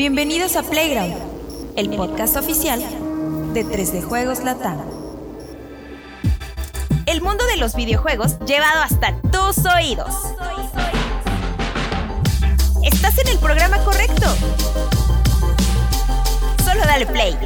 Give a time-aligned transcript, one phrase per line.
[0.00, 1.14] Bienvenidos a Playground,
[1.76, 2.80] el podcast oficial
[3.52, 4.80] de 3D Juegos Latam.
[7.04, 10.14] El mundo de los videojuegos llevado hasta tus oídos.
[12.82, 14.26] Estás en el programa correcto.
[16.64, 17.36] Solo dale play.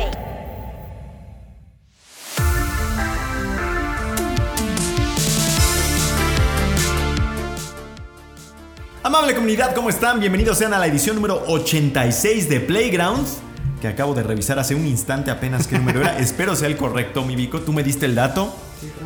[9.14, 10.18] Amable comunidad, ¿cómo están?
[10.18, 13.36] Bienvenidos sean a la edición número 86 de Playgrounds,
[13.80, 16.18] que acabo de revisar hace un instante apenas qué número era.
[16.18, 17.60] Espero sea el correcto, mi Vico.
[17.60, 18.52] Tú me diste el dato.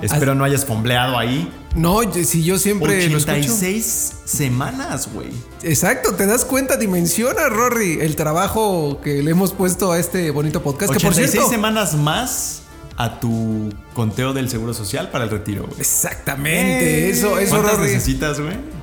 [0.00, 1.52] Espero no hayas fombleado ahí.
[1.76, 3.32] No, si yo siempre lo escucho.
[3.34, 5.28] 86 semanas, güey.
[5.62, 10.62] Exacto, te das cuenta, dimensiona, Rory, el trabajo que le hemos puesto a este bonito
[10.62, 10.90] podcast.
[10.90, 12.62] Que por 86 cierto, semanas más
[12.96, 15.80] a tu conteo del Seguro Social para el retiro, güey.
[15.80, 17.92] Exactamente, eso, eso, ¿Cuántas Rory.
[17.92, 18.77] necesitas, güey?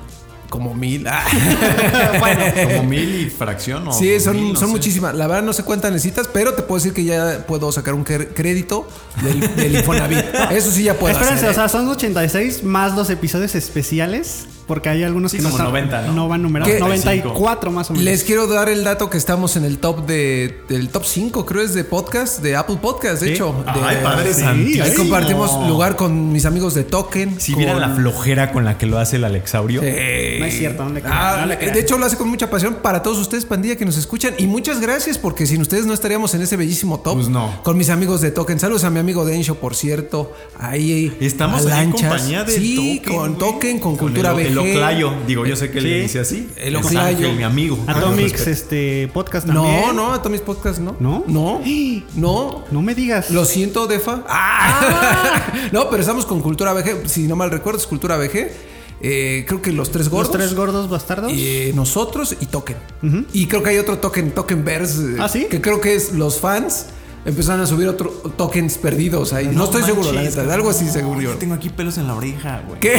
[0.48, 1.06] Como mil.
[1.08, 1.24] Ah.
[2.66, 5.14] Como mil y fracción o Sí, son, mil, no son muchísimas.
[5.14, 8.04] La verdad no sé cuántas necesitas, pero te puedo decir que ya puedo sacar un
[8.04, 8.88] crédito
[9.22, 10.24] del, del Infonavit.
[10.50, 11.50] Eso sí ya puedo Espérense, hacer.
[11.50, 15.58] o sea, son 86 más los episodios especiales, porque hay algunos Sí, que no, como
[15.64, 16.28] están- 90, ¿no?
[16.28, 16.74] van numerados.
[16.74, 16.80] ¿Qué?
[16.80, 18.04] 94 más o menos.
[18.04, 21.62] Les quiero dar el dato que estamos en el top de del top 5, creo
[21.62, 23.32] es de podcast, de Apple Podcast, de Sí.
[23.34, 23.54] hecho.
[23.64, 24.80] De- Ay, padre Sí.
[24.80, 27.40] Ahí compartimos lugar con mis amigos de Token.
[27.40, 29.82] Si con- vieran la flojera con la que lo hace el Alexaurio.
[29.82, 32.76] No es cierto, no le crean, ah, no de hecho, lo hace con mucha pasión
[32.82, 34.34] para todos ustedes, pandilla, que nos escuchan.
[34.38, 37.14] Y muchas gracias, porque sin ustedes no estaríamos en ese bellísimo top.
[37.14, 37.62] Pues no.
[37.62, 38.58] Con mis amigos de Token.
[38.60, 40.32] Saludos a mi amigo Dencho, por cierto.
[40.58, 41.16] Ahí.
[41.20, 43.38] Estamos en compañía de Sí, Token, con.
[43.38, 44.55] Token, con, Cultura el.
[44.62, 45.12] El Oclayo.
[45.26, 45.86] Digo, yo sé que Sí.
[45.86, 46.48] le dice así.
[46.56, 47.16] El Es Oclayo.
[47.18, 47.78] Ángel, mi amigo.
[47.86, 49.80] Atomics, este podcast también.
[49.86, 50.96] No, no, Atomics Podcast no.
[51.00, 51.24] ¿No?
[51.26, 51.60] No.
[52.14, 52.64] No.
[52.70, 53.30] No me digas.
[53.30, 54.22] Lo siento, Defa.
[54.28, 55.52] Ah.
[55.72, 57.08] no, pero estamos con Cultura VG.
[57.08, 58.50] Si no mal recuerdo, es Cultura VG.
[59.02, 60.32] Eh, creo que los tres los gordos.
[60.32, 61.30] tres gordos bastardos.
[61.34, 62.76] Eh, nosotros y Token.
[63.32, 65.02] Y creo que hay otro token, Tokenverse.
[65.02, 65.46] eh, ¿Ah, sí?
[65.50, 66.86] Que creo que es los fans
[67.26, 69.50] empezaron a subir otros tokens perdidos ahí.
[69.52, 70.48] No, estoy seguro, la manches, neta.
[70.48, 71.34] de Algo así seguro yo.
[71.34, 72.80] Tengo aquí pelos en la oreja, güey.
[72.80, 72.94] ¿Qué?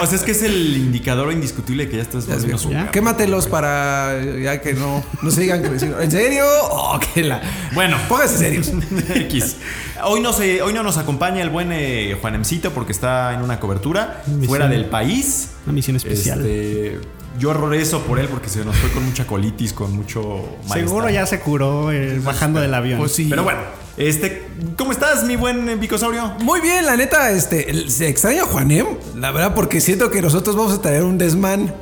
[0.00, 2.90] O sea, es que es el indicador indiscutible que ya estás Ya es volviendo súper,
[2.90, 6.00] Quématelos para ya que no, no se digan creciendo.
[6.00, 6.44] ¿En serio?
[6.70, 7.40] Oh, que la.
[7.74, 7.96] Bueno.
[8.08, 8.70] póngase serios.
[9.14, 9.56] X.
[10.04, 13.60] Hoy no, se, hoy no nos acompaña el buen eh, Juanemcito porque está en una
[13.60, 14.44] cobertura Misión.
[14.46, 15.50] fuera del país.
[15.66, 16.40] Una misión especial.
[16.40, 17.00] Este,
[17.38, 21.12] yo rezo por él porque se nos fue con mucha colitis, con mucho Seguro malestar.
[21.12, 22.98] ya se curó eh, bajando del avión.
[22.98, 23.26] Pues sí.
[23.30, 23.60] Pero bueno,
[23.96, 24.46] este,
[24.76, 26.34] ¿cómo estás, mi buen Bicosaurio?
[26.42, 28.86] Muy bien, la neta, este, se extraña a Juanem,
[29.16, 31.74] la verdad, porque siento que nosotros vamos a traer un desmán.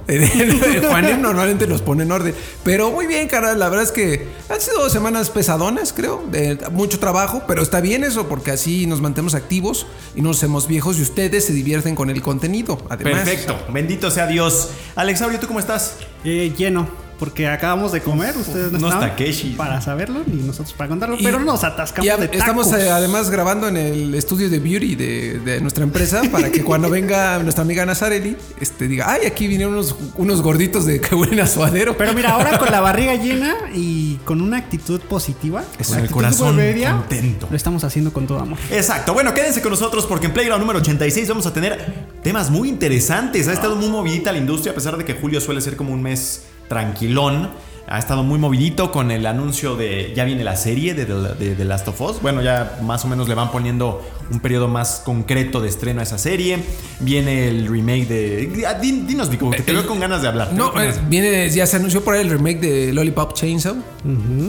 [0.88, 2.34] Juanem normalmente nos pone en orden.
[2.64, 6.98] Pero muy bien, cara, la verdad es que han sido semanas pesadonas, creo, de mucho
[6.98, 10.98] trabajo, pero está bien eso, porque así nos mantenemos activos y no nos hacemos viejos
[10.98, 12.78] y ustedes se divierten con el contenido.
[12.88, 14.70] Además, Perfecto, bendito sea Dios.
[14.96, 15.96] Alexaurio, ¿tú cómo estás?
[16.24, 17.07] Eh, lleno.
[17.18, 19.56] Porque acabamos de comer, ustedes no Takeshis.
[19.56, 22.40] para saberlo, ni nosotros para contarlo, Y- pero nos atascamos y a- de tacos.
[22.40, 26.62] estamos eh, además grabando en el estudio de beauty de, de nuestra empresa para que
[26.62, 31.14] cuando venga nuestra amiga Nazareli este, diga, ay, aquí vinieron unos, unos gorditos de que
[31.14, 31.96] huelen a suadero.
[31.96, 36.56] Pero mira, ahora con la barriga llena y con una actitud positiva, Con el corazón
[36.56, 37.48] contento.
[37.50, 38.58] Lo estamos haciendo con todo amor.
[38.70, 39.12] Exacto.
[39.14, 43.48] Bueno, quédense con nosotros porque en Playground número 86 vamos a tener temas muy interesantes.
[43.48, 46.02] Ha estado muy movidita la industria, a pesar de que julio suele ser como un
[46.02, 47.50] mes tranquilón.
[47.90, 51.54] Ha estado muy movidito con el anuncio de ya viene la serie de The, de
[51.54, 52.20] The Last of Us.
[52.20, 56.02] Bueno, ya más o menos le van poniendo un periodo más concreto de estreno a
[56.02, 56.58] esa serie.
[57.00, 58.50] Viene el remake de.
[58.82, 60.52] Din- Dinos, Vico, que te veo con ganas de hablar.
[60.52, 63.74] No, eh, viene, ya se anunció por ahí el remake de Lollipop Chainsaw.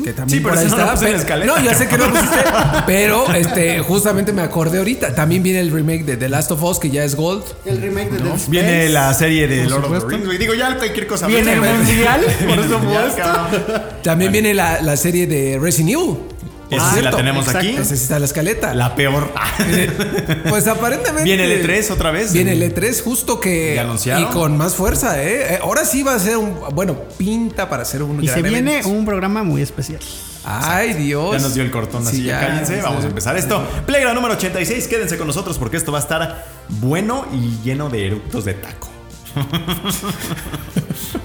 [0.03, 0.93] Que también Sí, pero por ahí ese no lo está.
[0.95, 1.55] puse en la pero- escaleta.
[1.55, 2.37] no, ya sé que no lo pusiste.
[2.87, 5.15] pero este, justamente me acordé ahorita.
[5.15, 7.43] También viene el remake de The Last of Us, que ya es Gold.
[7.65, 8.51] El remake de Space.
[8.51, 10.17] Viene la serie de Lord of the.
[10.17, 10.39] Rings.
[10.39, 11.27] Digo, ya cualquier cosa.
[11.27, 13.28] Viene el mundial, por supuesto.
[14.03, 16.17] También viene la, la serie de Resident Evil.
[16.69, 17.67] Esa Ah, sí la tenemos exacto.
[17.67, 17.75] aquí.
[17.77, 18.75] Esa sí está la escaleta.
[18.75, 19.31] La peor.
[20.49, 21.23] Pues aparentemente.
[21.23, 22.31] ¿Viene el E3 otra vez?
[22.31, 23.73] Viene el E3 justo que.
[23.75, 24.23] ¿Ya anunciaron?
[24.23, 25.55] Y con más fuerza, ¿eh?
[25.55, 26.59] Eh, Ahora sí va a ser un.
[26.73, 28.23] Bueno, pinta para ser un.
[28.23, 28.89] Y gran se viene evento.
[28.89, 29.99] un programa muy especial.
[30.45, 31.31] Ay, Dios.
[31.35, 32.75] Ya nos dio el cortón, así Sí, ya ya, cállense.
[32.75, 32.81] sí.
[32.83, 33.67] Vamos a empezar esto.
[33.87, 34.87] Playground número 86.
[34.87, 38.89] Quédense con nosotros porque esto va a estar bueno y lleno de eructos de taco.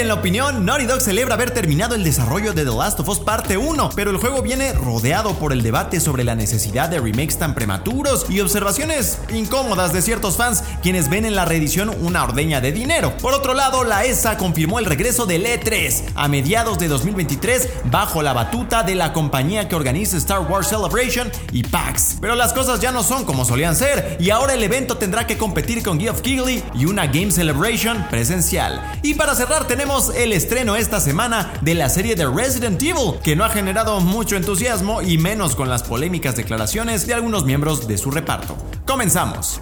[0.00, 3.20] En la opinión, Naughty Dog celebra haber terminado el desarrollo de The Last of Us
[3.20, 7.36] Parte 1, pero el juego viene rodeado por el debate sobre la necesidad de remakes
[7.36, 12.62] tan prematuros y observaciones incómodas de ciertos fans quienes ven en la reedición una ordeña
[12.62, 13.14] de dinero.
[13.18, 18.22] Por otro lado, la ESA confirmó el regreso del E3 a mediados de 2023 bajo
[18.22, 22.16] la batuta de la compañía que organiza Star Wars Celebration y PAX.
[22.22, 25.36] Pero las cosas ya no son como solían ser y ahora el evento tendrá que
[25.36, 28.80] competir con Geoff Keighley y una Game Celebration presencial.
[29.02, 33.34] Y para cerrar tenemos el estreno esta semana de la serie de Resident Evil, que
[33.34, 37.98] no ha generado mucho entusiasmo y menos con las polémicas declaraciones de algunos miembros de
[37.98, 38.56] su reparto.
[38.86, 39.60] Comenzamos.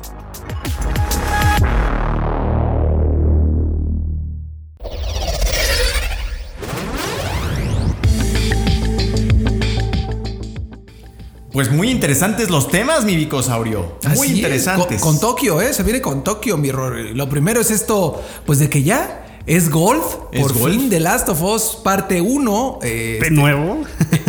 [11.51, 13.99] Pues muy interesantes los temas, mi Vicosaurio.
[14.05, 15.01] Muy Así interesantes.
[15.01, 15.73] Con, con Tokio, ¿eh?
[15.73, 17.15] Se viene con Tokio, mi Rory.
[17.15, 20.05] Lo primero es esto, pues de que ya es golf.
[20.31, 20.75] Es por golf.
[20.75, 22.79] fin, The Last of Us parte 1.
[22.83, 23.83] eh, De nuevo.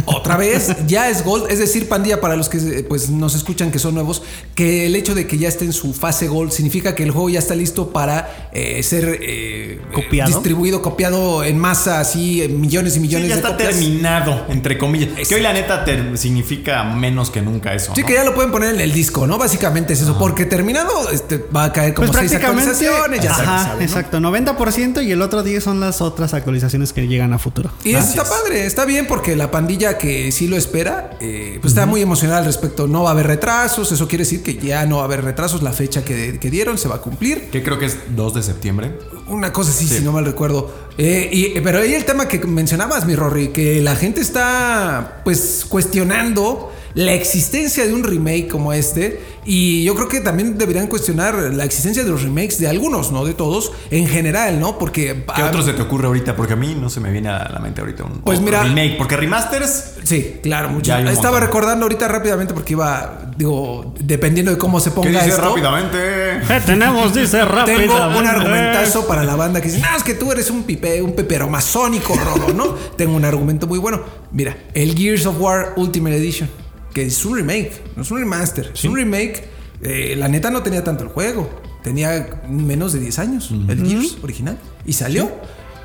[0.05, 1.51] otra vez, ya es Gold.
[1.51, 4.21] Es decir, pandilla, para los que eh, pues, nos escuchan que son nuevos,
[4.55, 7.29] que el hecho de que ya esté en su fase Gold significa que el juego
[7.29, 10.29] ya está listo para eh, ser eh, Copiado.
[10.31, 13.69] distribuido, copiado en masa, así, en millones y Sí, millones ya de está copias.
[13.75, 15.27] terminado, entre comillas.
[15.27, 15.85] Que hoy la neta
[16.15, 17.93] significa menos que nunca eso.
[17.93, 18.07] Sí, ¿no?
[18.07, 19.37] que ya lo pueden poner en el disco, ¿no?
[19.37, 23.43] Básicamente es eso, porque terminado este, va a caer como Pues seis actualizaciones, ya Ajá,
[23.45, 23.99] sabes, ¿sabes, ¿no?
[23.99, 24.19] exacto.
[24.19, 27.71] 90% y el otro 10 son las otras actualizaciones que llegan a futuro.
[27.83, 28.29] Y eso está es.
[28.29, 32.39] padre, está bien porque la pandilla que sí lo espera, eh, pues está muy emocionada
[32.39, 32.87] al respecto.
[32.87, 35.61] No va a haber retrasos, eso quiere decir que ya no va a haber retrasos.
[35.63, 37.49] La fecha que, que dieron se va a cumplir.
[37.49, 38.99] Que creo que es 2 de septiembre.
[39.27, 40.73] Una cosa así, si no mal recuerdo.
[40.97, 45.65] Eh, y, pero ahí el tema que mencionabas, mi Rory, que la gente está pues
[45.67, 49.21] cuestionando la existencia de un remake como este.
[49.45, 53.25] Y yo creo que también deberían cuestionar la existencia de los remakes de algunos, no
[53.25, 54.77] de todos, en general, ¿no?
[54.77, 55.23] Porque...
[55.35, 56.35] ¿Qué ah, otro se te ocurre ahorita?
[56.35, 58.97] Porque a mí no se me viene a la mente ahorita un Pues mira- remake.
[58.97, 59.93] Porque remasters.
[60.03, 60.93] Sí, claro, mucho.
[60.95, 61.41] Estaba montón.
[61.41, 65.41] recordando ahorita rápidamente porque iba, digo, dependiendo de cómo se ¿Qué ponga dice esto.
[65.41, 65.97] rápidamente?
[65.97, 67.77] Eh, tenemos, dice rápido.
[67.79, 71.01] Tengo un argumentazo para la banda que dice, no, es que tú eres un pipe,
[71.01, 72.65] un pepero masónico, Rodo, ¿no?
[72.97, 74.01] Tengo un argumento muy bueno.
[74.31, 76.49] Mira, el Gears of War Ultimate Edition,
[76.93, 79.47] que es un remake, no es un remaster, es un remake.
[79.81, 81.49] Eh, la neta no tenía tanto el juego,
[81.83, 85.29] tenía menos de 10 años, el Gears original, y salió.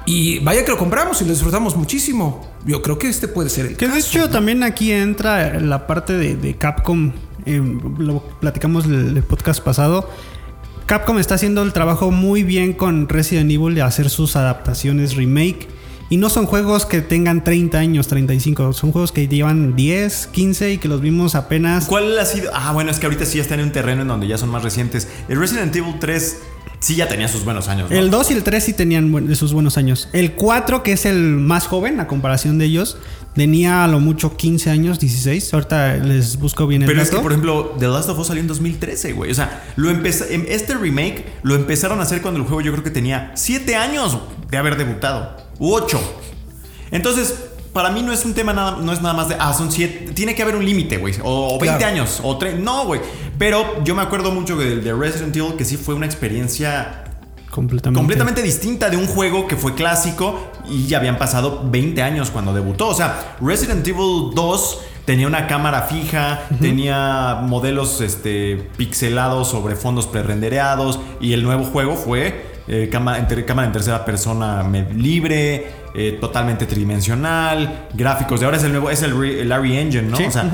[0.06, 2.46] Y vaya que lo compramos y lo disfrutamos muchísimo.
[2.66, 4.18] Yo creo que este puede ser el Que de caso.
[4.18, 7.12] hecho también aquí entra la parte de, de Capcom.
[7.46, 7.62] eh,
[7.98, 10.10] lo platicamos el, el podcast pasado.
[10.86, 15.68] Capcom está haciendo el trabajo muy bien con Resident Evil de hacer sus adaptaciones remake.
[16.10, 18.72] Y no son juegos que tengan 30 años, 35.
[18.72, 21.86] Son juegos que llevan 10, 15 y que los vimos apenas.
[21.86, 22.50] ¿Cuál ha sido?
[22.54, 24.50] Ah, bueno, es que ahorita sí ya está en un terreno en donde ya son
[24.50, 25.08] más recientes.
[25.28, 26.36] El Resident Evil 3
[26.80, 27.90] sí ya tenía sus buenos años.
[27.90, 27.96] ¿no?
[27.96, 30.08] El 2 y el 3 sí tenían sus buenos años.
[30.12, 32.98] El 4, que es el más joven a comparación de ellos,
[33.34, 35.54] tenía a lo mucho 15 años, 16.
[35.54, 37.22] Ahorita les busco bien el Pero es que, dato.
[37.22, 39.30] por ejemplo, The Last of Us salió en 2013, güey.
[39.30, 42.84] O sea, lo em- este remake lo empezaron a hacer cuando el juego yo creo
[42.84, 44.18] que tenía 7 años
[44.50, 45.43] de haber debutado.
[45.58, 46.00] U 8.
[46.90, 47.34] Entonces,
[47.72, 50.12] para mí no es un tema nada, no es nada más de, ah, son 7.
[50.14, 51.14] Tiene que haber un límite, güey.
[51.22, 51.86] O, o 20 Claro.
[51.86, 52.20] años.
[52.22, 52.58] O 3.
[52.60, 53.00] No, güey.
[53.38, 57.04] Pero yo me acuerdo mucho del de Resident Evil que sí fue una experiencia
[57.50, 57.98] completamente.
[57.98, 62.52] completamente distinta de un juego que fue clásico y ya habían pasado 20 años cuando
[62.54, 62.88] debutó.
[62.88, 70.06] O sea, Resident Evil 2 tenía una cámara fija, tenía modelos este, pixelados sobre fondos
[70.06, 74.62] prerendereados y el nuevo juego fue eh, cámara, en ter- cámara en tercera persona
[74.94, 80.02] libre, eh, totalmente tridimensional, gráficos de ahora es el nuevo, es el, el Larry Engine,
[80.10, 80.16] ¿no?
[80.16, 80.50] Sí, O sea.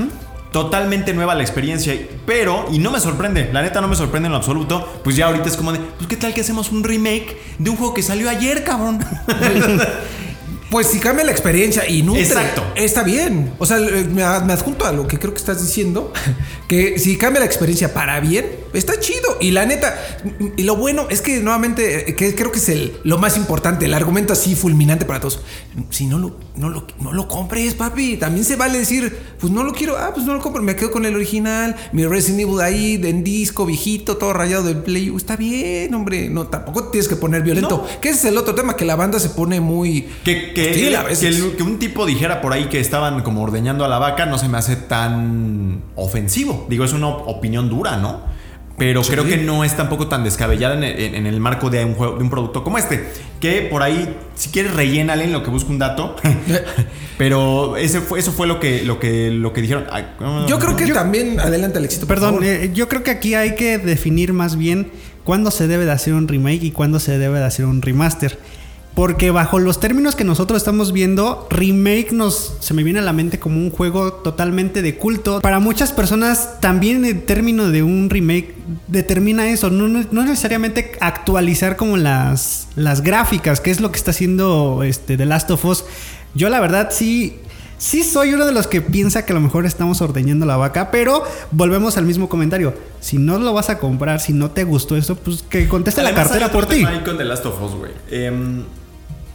[0.52, 1.94] Totalmente nueva la experiencia,
[2.26, 5.26] pero, y no me sorprende, la neta no me sorprende en lo absoluto, pues ya
[5.26, 8.02] ahorita es como de, pues qué tal que hacemos un remake de un juego que
[8.02, 8.98] salió ayer, cabrón.
[10.70, 12.62] Pues si cambia la experiencia y nutre, Exacto.
[12.76, 13.52] está bien.
[13.58, 16.12] O sea, eh, me, adjunto a lo que creo que estás diciendo,
[16.68, 19.36] que si cambia la experiencia para bien, está chido.
[19.40, 19.98] Y la neta,
[20.56, 23.86] y lo bueno es que nuevamente, eh, que creo que es el, lo más importante,
[23.86, 25.40] el argumento así fulminante para todos.
[25.90, 29.64] Si no lo, no, lo, no lo compres, papi, también se vale decir, pues no
[29.64, 32.60] lo quiero, ah, pues no lo compro, me quedo con el original, mi Resident Evil
[32.60, 35.12] ahí, de en disco, viejito, todo rayado del Play.
[35.16, 37.84] Está bien, hombre, no, tampoco tienes que poner violento.
[37.88, 38.00] No.
[38.00, 40.08] Que ese es el otro tema, que la banda se pone muy...
[40.64, 41.36] que, hostil a que veces.
[41.42, 44.38] el- que un tipo dijera por ahí que estaban como ordeñando a la vaca no
[44.38, 46.66] se me hace tan ofensivo.
[46.68, 48.20] Digo, es una op- opinión dura, ¿no?
[48.78, 51.92] Pero creo que no es tampoco tan descabellada en el, en el marco de un,
[51.94, 53.10] juego, de un producto como este.
[53.38, 56.16] Que por ahí, si quieres, rellénale en lo que busca un dato.
[57.18, 59.84] Pero ese fue, eso fue lo que, lo que, lo que dijeron.
[59.92, 60.06] Ay,
[60.48, 62.06] Yo creo que también, adelante Alexito.
[62.06, 62.44] por Perdón, favor.
[62.46, 64.90] eh, yo creo que aquí hay que definir más bien
[65.24, 68.38] cuándo se debe de hacer un remake y cuándo se debe de hacer un remaster.
[68.94, 73.12] Porque bajo los términos que nosotros estamos viendo, remake nos se me viene a la
[73.12, 75.40] mente como un juego totalmente de culto.
[75.40, 78.54] Para muchas personas también el término de un remake
[78.88, 83.96] determina eso, no, no- no necesariamente actualizar como las, las gráficas, que es lo que
[83.98, 85.84] está haciendo este The Last of Us.
[86.34, 87.38] Yo la verdad sí
[87.78, 90.90] Sí soy uno de los que piensa que a lo mejor estamos ordeñando la vaca,
[90.90, 92.74] pero volvemos al mismo comentario.
[93.00, 96.14] Si no lo vas a comprar, si no te gustó eso, pues que conteste la
[96.14, 96.84] cartera por ti.
[97.06, 97.92] con The Last of Us, güey.
[98.10, 98.64] Em,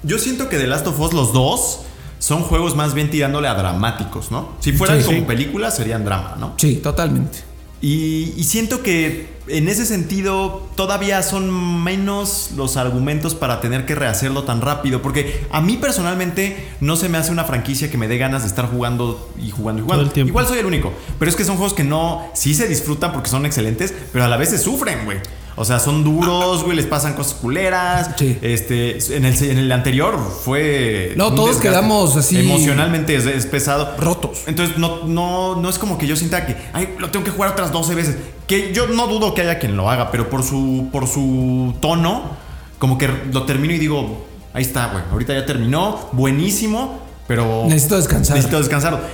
[0.05, 1.79] yo siento que The Last of Us, los dos,
[2.19, 4.49] son juegos más bien tirándole a dramáticos, ¿no?
[4.59, 5.23] Si fueran Sí, como sí.
[5.25, 6.53] películas, serían drama, ¿no?
[6.57, 7.39] Sí, totalmente.
[7.81, 13.93] Y, y siento que en ese sentido todavía son menos los argumentos para tener que
[13.93, 15.03] rehacerlo tan rápido.
[15.03, 18.47] Porque a mí personalmente no se me hace una franquicia que me dé ganas de
[18.47, 20.01] estar jugando y jugando y jugando.
[20.03, 20.29] Todo el tiempo.
[20.29, 20.93] Igual soy el único.
[21.19, 24.27] Pero es que son juegos que no, sí se disfrutan porque son excelentes, pero a
[24.29, 25.19] la vez se sufren, güey.
[25.57, 28.11] O sea, son duros, güey, les pasan cosas culeras.
[28.17, 28.37] Sí.
[28.41, 31.13] Este, en el, en el anterior fue.
[31.15, 33.95] No, todos quedamos así- Emocionalmente es, es pesado.
[33.97, 34.39] Rotos.
[34.47, 37.51] Entonces no, no, no es como que yo sienta que ay, lo tengo que jugar
[37.51, 38.17] otras 12 veces.
[38.47, 42.31] Que yo no dudo que haya quien lo haga, pero por su, por su tono,
[42.77, 45.03] como que lo termino y digo, ahí está, güey.
[45.09, 47.63] Ahorita ya terminó, buenísimo, pero.
[47.65, 48.35] Necesito descansar.
[48.35, 49.09] Necesito descansar.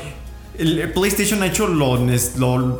[0.57, 1.98] El, PlayStation ha hecho lo,
[2.38, 2.79] lo-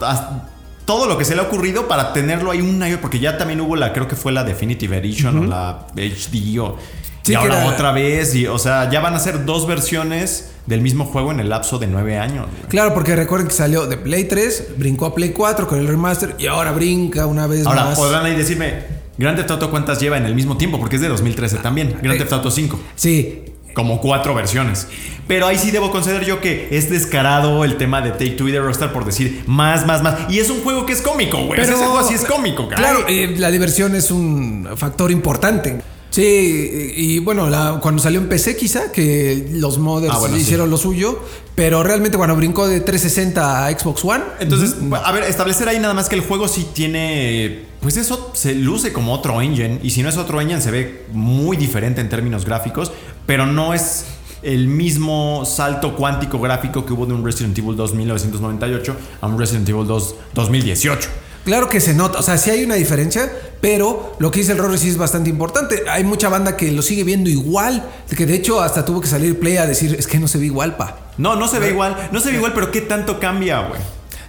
[0.85, 3.61] todo lo que se le ha ocurrido para tenerlo ahí un año, porque ya también
[3.61, 6.77] hubo la, creo que fue la Definitive Edition o la HD o.
[7.23, 10.51] Sí, y ahora era- otra vez, y, o sea, ya van a ser dos versiones
[10.65, 12.47] del mismo juego en el lapso de nueve años.
[12.50, 12.63] güey.
[12.69, 16.35] Claro, porque recuerden que salió de Play 3, brincó a Play 4 con el remaster
[16.39, 17.97] y ahora brinca una vez Ahora, más.
[18.00, 21.09] podrán ahí decirme, Grand Theft Auto cuántas lleva en el mismo tiempo, porque es de
[21.09, 21.95] 2013 también.
[22.01, 22.17] Grand.
[22.17, 22.79] Theft Auto 5.
[22.95, 23.43] Sí,
[23.74, 24.88] Como cuatro versiones.
[25.28, 28.51] Pero ahí sí debo conceder yo que es descarado el tema de Take Two y
[28.51, 30.16] de Rockstar por decir más, más, más.
[30.30, 31.51] Y es un juego que es cómico, güey.
[31.51, 32.84] Pero- Ese juego así es cómico, caray.
[32.84, 35.82] Claro, eh, la diversión es un factor importante.
[36.12, 40.41] Sí, y bueno, la- cuando salió en PC quizá, que los modders Ah, bueno, sí.
[40.41, 41.20] hicieron lo suyo,
[41.56, 45.94] pero realmente cuando brincó de 360 a Xbox One, Entonces, a ver, establecer ahí nada
[45.94, 47.65] más que el juego sí tiene.
[47.82, 49.80] Pues eso se luce como otro engine.
[49.82, 52.91] Y si no es otro engine, se ve muy diferente en términos gráficos.
[53.25, 54.06] Pero no es
[54.44, 59.39] el mismo salto cuántico gráfico que hubo de un Resident Evil 2 1998 a un
[59.39, 61.10] Resident Evil 2 2018.
[61.43, 63.31] Claro que se nota, o sea, sí hay una diferencia,
[63.62, 65.83] pero lo que dice el Rory sí es bastante importante.
[65.89, 67.83] Hay mucha banda que lo sigue viendo igual,
[68.15, 70.45] que de hecho hasta tuvo que salir Play a decir, es que no se ve
[70.45, 70.98] igual, pa.
[71.17, 72.10] No, no se ve igual.
[72.12, 73.81] No se ve igual, pero ¿qué tanto cambia, güey?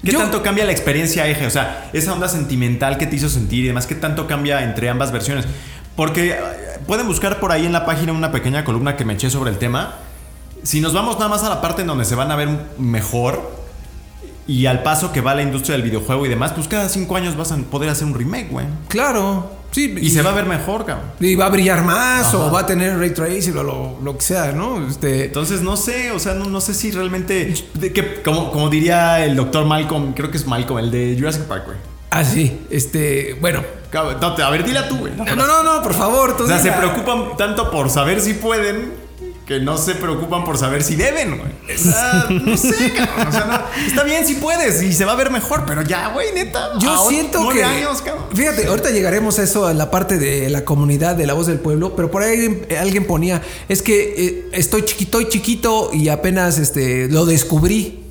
[0.02, 1.46] ¿Qué Yo- tanto cambia la experiencia eje?
[1.46, 4.88] O sea, esa onda sentimental que te hizo sentir y demás, ¿qué tanto cambia entre
[4.88, 5.44] ambas versiones?
[5.94, 6.38] Porque eh,
[6.86, 9.58] pueden buscar por ahí en la página una pequeña columna que me eché sobre el
[9.58, 9.96] tema.
[10.62, 13.61] Si nos vamos nada más a la parte en donde se van a ver mejor
[14.46, 17.36] y al paso que va la industria del videojuego y demás, pues cada cinco años
[17.36, 18.66] vas a poder hacer un remake, güey.
[18.88, 19.94] Claro, sí.
[20.00, 21.06] Y se va a ver mejor, cabrón.
[21.20, 22.38] y va a brillar más Ajá.
[22.38, 24.86] o va a tener ray tracing o lo, lo que sea, ¿no?
[24.88, 28.68] Este, Entonces no sé, o sea, no, no sé si realmente, de que, como, como
[28.68, 31.78] diría el doctor Malcolm, creo que es Malcolm, el de Jurassic Park, güey.
[32.10, 33.62] ah, sí, este, bueno.
[33.90, 35.12] Cabrón, no, te- a ver, dila tú, güey.
[35.14, 36.34] No, no, no, no, por favor.
[36.34, 38.90] tú O sea, se preocupan tanto por saber si pueden
[39.46, 41.50] que no se preocupan por saber si deben, güey.
[41.68, 43.26] Esa, no sé, cabrón.
[43.28, 46.08] O sea, no, está bien si puedes y se va a ver mejor, pero ya,
[46.08, 46.78] güey, neta.
[46.78, 47.64] Yo siento que.
[47.64, 48.26] años, cabrón.
[48.34, 51.58] Fíjate, ahorita llegaremos a eso, a la parte de la comunidad, de la voz del
[51.58, 56.08] pueblo, pero por ahí eh, alguien ponía, es que eh, estoy chiquito y chiquito y
[56.08, 58.01] apenas este, lo descubrí.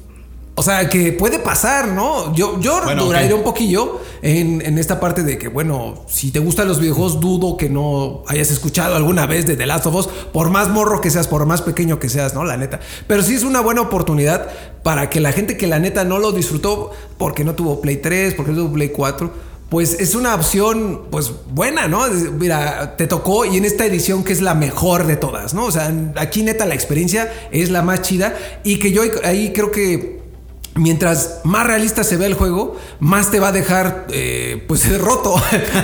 [0.54, 2.36] O sea, que puede pasar, ¿no?
[2.36, 6.40] Yo, yo Bueno, duraría un poquillo en, en esta parte de que, bueno, si te
[6.40, 10.08] gustan los videojuegos, dudo que no hayas escuchado alguna vez de The Last of Us,
[10.34, 12.44] por más morro que seas, por más pequeño que seas, ¿no?
[12.44, 12.82] La neta.
[13.08, 14.50] Pero sí es una buena oportunidad
[14.84, 18.34] para que la gente que la neta no lo disfrutó porque no tuvo Play 3,
[18.34, 19.32] porque no tuvo Play 4,
[19.70, 22.06] pues es una opción, pues buena, ¿no?
[22.38, 25.64] Mira, te tocó y en esta edición que es la mejor de todas, ¿no?
[25.64, 29.72] O sea, aquí neta la experiencia es la más chida y que yo ahí creo
[29.72, 30.21] que
[30.76, 35.36] mientras más realista se ve el juego, más te va a dejar eh, pues roto.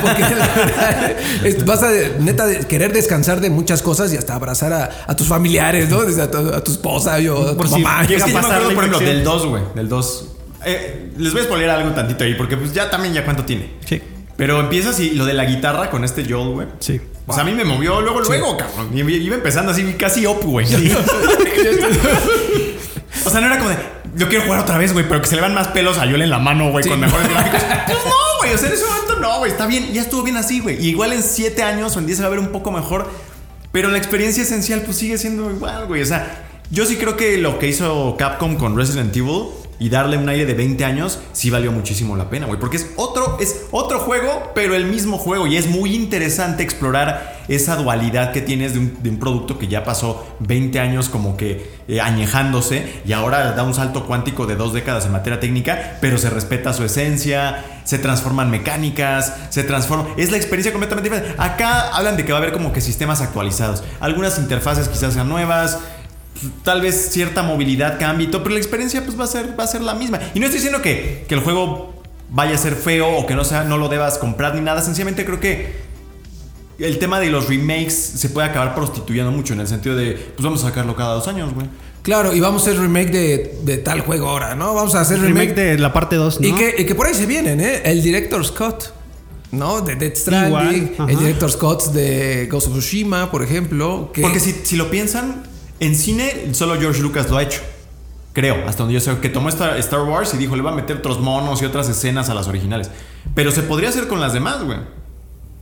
[0.01, 1.11] Porque la verdad,
[1.43, 5.27] es- vas a neta querer descansar de muchas cosas y hasta abrazar a, a tus
[5.27, 6.03] familiares, ¿no?
[6.03, 8.01] Desde a, tu, a tu esposa y a tu Por si mamá.
[8.03, 9.63] Es que a yo me acuerdo, por ejemplo, del 2, güey.
[9.75, 10.27] Del 2.
[10.65, 13.73] Eh, les voy a spoiler algo tantito ahí, porque pues ya también ya cuánto tiene.
[13.85, 14.01] Sí.
[14.35, 16.67] Pero empiezas y lo de la guitarra con este Joel, güey.
[16.79, 16.99] Sí.
[17.25, 18.89] O sea, a mí me movió luego, luego, cabrón.
[18.93, 20.65] Y Iba empezando así casi op, güey.
[23.25, 23.77] o sea, no era como de,
[24.17, 26.21] yo quiero jugar otra vez, güey, pero que se le van más pelos a Joel
[26.23, 26.89] en la mano, güey, Sí.
[26.89, 27.61] con mejores gráficos.
[27.85, 28.53] Pues no, güey.
[28.53, 29.51] O sea, en ese momento no, güey.
[29.51, 30.83] Está bien, ya estuvo bien así, güey.
[30.83, 33.09] Y igual en 7 años o en 10 se va a ver un poco mejor.
[33.71, 36.01] Pero la experiencia esencial, pues sigue siendo igual, güey.
[36.01, 39.43] O sea, yo sí creo que lo que hizo Capcom con Resident Evil
[39.79, 42.59] y darle un aire de 20 años, sí valió muchísimo la pena, güey.
[42.59, 45.47] Porque es otro, es otro juego, pero el mismo juego.
[45.47, 49.67] Y es muy interesante explorar esa dualidad que tienes de un, de un producto que
[49.67, 54.55] ya pasó 20 años como que eh, añejándose y ahora da un salto cuántico de
[54.55, 60.07] dos décadas en materia técnica, pero se respeta su esencia, se transforman mecánicas, se transforma.
[60.17, 61.41] Es la experiencia completamente diferente.
[61.41, 63.83] Acá hablan de que va a haber como que sistemas actualizados.
[64.01, 65.79] Algunas interfaces quizás sean nuevas
[66.63, 69.63] tal vez cierta movilidad cambie y todo, pero la experiencia pues va a ser, va
[69.63, 70.19] a ser la misma.
[70.33, 71.93] Y no estoy diciendo que, que el juego
[72.29, 75.25] vaya a ser feo o que no, sea, no lo debas comprar ni nada, sencillamente
[75.25, 75.87] creo que
[76.79, 80.43] el tema de los remakes se puede acabar prostituyendo mucho en el sentido de, pues
[80.43, 81.67] vamos a sacarlo cada dos años, güey.
[82.03, 84.73] Claro, y vamos a hacer remake de, de tal juego ahora, ¿no?
[84.73, 86.47] Vamos a hacer remake, remake, de la parte 2, ¿no?
[86.47, 87.81] Y, que, y que por ahí se vienen, ¿eh?
[87.83, 88.93] El Director Scott,
[89.51, 89.81] ¿no?
[89.81, 94.11] De Dead Stranding, Igual, el Director Scott de Ghost of Tsushima, por ejemplo.
[94.13, 95.43] Que, Porque si, si lo piensan,
[95.79, 97.61] en cine solo George Lucas lo ha hecho.
[98.33, 100.75] Creo, hasta donde yo sé, que tomó Star, Star Wars y dijo, le va a
[100.75, 102.91] meter otros monos y otras escenas a las originales.
[103.33, 104.77] Pero se podría hacer con las demás, güey.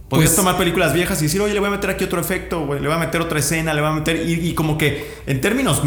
[0.10, 2.66] Podrías Pues- tomar películas viejas y decir, oye, le voy a meter aquí otro efecto,
[2.66, 4.28] güey, le voy a meter otra escena, le voy a meter.
[4.30, 5.82] Y, y como que en términos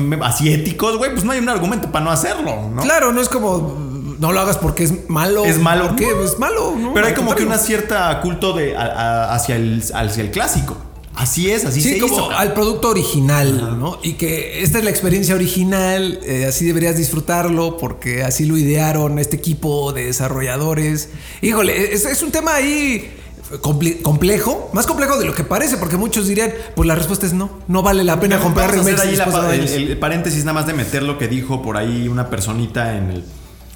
[0.45, 2.83] éticos, güey, pues no hay un argumento para no hacerlo, ¿no?
[2.83, 3.77] Claro, no es como
[4.19, 5.45] no lo hagas porque es malo.
[5.45, 5.89] Es malo.
[5.89, 6.07] ¿Por qué?
[6.25, 6.93] Es malo, ¿no?
[6.95, 10.77] Pero hay como que una cierta culto de, a- a- hacia, el, hacia el clásico.
[11.19, 12.31] Así es, así Sí, se como hizo.
[12.31, 13.99] al producto original, ¿no?
[14.03, 19.19] Y que esta es la experiencia original, eh, así deberías disfrutarlo porque así lo idearon
[19.19, 21.09] este equipo de desarrolladores.
[21.43, 23.11] Híjole, es, es un tema ahí
[23.63, 27.33] comple- complejo, más complejo de lo que parece, porque muchos dirían, pues la respuesta es
[27.33, 30.75] no, no vale la pena comprar remakes ahí la el, el paréntesis nada más de
[30.75, 33.25] meter lo que dijo por ahí una personita en el...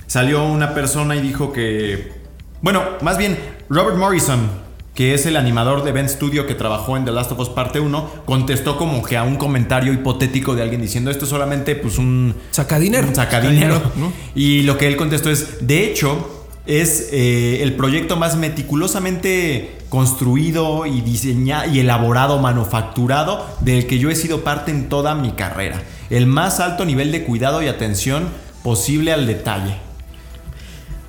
[0.06, 2.12] Salió una persona y dijo que...
[2.60, 3.36] Bueno, más bien,
[3.68, 4.48] Robert Morrison,
[4.94, 7.80] que es el animador de Event Studio que trabajó en The Last of Us Parte
[7.80, 11.98] 1, contestó como que a un comentario hipotético de alguien diciendo esto es solamente pues
[11.98, 12.34] un...
[12.50, 13.08] Sacadinero.
[13.08, 13.80] Un sacadinero.
[13.96, 14.12] ¿no?
[14.34, 20.86] Y lo que él contestó es, de hecho, es eh, el proyecto más meticulosamente construido
[20.86, 25.82] y diseñado y elaborado, manufacturado del que yo he sido parte en toda mi carrera.
[26.10, 28.28] El más alto nivel de cuidado y atención
[28.62, 29.76] posible al detalle.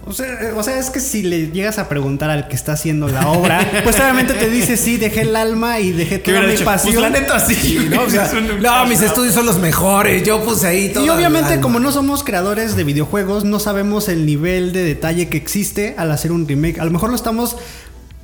[0.06, 3.08] O sea, o sea, es que si le llegas a preguntar al que está haciendo
[3.08, 6.58] la obra, pues obviamente te dice, sí, dejé el alma y dejé ¿Qué toda mi
[6.58, 6.96] pasión.
[6.96, 7.88] Pues la neta sí.
[7.90, 8.04] ¿no?
[8.04, 10.24] O sea, no, mis estudios son los mejores.
[10.24, 11.06] Yo puse ahí todo.
[11.06, 15.38] Y obviamente como no somos creadores de videojuegos, no sabemos el nivel de detalle que
[15.38, 16.80] existe al hacer un remake.
[16.80, 17.56] A lo mejor lo estamos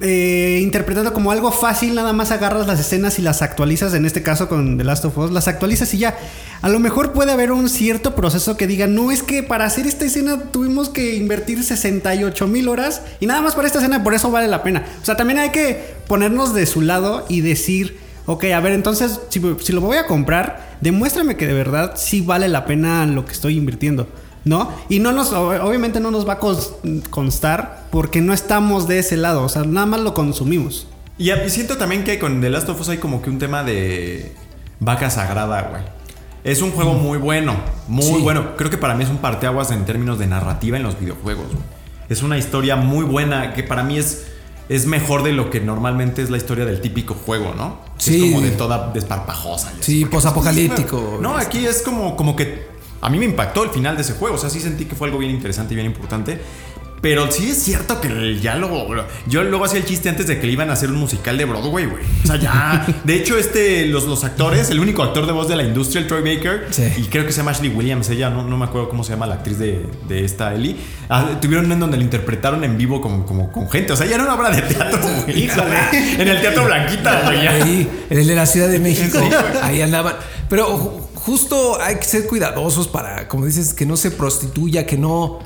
[0.02, 4.24] eh, interpretando como algo fácil, nada más agarras las escenas y las actualizas, en este
[4.24, 6.18] caso con The Last of Us, las actualizas y ya.
[6.62, 9.88] A lo mejor puede haber un cierto proceso que diga, no es que para hacer
[9.88, 14.14] esta escena tuvimos que invertir 68 mil horas y nada más para esta escena, por
[14.14, 14.86] eso vale la pena.
[15.02, 17.98] O sea, también hay que ponernos de su lado y decir...
[18.26, 22.22] Ok, a ver, entonces, si, si lo voy a comprar, demuéstrame que de verdad sí
[22.22, 24.08] vale la pena lo que estoy invirtiendo,
[24.46, 24.72] ¿no?
[24.90, 26.72] Y no nos, ob- obviamente no nos va a cons-
[27.10, 30.88] constar porque no estamos de ese lado, o sea, nada más lo consumimos.
[31.18, 34.34] Y siento también que con The Last of Us hay como que un tema de
[34.80, 35.82] vaca sagrada, güey.
[36.46, 37.56] Es un juego muy bueno,
[37.90, 38.22] muy Sí.
[38.22, 38.56] bueno.
[38.56, 41.48] Creo que para mí es un parteaguas en términos de narrativa en los videojuegos.
[41.48, 41.64] güey.
[42.08, 44.28] Es una historia muy buena que para mí es,
[44.70, 47.80] es mejor de lo que normalmente es la historia del típico juego, ¿no?
[47.98, 48.16] Sí.
[48.24, 49.74] Es como de toda desparpajosa.
[49.82, 51.20] Sí, posapocalíptico.
[51.22, 52.66] No, aquí es como, como que
[53.02, 54.36] a mí me impactó el final de ese juego.
[54.36, 56.40] O sea, sí sentí que fue algo bien interesante y bien importante.
[57.02, 58.70] Pero sí es cierto que ya lo.
[59.26, 61.46] Yo luego hacía el chiste antes de que le iban a hacer un musical de
[61.46, 62.04] Broadway, güey.
[62.26, 62.86] O sea, ya.
[63.06, 66.08] De hecho, este, los, los actores, el único actor de voz de la industria, el
[66.08, 66.84] Troy Baker, Sí.
[66.98, 69.28] y creo que se llama Ashley Williams, ella, no, no me acuerdo cómo se llama
[69.28, 70.76] la actriz de, de esta Ellie.
[71.08, 73.94] ah, tuvieron en donde lo interpretaron en vivo como, como con gente.
[73.94, 75.50] O sea, ya era una obra de teatro, güey.
[76.20, 77.48] en el Teatro Blanquita, güey.
[77.48, 79.20] Ahí, en el de la Ciudad de México,
[79.62, 80.16] ahí andaban.
[80.50, 80.89] Pero
[81.20, 85.40] justo hay que ser cuidadosos para, como dices, que no se prostituya, que no.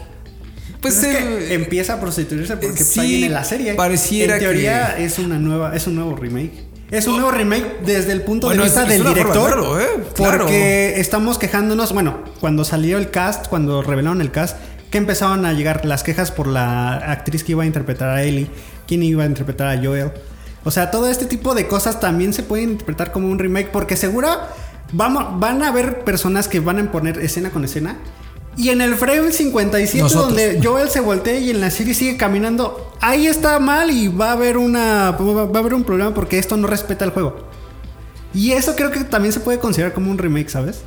[0.82, 3.74] Pues Es que empieza a prostituirse porque pues, sí, viene la serie.
[3.76, 6.52] pareciera en teoría que- es una nueva, es un nuevo remake.
[6.92, 9.50] Es un nuevo remake desde el punto Bueno, de vista es del de director.
[9.50, 9.86] verlo, ¿eh?
[10.14, 10.40] Claro.
[10.44, 14.58] Porque estamos quejándonos, bueno, cuando salió el cast, cuando revelaron el cast,
[14.92, 18.48] que empezaron a llegar las quejas por la actriz que iba a interpretar a Ellie,
[18.86, 20.12] quién iba a interpretar a Joel.
[20.66, 23.98] O sea, todo este tipo de cosas también se pueden interpretar como un remake porque
[23.98, 24.30] seguro
[24.94, 27.98] vamos, van a haber personas que van a poner escena con escena.
[28.56, 30.28] Y en el frame 57 Nosotros.
[30.28, 34.30] donde Joel se voltea y en la serie sigue caminando, ahí está mal y va
[34.30, 37.48] a haber una va va a haber un problema porque esto no respeta el juego.
[38.34, 40.82] Y eso creo que también se puede considerar como un remake, ¿sabes?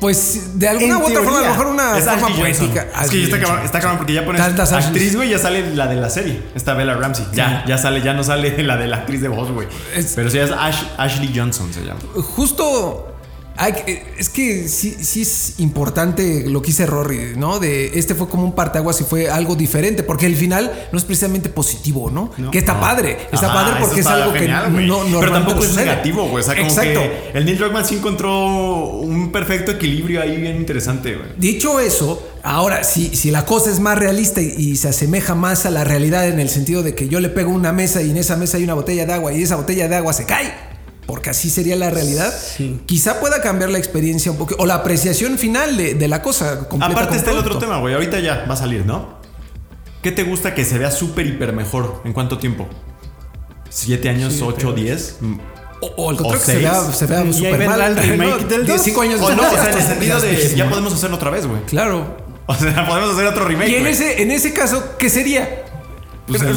[0.00, 2.68] Pues de alguna En u otra forma, a lo mejor una Es forma Ashley Johnson.
[2.72, 3.02] poética.
[3.02, 5.86] Es que está cabrón, está cabrón porque ya pones Tantas actriz, güey, ya sale la
[5.86, 6.42] de la serie.
[6.54, 7.26] Esta Bella Ramsey.
[7.32, 9.68] Ya, ya sale, ya no sale la de la actriz de voz, güey.
[10.14, 12.00] Pero sí es Ash- Ashley Johnson se llama.
[12.14, 13.15] Justo
[13.58, 13.74] Hay
[14.18, 17.58] es que sí, sí es importante lo que dice Rory, ¿no?
[17.58, 21.04] De este fue como un parteaguas y fue algo diferente, porque el final no es
[21.04, 22.30] precisamente positivo, ¿no?
[22.50, 24.86] Que está padre, está Ajá, padre porque es algo genial, que güey.
[24.86, 25.84] no Pero tampoco no es sucede.
[25.86, 26.42] negativo, güey.
[26.42, 27.00] O sea, como Exacto.
[27.00, 31.28] que el Neil Druckmann sí encontró un perfecto equilibrio ahí bien interesante, güey.
[31.38, 35.66] Dicho eso, ahora si, si la cosa es más realista y, y se asemeja más
[35.66, 38.16] a la realidad en el sentido de que yo le pego una mesa y en
[38.16, 40.52] esa mesa hay una botella de agua y esa botella de agua se cae,
[41.06, 42.34] porque así sería la realidad,
[42.86, 46.68] quizá pueda cambiar la experiencia un poco o la apreciación final de, de la cosa.
[46.68, 47.94] completa Aparte está el otro tema, güey.
[47.94, 49.16] Ahorita ya va a salir, ¿no?
[50.02, 52.02] ¿Qué te gusta que se vea súper hiper mejor?
[52.04, 52.68] ¿En cuánto tiempo?
[53.68, 55.16] ¿Siete años, ocho, diez?
[55.20, 55.38] Mm.
[55.80, 56.62] O, o contrario, que se seis.
[56.62, 57.80] vea, se vea súper mal.
[57.82, 58.80] el remake No, del 10, dos.
[58.82, 61.30] cinco años O no, o sea, en el ya sentido de ya podemos hacerlo otra
[61.30, 61.60] vez, güey.
[61.66, 62.24] Claro.
[62.48, 63.70] O sea, podemos hacer otro remake.
[63.70, 65.64] Y en ese, en ese caso, ¿qué sería?
[66.26, 66.56] Pues el, el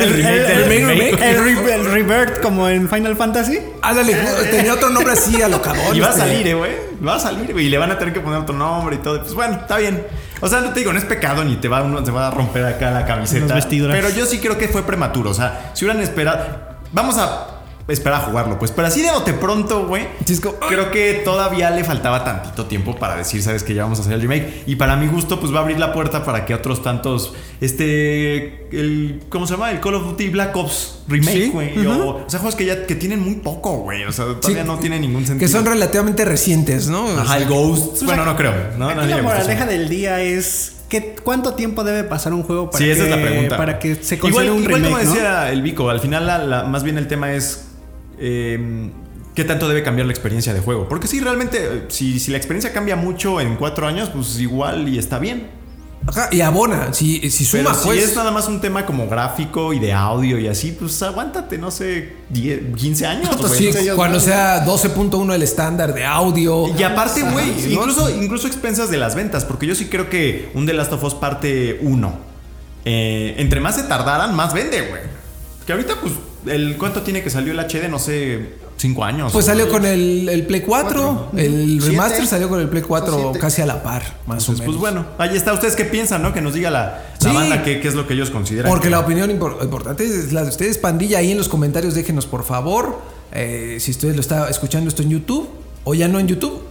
[0.00, 1.22] El, el- remake.
[1.22, 3.60] el re- el revert como en Final Fantasy.
[3.80, 4.16] Ándale,
[4.50, 5.94] tenía otro nombre así alocador.
[5.96, 6.22] Y va a este.
[6.22, 6.72] salir, eh, güey.
[7.06, 7.66] Va a salir, güey.
[7.66, 9.20] Y le van a tener que poner otro nombre y todo.
[9.20, 10.04] Pues bueno, está bien.
[10.40, 12.30] O sea, no te digo, no es pecado ni te va, uno, te va a
[12.32, 13.54] romper acá la camiseta.
[13.92, 15.30] Pero yo sí creo que fue prematuro.
[15.30, 16.44] O sea, si hubieran esperado.
[16.92, 17.46] Vamos a
[17.88, 18.70] esperar a jugarlo, pues.
[18.70, 20.06] Pero así de bote pronto, güey.
[20.42, 24.02] Como- Creo que todavía le faltaba tantito tiempo para decir, sabes que ya vamos a
[24.02, 24.62] hacer el remake.
[24.66, 27.34] Y para mi gusto, pues va a abrir la puerta para que otros tantos.
[27.60, 28.64] Este.
[28.76, 29.70] El, ¿Cómo se llama?
[29.70, 31.50] El Call of Duty Black Ops remake, Sí.
[31.50, 31.86] güey.
[31.86, 34.04] o, o sea, juegos que ya que tienen muy poco, güey.
[34.04, 35.46] O sea, todavía Sí, no tiene ningún sentido.
[35.46, 37.04] Que son relativamente recientes, ¿no?
[37.04, 38.02] O Ajá, sea, el Ghost.
[38.04, 38.52] Bueno, no creo.
[38.78, 38.88] ¿no?
[38.88, 42.90] Aquí la moraleja del día es que cuánto tiempo debe pasar un juego para Sí,
[42.90, 43.56] esa que, es la pregunta.
[43.56, 45.14] para que se considere igual, un igual remake, como ¿no?
[45.14, 47.66] decía el Vico, al final la- la- más bien el tema es
[48.18, 48.90] eh,
[49.34, 50.88] qué tanto debe cambiar la experiencia de juego.
[50.88, 54.88] Porque sí, realmente, eh, si, si la experiencia cambia mucho en cuatro años, pues igual
[54.88, 55.64] y está bien.
[56.06, 58.02] Ajá, y abona, si, si suma, Pero si pues.
[58.02, 61.70] es nada más un tema como gráfico y de audio y así, pues aguántate, no
[61.70, 63.36] sé, 10, 15 años.
[63.36, 63.72] pues güey.
[63.72, 66.66] sí, cuando sea 12.1 el estándar de audio.
[66.78, 67.80] Y aparte, güey, ¿no?
[67.80, 71.02] incluso, incluso expensas de las ventas, porque yo sí creo que un The Last of
[71.04, 72.18] Us parte 1,
[72.84, 75.00] eh, entre más se tardaran, más vende, güey.
[75.66, 76.12] Que ahorita, pues,
[76.46, 77.88] el ¿cuánto tiene que salió el HD?
[77.88, 79.32] No sé, 5 años.
[79.32, 81.30] Pues salió con el, el Play 4.
[81.36, 81.86] El Siete.
[81.86, 83.38] remaster salió con el Play 4 Siete.
[83.38, 84.66] casi a la par, más o Entonces, menos.
[84.66, 85.52] pues bueno, ahí está.
[85.52, 86.32] ¿Ustedes qué piensan, no?
[86.32, 87.34] Que nos diga la, la Sí.
[87.34, 88.68] banda qué, qué es lo que ellos consideran.
[88.70, 91.18] Porque que- la opinión impor- importante es la de ustedes, pandilla.
[91.18, 92.98] Ahí en los comentarios déjenos, por favor.
[93.32, 95.48] eh, si ustedes lo está escuchando esto en YouTube
[95.84, 96.62] o ya no en YouTube.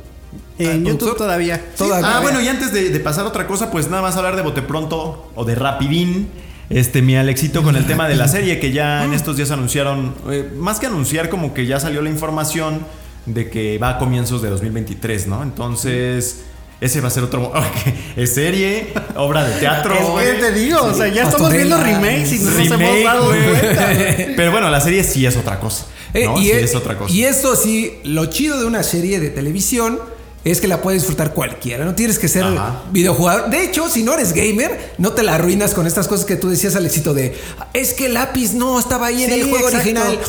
[0.58, 1.64] En Ah, YouTube todavía.
[1.78, 2.18] Todavía.
[2.18, 4.42] Ah, bueno, y antes de, de pasar a otra cosa, pues nada más hablar de
[4.44, 6.30] bote pronto o de rapidín.
[6.70, 10.16] Este, mi Alexito con el tema de la serie, que ya en estos días anunciaron,
[10.30, 12.86] eh, más que anunciar, como que ya salió la información
[13.26, 15.44] de que va a comienzos de 2023, ¿no?
[15.44, 16.44] Entonces,
[16.82, 17.52] ese va a ser otro.
[18.16, 20.20] es serie, obra de teatro.
[20.20, 23.04] Es que te digo, o sea, ya estamos viendo remakes y no nos hemos Remake,
[23.04, 23.90] dado cuenta.
[24.36, 25.86] Pero bueno, la serie sí es otra cosa.
[26.14, 27.12] Eh, y, sí es, es otra cosa.
[27.12, 30.00] y esto sí, lo chido de una serie de televisión
[30.44, 31.86] es que la puede disfrutar cualquiera.
[31.86, 32.84] No tienes que ser Ajá.
[32.92, 33.50] videojugador.
[33.50, 36.50] De hecho, si no eres gamer, no te la arruinas con estas cosas que tú
[36.50, 37.36] decías, Alexito, de
[37.74, 39.78] es que el lápiz no estaba ahí en el juego exacto.
[39.78, 40.20] original.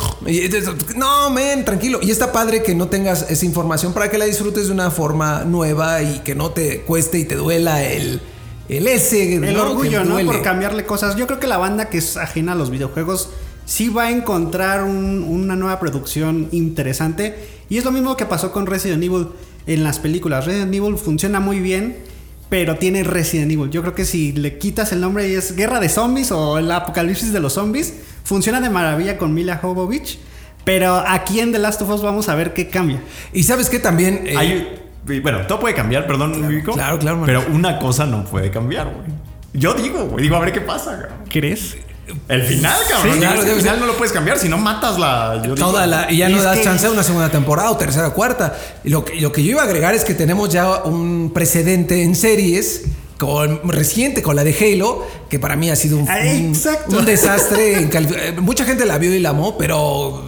[0.96, 1.98] No, men, tranquilo.
[2.02, 5.44] Y está padre que no tengas esa información para que la disfrutes de una forma
[5.44, 8.20] nueva y que no te cueste y te duela el,
[8.68, 9.34] el ese.
[9.36, 10.24] El orgullo, ¿no?
[10.24, 11.16] Por cambiarle cosas.
[11.16, 13.30] Yo creo que la banda que es ajena a los videojuegos
[13.66, 17.34] sí va a encontrar un- una nueva producción interesante.
[17.68, 19.28] Y es lo mismo que pasó con Resident Evil
[19.66, 20.46] en las películas.
[20.46, 21.96] Resident Evil funciona muy bien,
[22.48, 23.70] pero tiene Resident Evil.
[23.70, 26.70] Yo creo que si le quitas el nombre y es Guerra de Zombies o el
[26.70, 30.18] Apocalipsis de los Zombies, funciona de maravilla con Mila Jovovich.
[30.64, 33.02] Pero aquí en The Last of Us vamos a ver qué cambia.
[33.32, 34.22] Y sabes que también.
[34.26, 34.80] eh, Hay-
[35.22, 36.72] bueno, todo puede cambiar, perdón, Vico.
[36.72, 37.22] claro, claro.
[37.26, 39.08] Pero una cosa no puede cambiar, güey.
[39.52, 40.22] Yo digo, güey.
[40.22, 41.18] Digo, a ver qué pasa, cabrón.
[41.28, 41.76] ¿Crees?
[42.28, 43.14] El final, cabrón.
[43.14, 45.36] Sí, claro, el final no lo puedes cambiar si no matas la.
[45.36, 47.70] yo digo- Toda la, y ya Y no das que- chance a una segunda temporada
[47.70, 48.56] o tercera o cuarta.
[48.84, 52.02] Y lo, que- lo que yo iba a agregar es que tenemos ya un precedente
[52.02, 52.82] en series
[53.18, 56.18] con, reciente con la de Halo, que para mí ha sido un, Ah,
[56.88, 57.88] un- desastre.
[58.40, 60.24] Mucha gente la vio y la amó, pero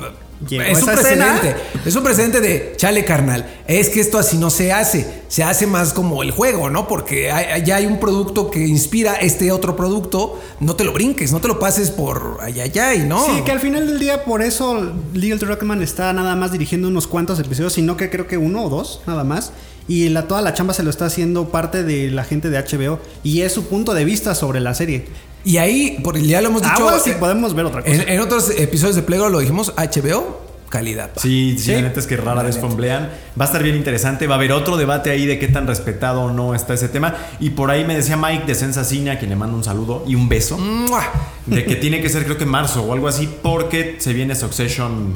[0.49, 1.57] Llegó es un precedente.
[1.85, 5.23] Es un precedente de, chale carnal, es que esto así no se hace.
[5.29, 6.87] Se hace más como el juego, ¿no?
[6.87, 10.41] Porque hay- ya hay un producto que inspira este otro producto.
[10.61, 13.25] No te lo brinques, no te lo pases por allá, allá y no.
[13.25, 17.07] Sí, que al final del día, por eso Legal Rockman está nada más dirigiendo unos
[17.07, 19.53] cuantos episodios, sino que creo que uno o dos, nada más.
[19.89, 22.99] Y la, toda la chamba se lo está haciendo parte de la gente de HBO
[23.23, 25.07] y es su punto de vista sobre la serie.
[25.47, 26.75] Y ahí, por, ya lo hemos dicho.
[26.75, 27.95] Agua si eh, podemos ver otra cosa.
[27.95, 31.15] en, en otros episodios de Playground lo dijimos, HBO, calidad.
[31.15, 31.21] pa.
[31.21, 31.73] Sí, sí, Sí.
[31.73, 33.11] la neta es que rara vez fomblean.
[33.41, 34.27] Va a estar bien interesante.
[34.27, 37.15] Va a haber otro debate ahí de qué tan respetado o no está ese tema.
[37.39, 40.17] Y por ahí me decía Mike de Sensacina, a quien le mando un saludo y
[40.17, 41.05] un beso, ¡Mua!
[41.47, 45.15] de que tiene que ser creo que marzo o algo así, porque se viene Succession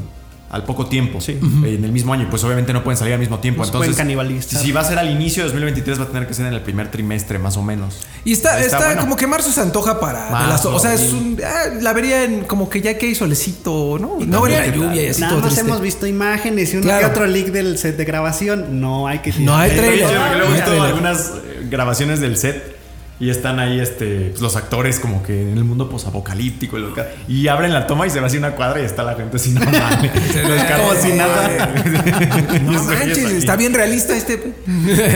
[0.51, 1.21] al poco tiempo.
[1.21, 1.33] Sí.
[1.65, 2.25] eh, En el mismo año.
[2.25, 3.61] Y pues obviamente no pueden salir al mismo tiempo.
[3.63, 4.61] No Entonces, canibalizar.
[4.61, 6.61] si va a ser al inicio de 2023, va a tener que ser en el
[6.61, 7.99] primer trimestre, más o menos.
[8.25, 9.01] Y está, Está está, bueno.
[9.03, 11.39] como que marzo se antoja para las- O sea, es un.
[11.45, 14.19] ah, la vería en como que ya que hay solecito, ¿no?
[14.27, 17.01] No vería la lluvia y así Nada todo más hemos visto imágenes y uno Claro.
[17.01, 18.81] que otro leak del set de grabación.
[18.81, 20.09] No hay que No hay trailer.
[20.37, 22.80] luego he hay visto algunas eh, grabaciones del set
[23.21, 26.95] y están ahí este, pues, los actores como que en el mundo posapocalíptico y, lo
[26.95, 29.37] que- y abren la toma y se va así una cuadra y está la gente
[29.37, 30.11] así, no mames.
[30.69, 31.75] Carros sin nada.
[32.63, 34.55] No manches, está bien realista este.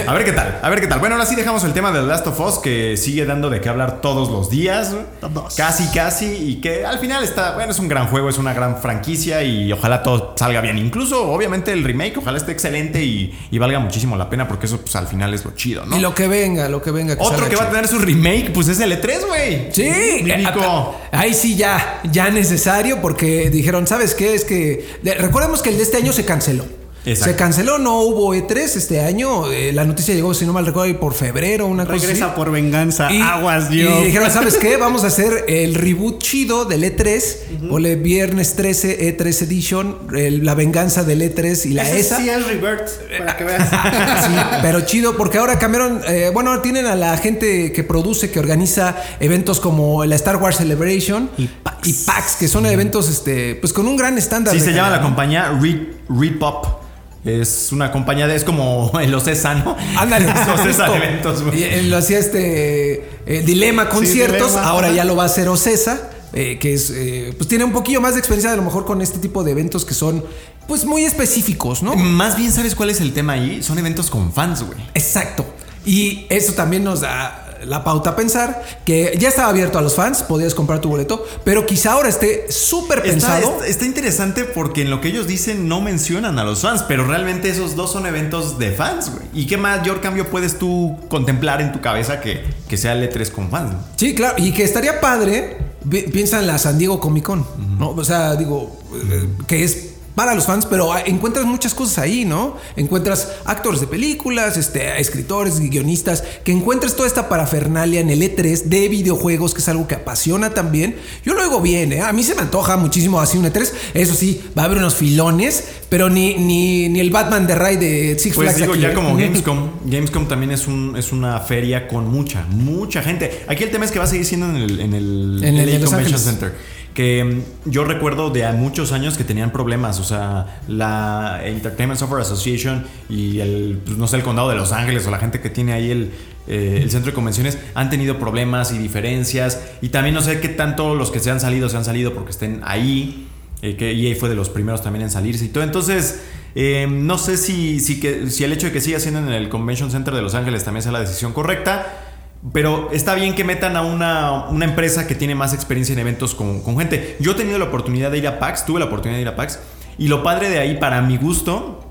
[0.07, 0.99] A ver qué tal, a ver qué tal.
[1.01, 3.61] Bueno, ahora sí dejamos el tema de The Last of Us que sigue dando de
[3.61, 4.95] qué hablar todos los días.
[5.21, 5.55] Todos.
[5.55, 6.27] Casi, casi.
[6.27, 9.73] Y que al final está, bueno, es un gran juego, es una gran franquicia y
[9.73, 10.79] ojalá todo salga bien.
[10.79, 14.81] Incluso, obviamente, el remake, ojalá esté excelente y, y valga muchísimo la pena porque eso,
[14.81, 15.97] pues al final es lo chido, ¿no?
[15.97, 17.17] Y lo que venga, lo que venga.
[17.19, 19.69] Otro que va a tener su remake, pues es el E3, güey.
[19.73, 19.91] Sí,
[20.23, 20.97] Mi Nico.
[21.05, 24.35] eh, ahí sí ya, ya necesario porque dijeron, ¿sabes qué?
[24.35, 26.65] Es que de- recordemos que el de este año se canceló.
[27.07, 27.33] Exacto.
[27.33, 29.53] Se canceló, no hubo E3 este año.
[29.53, 32.07] eh, la noticia llegó, si no mal recuerdo, por febrero, una cosa así.
[32.07, 33.13] Regresa por venganza.
[33.13, 34.01] Y, Aguas, y yo.
[34.03, 34.77] dijeron, ¿sabes qué?
[34.79, 37.37] Vamos a hacer el reboot chido del E3.
[37.71, 39.99] O el viernes 13, E3 Edition.
[40.17, 42.17] el- la venganza del E3 y la Ese ESA.
[42.19, 42.89] sí es revert,
[43.19, 43.69] para que veas.
[44.25, 44.31] Sí,
[44.63, 46.01] pero chido, porque ahora cambiaron.
[46.09, 50.57] eh, bueno, tienen a la gente que produce, que organiza eventos como la Star Wars
[50.57, 51.89] Celebration Y PAX.
[51.89, 54.55] y PAX, que son eventos este, pues con un gran estándar.
[54.55, 56.83] Sí, se llama la compañía Re- Repop.
[57.25, 58.37] Es una compañía de.
[58.37, 59.77] Es como el OCESA, ¿no?
[59.97, 61.61] Ándale, OCESA de eventos, güey.
[61.61, 65.49] Y él lo hacía este eh, Dilema Conciertos, Dilema, ahora ya lo va a hacer
[65.49, 66.11] Ocesa.
[66.35, 69.01] eh, que es, eh, pues tiene un poquillo más de experiencia a lo mejor con
[69.01, 70.25] este tipo de eventos que son,
[70.67, 71.95] pues muy específicos, ¿no?
[71.95, 73.63] Más bien, ¿sabes cuál es el tema ahí?
[73.63, 74.79] Son eventos con fans, güey.
[74.95, 75.47] Exacto.
[75.87, 79.95] Y eso también nos da la pauta a pensar que ya estaba abierto a los
[79.95, 83.55] fans, podías comprar tu boleto, pero quizá ahora esté súper pensado.
[83.55, 87.07] está- está interesante porque en lo que ellos dicen no mencionan a los fans, pero
[87.07, 89.25] realmente esos dos son eventos de fans, güey.
[89.33, 93.31] ¿Y qué mayor cambio puedes tú contemplar en tu cabeza que, que sea el E3
[93.31, 93.75] con fans?
[93.97, 97.47] Sí, claro, y que estaría padre, pi- piensa en la San Diego Comic Con,
[97.79, 97.91] ¿no?
[97.91, 102.25] O sea, digo, eh, que es para los fans, pero ah, encuentras muchas cosas ahí,
[102.25, 102.57] ¿no?
[102.77, 108.65] Encuentras actores de películas, este, escritores, guionistas, que encuentres toda esta parafernalia en el E3
[108.65, 110.97] de videojuegos, que es algo que apasiona también.
[111.25, 112.01] Yo lo digo bien, ¿eh?
[112.03, 113.73] A mí se me antoja muchísimo así un E3.
[113.95, 117.77] Eso sí, va a haber unos filones, pero ni, ni, ni el Batman de Ray
[117.77, 118.61] de Six Pues Flags.
[118.61, 118.95] digo, aquí, ya ¿eh?
[118.95, 123.45] como Gamescom, Gamescom también es, un, es una feria con mucha, mucha gente.
[123.49, 125.67] Aquí el tema es que va a seguir siendo en el, en el, En el
[125.67, 126.23] de LA Los Convention Ángeles.
[126.23, 126.74] Center.
[126.95, 130.01] Que mm, yo recuerdo de muchos años que tenían problemas.
[130.01, 134.73] O sea, la Entertainment Software Association y el, pues, no sé, el condado de Los
[134.73, 136.13] Ángeles o la gente que tiene ahí el,
[136.47, 139.61] eh, el centro de convenciones han tenido problemas y diferencias.
[139.83, 142.31] Y también no sé qué tanto los que se han salido se han salido porque
[142.31, 143.29] estén ahí.
[143.63, 145.65] eh, que EA fue de los primeros también en salirse y todo.
[145.65, 146.21] Entonces,
[146.55, 149.49] eh, no sé si, si, que, si el hecho de que siga siendo en el
[149.49, 152.04] Convention Center de Los Ángeles también sea la decisión correcta.
[152.53, 156.35] Pero está bien que metan a una, una empresa que tiene más experiencia en eventos
[156.35, 157.17] con, con gente.
[157.21, 159.37] Yo he tenido la oportunidad de ir a PAX, tuve la oportunidad de ir a
[159.37, 159.59] PAX.
[159.97, 161.85] Y lo padre de ahí, para mi gusto,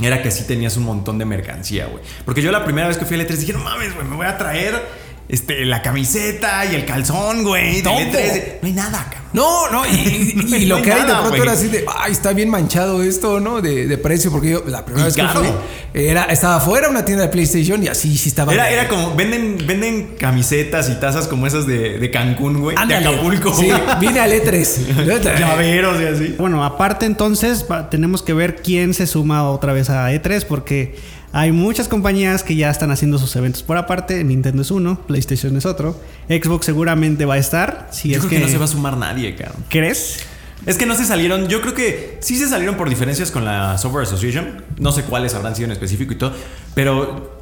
[0.00, 2.02] era que sí tenías un montón de mercancía, güey.
[2.24, 4.26] Porque yo la primera vez que fui al E3 dije, no mames, güey, me voy
[4.26, 4.82] a traer
[5.32, 7.74] este, la camiseta y el calzón, güey.
[7.74, 7.94] del Todo.
[7.98, 8.42] E3.
[8.62, 9.20] No hay nada, cabrón.
[9.32, 12.10] No, no, y, y- No y lo que hay de pronto era así de, ay,
[12.10, 13.60] está bien manchado esto, ¿no?
[13.60, 15.46] De, de precio, porque yo la primera Y vez que fui,
[15.94, 18.52] era, estaba afuera una tienda de PlayStation y así sí estaba.
[18.52, 22.76] Era, era como, venden, venden camisetas y tazas como esas de, de Cancún, güey.
[22.88, 23.54] De Acapulco.
[23.54, 23.68] Sí,
[24.00, 25.38] vine al E E3.
[25.38, 26.34] Llaveros y así.
[26.38, 30.96] Bueno, aparte entonces tenemos que ver quién se suma otra vez a E3 porque
[31.32, 34.22] hay muchas compañías que ya están haciendo sus eventos por aparte.
[34.24, 36.00] Nintendo es uno, PlayStation es otro.
[36.28, 37.88] Xbox seguramente va a estar.
[37.92, 39.64] Si Yo es creo que, que, no se va a sumar nadie, cabrón.
[39.68, 40.20] ¿Crees?
[40.66, 43.78] Es que no se salieron, yo creo que sí se salieron por diferencias con la
[43.78, 44.64] Software Association.
[44.78, 46.32] No sé cuáles habrán sido en específico y todo,
[46.74, 47.40] pero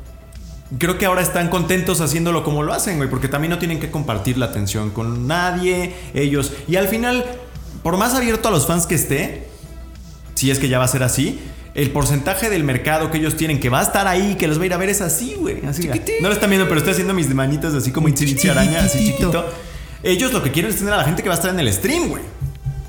[0.78, 3.90] creo que ahora están contentos haciéndolo como lo hacen, güey, porque también no tienen que
[3.90, 6.52] compartir la atención con nadie, ellos.
[6.68, 7.24] Y al final,
[7.82, 9.48] por más abierto a los fans que esté,
[10.34, 11.40] si es que ya va a ser así,
[11.78, 14.64] el porcentaje del mercado que ellos tienen que va a estar ahí, que los va
[14.64, 15.64] a ir a ver es así, güey.
[15.64, 15.88] Así,
[16.20, 19.48] no lo están viendo, pero estoy haciendo mis manitas así como Bitsy araña, así chiquito.
[20.02, 21.72] Ellos lo que quieren es tener a la gente que va a estar en el
[21.72, 22.22] stream, güey.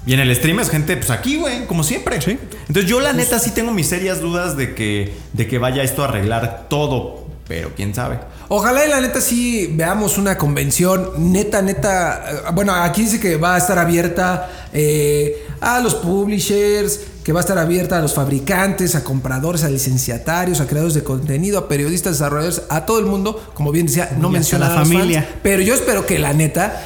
[0.08, 2.16] Y en el stream es gente, pues aquí, güey, como siempre.
[2.16, 6.02] Entonces yo la neta sí tengo mis serias dudas de que, de que vaya esto
[6.02, 8.18] a arreglar todo, pero quién sabe.
[8.52, 12.26] Ojalá y la neta sí veamos una convención neta, neta.
[12.32, 17.42] eh, Bueno, aquí dice que va a estar abierta eh, a los publishers, que va
[17.42, 21.68] a estar abierta a los fabricantes, a compradores, a licenciatarios, a creadores de contenido, a
[21.68, 23.40] periodistas, desarrolladores, a todo el mundo.
[23.54, 25.22] Como bien decía, no menciona la a los familia.
[25.22, 26.82] fans, pero yo espero que la neta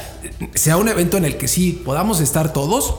[0.56, 2.96] sea un evento en el que sí podamos estar todos.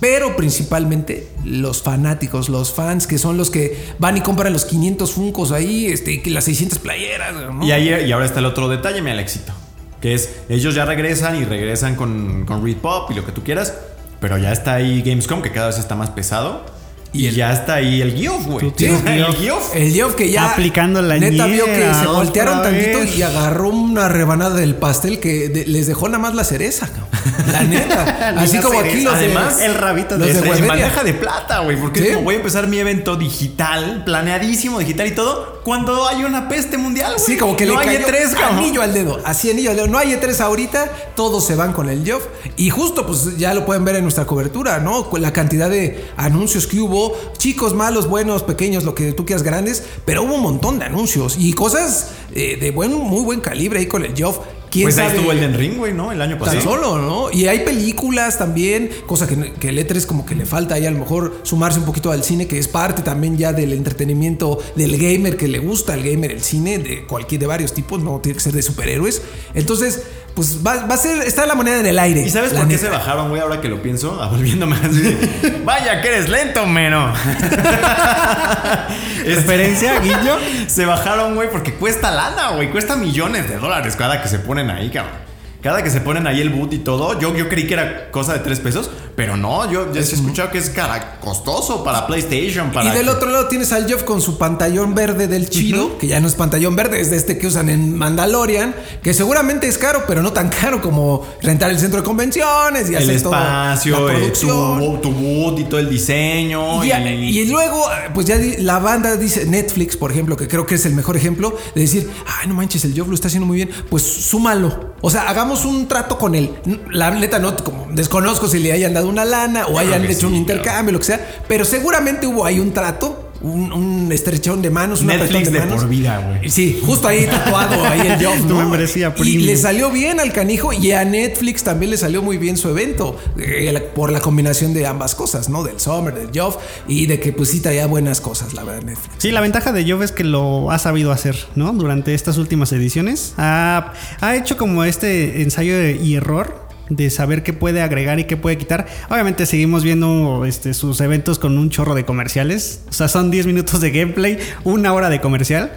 [0.00, 5.12] Pero principalmente los fanáticos, los fans, que son los que van y compran los 500
[5.12, 7.34] funcos ahí, este, las 600 playeras.
[7.34, 7.64] ¿no?
[7.64, 9.52] Y, ahí, y ahora está el otro detalle, mi Alexito.
[10.00, 13.74] Que es, ellos ya regresan y regresan con, con Pop y lo que tú quieras.
[14.20, 16.64] Pero ya está ahí Gamescom, que cada vez está más pesado.
[17.12, 18.72] Y, ya está ahí el Geoff, güey.
[18.76, 19.74] Sí, el Geoff.
[19.74, 23.16] El Geoff que ya Aplicando la neta vio que se voltearon tantito vez.
[23.16, 27.08] y agarró una rebanada del pastel que de- les dejó nada más la cereza, cabrón.
[27.52, 28.34] La neta.
[28.38, 28.94] Así como cereza.
[28.94, 31.76] aquí los de Además, el rabito los de- de bandeja de plata, güey.
[31.80, 32.06] Porque ¿Sí?
[32.06, 36.48] es como voy a empezar mi evento digital, planeadísimo, digital y todo, cuando hay una
[36.48, 37.24] peste mundial, güey.
[37.26, 38.58] Sí, como que no le hay cayó E3, cabrón.
[38.58, 39.88] anillo al dedo, así anillo al dedo.
[39.88, 42.22] No hay E3 ahorita, todos se van con el Geoff.
[42.56, 45.08] Y justo, pues ya lo pueden ver en nuestra cobertura, ¿no?
[45.18, 46.99] La cantidad de anuncios que hubo,
[47.38, 51.36] chicos, malos, buenos, pequeños, lo que tú quieras, grandes, pero hubo un montón de anuncios
[51.38, 54.38] y cosas eh, de buen, muy buen calibre ahí con el Geoff.
[54.70, 55.18] ¿Quién Pues ahí sabe?
[55.18, 56.12] estuvo el Ring, güey, ¿no?
[56.12, 56.58] El año pasado.
[56.58, 57.32] Tan solo, ¿no?
[57.32, 60.92] Y hay películas también, cosa que, que el E3 como que le falta ahí a
[60.92, 64.96] lo mejor sumarse un poquito al cine, que es parte también ya del entretenimiento del
[64.96, 68.36] gamer que le gusta al gamer el cine, de cualquier, de varios tipos, no tiene
[68.36, 69.22] que ser de superhéroes.
[69.54, 72.22] Entonces, pues va, va a ser, está la moneda en el aire.
[72.22, 73.40] ¿Y sabes por qué se bajaron, güey?
[73.40, 75.18] Ahora que lo pienso, ah, volviéndome así.
[75.64, 77.12] Vaya, que eres lento, meno.
[79.24, 80.38] ¿Referencia, Guillo?
[80.66, 82.70] Se bajaron, güey, porque cuesta lana, güey.
[82.70, 85.29] Cuesta millones de dólares cada que se ponen ahí, cabrón.
[85.62, 88.32] Cada que se ponen ahí el boot y todo, yo, yo creí que era cosa
[88.32, 92.70] de tres pesos, pero no, yo ya he escuchado que es cara costoso para PlayStation,
[92.72, 92.88] para...
[92.90, 96.06] Y del que- otro lado tienes al Jeff con su pantallón verde del chido, que
[96.06, 99.76] ya no es pantallón verde, es de este que usan en Mandalorian, que seguramente es
[99.76, 103.34] caro, pero no tan caro como rentar el centro de convenciones y el hacer todo,
[103.34, 105.00] espacio, la eh, tu, producción.
[105.02, 106.82] tu boot y todo el diseño.
[106.84, 110.76] Y, y- y luego, pues ya la banda dice, Netflix, por ejemplo, que creo que
[110.76, 113.56] es el mejor ejemplo, de decir, ay, no manches, el Jeff lo está haciendo muy
[113.56, 114.89] bien, pues súmalo.
[115.02, 116.54] O sea, hagamos un trato con él.
[116.90, 120.34] La neta, no, como desconozco si le hayan dado una lana o hayan hecho un
[120.34, 123.29] intercambio, lo que sea, pero seguramente hubo ahí un trato.
[123.42, 125.80] Un, un estrechón de manos, un Netflix apretón de manos.
[125.80, 126.50] por vida, güey.
[126.50, 128.56] Sí, justo ahí tatuado, ahí el ¿no?
[128.56, 132.56] membresía Y le salió bien al canijo y a Netflix también le salió muy bien
[132.58, 135.62] su evento eh, por la combinación de ambas cosas, ¿no?
[135.64, 139.14] Del Summer, del Joff y de que pues sí traía buenas cosas, la verdad, Netflix.
[139.18, 141.72] Sí, la ventaja de Jove es que lo ha sabido hacer, ¿no?
[141.72, 143.32] Durante estas últimas ediciones.
[143.38, 148.24] Ha, ha hecho como este ensayo de- y error de saber qué puede agregar y
[148.24, 148.86] qué puede quitar.
[149.08, 152.82] Obviamente seguimos viendo este, sus eventos con un chorro de comerciales.
[152.90, 155.72] O sea, son 10 minutos de gameplay, una hora de comercial.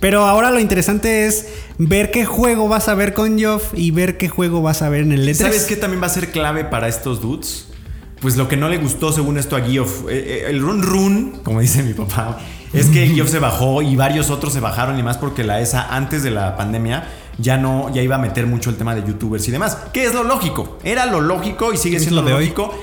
[0.00, 4.16] Pero ahora lo interesante es ver qué juego vas a ver con Geoff y ver
[4.16, 5.34] qué juego vas a ver en el E3.
[5.34, 7.66] ¿Sabes qué también va a ser clave para estos dudes?
[8.20, 11.40] Pues lo que no le gustó según esto a Geoff, eh, eh, el run run,
[11.42, 12.38] como dice mi papá,
[12.72, 15.94] es que Geoff se bajó y varios otros se bajaron y más porque la ESA
[15.94, 19.46] antes de la pandemia ya no, ya iba a meter mucho el tema de youtubers
[19.48, 19.76] y demás.
[19.92, 22.44] Que es lo lógico, era lo lógico y sigue siendo lo hoy.
[22.44, 22.74] lógico.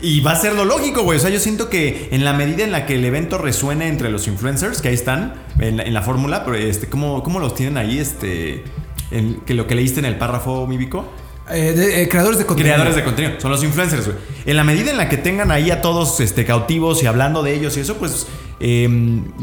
[0.00, 1.16] Y va a ser lo lógico, güey.
[1.18, 4.10] O sea, yo siento que en la medida en la que el evento resuene entre
[4.10, 7.54] los influencers, que ahí están, en la, en la fórmula, pero este, ¿cómo, ¿cómo los
[7.54, 7.98] tienen ahí?
[7.98, 8.62] Este,
[9.10, 11.06] en, que lo que leíste en el párrafo, Míbico.
[11.48, 12.74] Eh, de- eh, creadores de contenido.
[12.74, 14.18] Creadores de contenido, son los influencers, güey.
[14.44, 17.54] En la medida en la que tengan ahí a todos este, cautivos y hablando de
[17.54, 18.26] ellos y eso, pues
[18.60, 18.88] eh,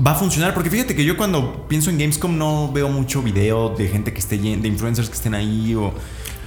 [0.05, 0.53] va a funcionar.
[0.53, 4.19] Porque fíjate que yo cuando pienso en Gamescom no veo mucho video de gente que
[4.19, 5.93] esté de influencers que estén ahí o.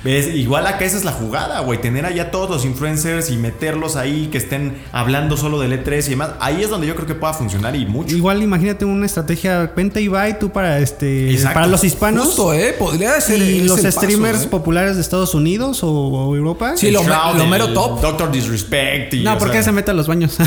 [0.07, 0.29] ¿Ves?
[0.29, 1.81] Igual acá esa es la jugada, güey.
[1.81, 6.11] Tener allá todos los influencers y meterlos ahí que estén hablando solo del E3 y
[6.11, 6.31] demás.
[6.38, 8.14] Ahí es donde yo creo que pueda funcionar y mucho.
[8.14, 11.55] Igual imagínate una estrategia, vente y bye tú para este Exacto.
[11.55, 12.27] para los hispanos.
[12.27, 12.75] Justo, ¿eh?
[12.79, 13.38] Podría ser.
[13.42, 14.49] y es los paso, streamers ¿eh?
[14.49, 16.77] populares de Estados Unidos o, o Europa.
[16.77, 18.01] Sí, lo, Shroud, lo mero top.
[18.01, 19.23] Doctor Disrespect y.
[19.25, 20.37] no, o ¿por qué sea- se mete a los baños?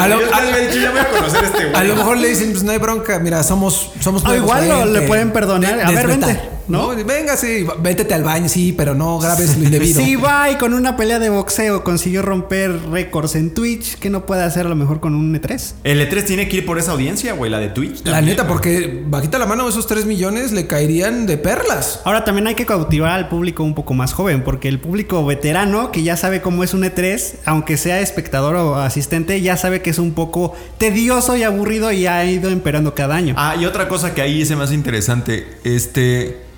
[0.00, 4.68] A, lo, este mejor le dicen, pues no hay bronca, mira, somos, somos Ah, igual
[4.68, 5.80] lo- le pueden perdonar.
[5.80, 6.88] A ver, vente, ¿no?
[7.04, 10.00] Venga, sí, véntete al baño, sí, pero no grabes lo indebido.
[10.10, 14.24] Si va y con una pelea de boxeo consiguió romper récords en Twitch, que no
[14.24, 15.74] puede hacer a lo mejor con un E E3?
[15.84, 18.04] El E3 tiene que ir por esa audiencia, güey, la de Twitch.
[18.04, 22.00] La neta, porque bajita la mano, esos 3 millones le caerían de perlas.
[22.04, 25.90] Ahora también hay que cautivar al público un poco más joven, porque el público veterano
[25.90, 29.90] que ya sabe cómo es un E3, aunque sea espectador o asistente, ya sabe que
[29.90, 33.34] es un poco tedioso y aburrido y ha ido emperando cada año.
[33.36, 36.50] Ah, y otra cosa que ahí se me hace interesante, este...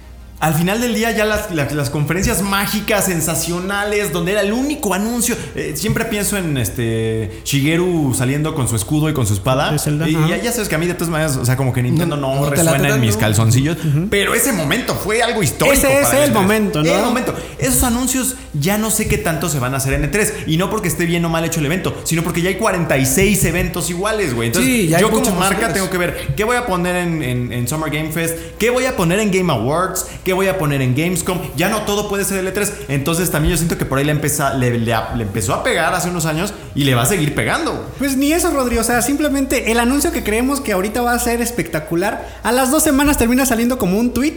[0.43, 4.93] Al final del día ya las, las- las conferencias mágicas, sensacionales, donde era el único
[4.93, 5.37] anuncio.
[5.55, 9.79] eh, siempre pienso en este Shigeru saliendo con su escudo y con su espada.
[9.79, 10.37] Zelda, y ajá.
[10.43, 12.89] ya, sabes que a mí de todas maneras, o sea, como que Nintendo no, resuena
[12.89, 13.77] en mis calzoncillos.
[14.11, 15.75] Pero ese momento fue algo histórico.
[15.87, 16.35] Ese es el E3.
[16.35, 16.93] momento, ¿no?
[16.93, 17.35] El momento.
[17.59, 20.33] Esos anuncios ya no sé qué tanto se van a hacer en E3.
[20.49, 23.45] Y no porque esté bien o mal hecho el evento, sino porque ya hay 46
[23.45, 24.49] eventos iguales, güey.
[24.49, 27.69] Entonces, Sí, yo como marca tengo que ver qué voy a poner en, en- en
[27.69, 30.81] Summer Game Fest, qué voy a poner en Game Awards, qué ¿Qué voy a poner
[30.81, 31.39] en Gamescom?
[31.59, 32.71] Ya no todo puede ser L3.
[32.89, 36.55] Entonces también yo siento que por ahí le, le- empezó a pegar hace unos años
[36.75, 37.87] y le va a seguir pegando.
[37.99, 38.79] Pues ni eso, Rodri.
[38.79, 42.27] O sea, simplemente el anuncio que creemos que ahorita va a ser espectacular.
[42.45, 44.37] A las dos semanas termina saliendo como un tweet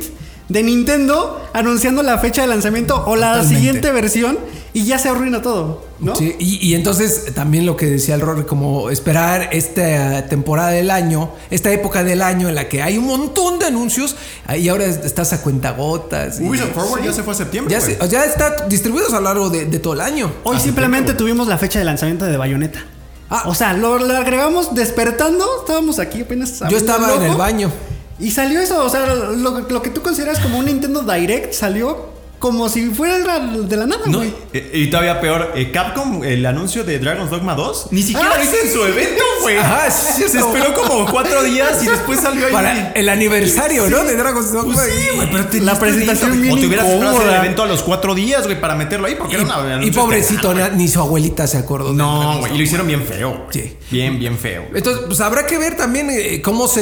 [0.50, 3.56] de Nintendo anunciando la fecha de lanzamiento o la Totalmente.
[3.56, 4.38] siguiente versión
[4.74, 6.16] y ya se arruina todo, ¿no?
[6.16, 10.92] Sí, y, y entonces también lo que decía el Rory, como esperar esta temporada del
[10.92, 14.16] año, esta época del año en la que hay un montón de anuncios
[14.58, 16.40] y ahora estás a cuentagotas.
[16.40, 17.74] y- Ubisoft Forward ya se fue a septiembre.
[17.74, 20.32] ya, se- ya está distribuidos a lo largo de, de todo el año.
[20.44, 22.86] Hoy simplemente tiempo, tuvimos la fecha de lanzamiento de Bayonetta.
[23.30, 23.44] Ah.
[23.48, 25.44] o sea, lo, lo agregamos despertando.
[25.62, 26.60] Estábamos aquí apenas.
[26.70, 27.72] Yo estaba en el baño.
[28.20, 28.84] Y salió eso.
[28.84, 33.18] O sea, lo, lo que tú consideras como un Nintendo Direct salió como si fuera
[33.18, 34.34] de la nada, No, güey.
[34.54, 38.38] eh, y todavía peor, eh, Capcom, el anuncio de Dragon's Dogma 2, ni siquiera Ah,
[38.38, 39.58] lo hizo en su evento, güey.
[39.58, 42.54] Ajá, Se esperó como cuatro días y después salió ahí.
[42.54, 44.04] Para el aniversario, ¿no?
[44.04, 44.74] De Dragon's Dogma.
[44.74, 47.64] Pues sí, güey, pero te La presentación bien O te hubieras esperado hacer el evento
[47.64, 50.88] a los cuatro días, güey, para meterlo ahí, porque era una Y, y pobrecito, ni
[50.88, 51.94] su abuelita se acordó.
[51.94, 53.48] No, güey, y lo hicieron bien feo.
[53.52, 53.76] Sí.
[53.92, 54.66] Bien, bien feo.
[54.74, 56.82] Entonces, pues habrá que ver también eh, cómo se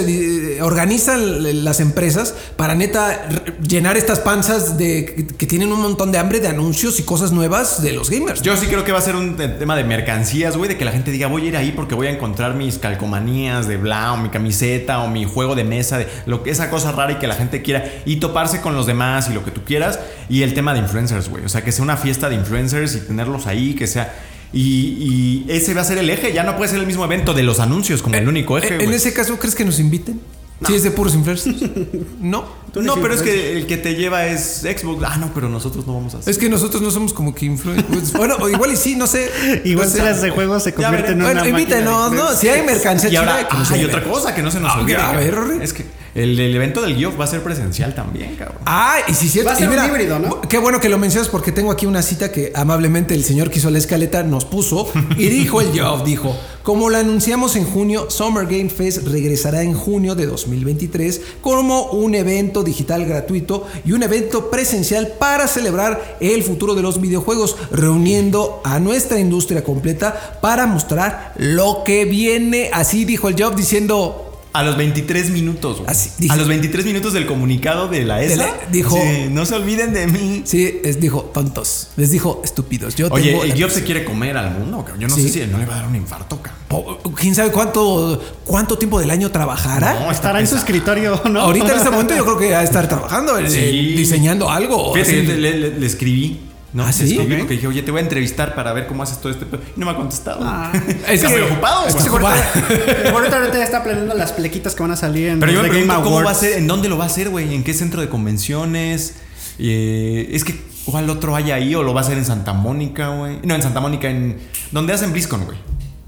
[0.57, 3.27] eh, organizan las empresas para neta
[3.67, 7.31] llenar estas panzas de que, que tienen un montón de hambre de anuncios y cosas
[7.31, 8.41] nuevas de los gamers.
[8.41, 10.85] Yo sí creo que va a ser un te- tema de mercancías, güey, de que
[10.85, 14.13] la gente diga, voy a ir ahí porque voy a encontrar mis calcomanías de bla,
[14.13, 17.15] o mi camiseta, o mi juego de mesa, de lo que esa cosa rara y
[17.15, 19.99] que la gente quiera, y toparse con los demás y lo que tú quieras.
[20.29, 21.45] Y el tema de influencers, güey.
[21.45, 24.13] O sea, que sea una fiesta de influencers y tenerlos ahí, que sea.
[24.53, 27.33] Y, y ese va a ser el eje, ya no puede ser el mismo evento
[27.33, 30.21] de los anuncios como el único eje, en ese caso, ¿crees que nos inviten?
[30.67, 31.55] Si es de puros influencers.
[32.19, 32.63] no.
[32.75, 35.03] No, pero es que el que te lleva es Xbox.
[35.07, 36.31] Ah, no, pero nosotros no vamos a hacer.
[36.31, 38.13] Es que nosotros no somos como que influencers.
[38.17, 39.61] bueno, o igual y sí, no sé.
[39.63, 41.31] Igual No ferias de juegos se Ya convierte en veré.
[41.31, 42.31] una Bueno, invítenos, ¿no?
[42.33, 44.79] Si hay mercancía Y ahora, chida, ah, hay otra cosa que no se nos Ah,
[44.79, 44.95] olvide.
[44.97, 45.59] a ver, Rory.
[45.63, 45.85] Es que
[46.15, 48.59] el, el evento del Geoff va a ser presencial también, cabrón.
[48.65, 49.49] Ah, y si cierto.
[49.49, 50.41] Va a ser un híbrido, ¿no?
[50.41, 53.59] Qué bueno que lo mencionas porque tengo aquí una cita que amablemente el señor que
[53.59, 58.09] hizo la escaleta nos puso y dijo el Geoff, dijo, como lo anunciamos en junio,
[58.09, 64.03] Summer Game Fest regresará en junio de 2023 como un evento digital gratuito y un
[64.03, 70.67] evento presencial para celebrar el futuro de los videojuegos, reuniendo a nuestra industria completa para
[70.67, 72.69] mostrar lo que viene.
[72.71, 75.89] Así dijo el Geoff diciendo, A los 23 minutos, güey.
[75.89, 78.35] Así, dije- a los 23 minutos del comunicado de la ESA.
[78.35, 80.43] la- dijo- sí, no se olviden de mí.
[80.45, 82.95] sí, les dijo tontos, les dijo estúpidos.
[82.95, 84.99] Yo Oye, tengo el la- Geoff se quiere comer al mundo, cabrón.
[85.01, 85.23] Yo no Sí.
[85.23, 86.97] sé si no le va a dar un infarto, cabrón.
[87.15, 89.99] ¿Quién sabe cuánto, cuánto tiempo del año trabajará?
[89.99, 91.41] No, Estará en su escritorio, ¿no?
[91.41, 93.93] Ahorita en este momento yo creo que va a estar trabajando, eh, Sí.
[93.95, 94.93] diseñando algo.
[94.93, 95.21] Fíjate, así.
[95.27, 96.39] yo te- le, le- le escribí.
[96.73, 97.03] No, ¿Ah, le sí?
[97.03, 97.39] escribí Ok.
[97.41, 99.45] porque dije, oye, te voy a entrevistar para ver cómo haces todo este.
[99.45, 100.39] Y no me ha contestado.
[100.43, 100.71] Ah.
[101.07, 102.09] Es que- ocupado, es que-
[103.13, 105.79] ahorita- ya está planeando las plequitas que van a salir en Pero yo me Game
[105.81, 106.39] pregunto cómo va a Awards.
[106.39, 109.13] ser, en dónde lo va a hacer, güey, en qué centro de convenciones.
[109.59, 110.55] Eh, es que,
[110.85, 111.75] ¿cuál otro hay ahí?
[111.75, 113.37] ¿O lo va a hacer en Santa Mónica, güey?
[113.43, 114.37] No, en Santa Mónica, en.
[114.71, 115.57] ¿Dónde hacen BlizzCon, güey?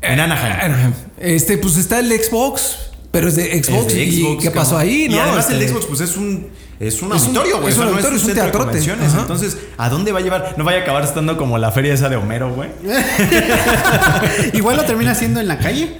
[0.01, 0.53] En Anaheim.
[0.61, 0.93] Anaheim.
[1.19, 2.75] Este, pues está el Xbox,
[3.11, 3.87] pero es de Xbox.
[3.87, 5.05] Es de ¿Y Xbox, qué pasó ahí?
[5.05, 5.21] Y no?
[5.21, 6.47] además el Este, Xbox, pues es un.
[6.79, 7.71] Es un Es auditorio, güey.
[7.73, 8.65] es un no auditorio, es un centro de teatrote.
[8.65, 9.11] convenciones.
[9.13, 9.21] Ajá.
[9.21, 10.53] Entonces, ¿a dónde va a llevar?
[10.57, 12.69] No vaya a acabar estando como la feria esa de Homero, güey.
[14.53, 15.97] Igual lo termina haciendo en la calle.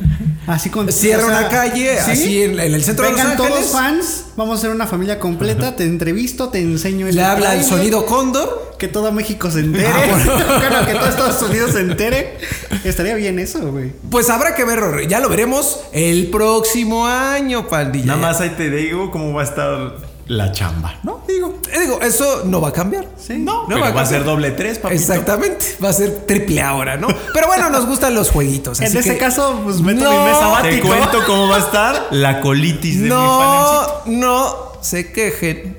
[0.47, 2.11] Así con Cierra o sea, una calle, ¿sí?
[2.11, 3.71] así en, en el centro Vengan de Los todos Ángeles.
[3.71, 7.63] fans, vamos a ser una familia completa, te entrevisto, te enseño este Le habla el
[7.63, 8.75] sonido cóndor.
[8.77, 10.33] que todo México se entere, Ah, bueno.
[10.59, 12.37] Bueno, que todo Estados Unidos se entere.
[12.83, 13.91] Estaría bien eso, güey.
[14.11, 15.07] Pues habrá que ver, Rory.
[15.07, 18.05] ya lo veremos el próximo año, pandilla.
[18.05, 19.95] Nada más ahí te digo cómo va a estar
[20.27, 21.23] la chamba, ¿no?
[21.27, 21.59] Digo.
[21.71, 23.05] Eh, Digo, eso no va a cambiar.
[23.17, 24.99] Sí, no, No pero va a va a ser doble tres, papito.
[24.99, 27.07] Exactamente, va a ser triple ahora, ¿no?
[27.33, 28.79] Pero bueno, nos gustan los jueguitos.
[28.85, 32.41] En ese caso, pues meto No, mi mesa Te cuento cómo va a estar la
[32.41, 34.01] colitis de mi panencito.
[34.07, 35.77] No, no se quejen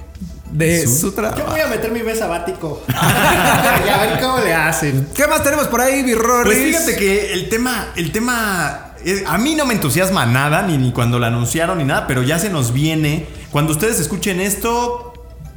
[0.50, 1.50] de su, Yo trabajo.
[1.50, 2.82] voy a meter mi mes sabático.
[2.88, 5.08] y a ver cómo le hacen.
[5.14, 6.44] ¿Qué más tenemos por ahí, Birroris?
[6.44, 8.92] Pues fíjate que el tema, el tema,
[9.26, 12.38] a mí no me entusiasma nada, ni, ni cuando lo anunciaron ni nada, pero ya
[12.38, 13.26] se nos viene.
[13.50, 15.12] Cuando ustedes escuchen esto,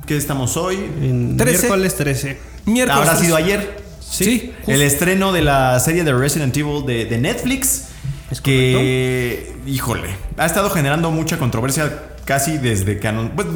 [0.06, 0.76] ¿qué estamos hoy?
[1.02, 1.58] En 13.
[1.60, 2.38] miércoles 13.
[2.66, 3.08] Miércoles.
[3.10, 3.80] Habrá sido ayer.
[4.00, 7.86] Sí, El estreno de la serie de Resident Evil de, de Netflix.
[8.32, 13.47] Es que, híjole, ha estado generando mucha controversia casi desde que anun- pues,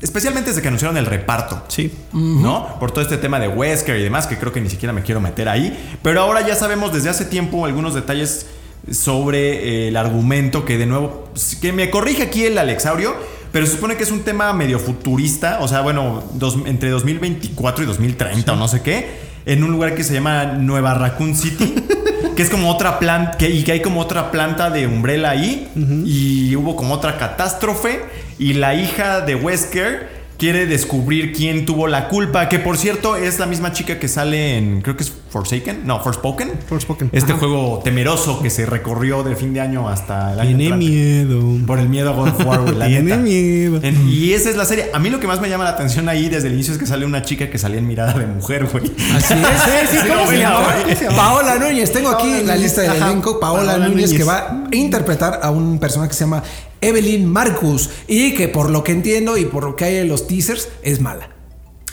[0.00, 1.64] especialmente desde que anunciaron el reparto.
[1.68, 1.92] Sí.
[2.12, 2.76] ¿No?
[2.80, 5.20] Por todo este tema de Wesker y demás, que creo que ni siquiera me quiero
[5.20, 5.96] meter ahí.
[6.02, 8.46] Pero ahora ya sabemos desde hace tiempo algunos detalles
[8.90, 11.28] sobre eh, el argumento que de nuevo,
[11.60, 13.14] que me corrige aquí el Alexaurio,
[13.52, 17.84] pero se supone que es un tema medio futurista, o sea, bueno, dos- entre 2024
[17.84, 19.06] y 2030 o no sé qué,
[19.46, 21.74] en un lugar que se llama Nueva Raccoon City.
[22.36, 25.68] Que es como otra planta, que, y que hay como otra planta de Umbrella ahí.
[26.06, 28.00] Y hubo como otra catástrofe.
[28.38, 30.08] Y la hija de Wesker
[30.38, 34.56] quiere descubrir quién tuvo la culpa, que por cierto es la misma chica que sale
[34.56, 36.52] en, creo que es Forsaken, no, Forspoken.
[36.68, 37.08] Forspoken.
[37.12, 37.38] Este Ajá.
[37.40, 40.86] juego temeroso que se recorrió de fin de año hasta el año Tiene entrante.
[40.86, 41.66] miedo.
[41.66, 43.16] Por el miedo a God of War, la Tiene neta.
[43.16, 43.80] miedo.
[43.82, 44.90] En- y esa es la serie.
[44.92, 46.86] A mí lo que más me llama la atención ahí desde el inicio es que
[46.86, 48.92] sale una chica que salía en mirada de mujer, güey.
[49.16, 49.40] Así es.
[49.90, 50.66] Sí, sí, ¿cómo se llama?
[51.16, 51.90] Paola Núñez.
[51.92, 53.40] Tengo aquí Paola la lista del elenco.
[53.40, 54.12] Paola, Paola Núñez, Núñez.
[54.18, 54.38] que va
[54.70, 56.42] a interpretar a un personaje que se llama
[56.80, 60.26] Evelyn Marcus y que por lo que entiendo y por lo que hay en los
[60.26, 61.28] teasers es mala.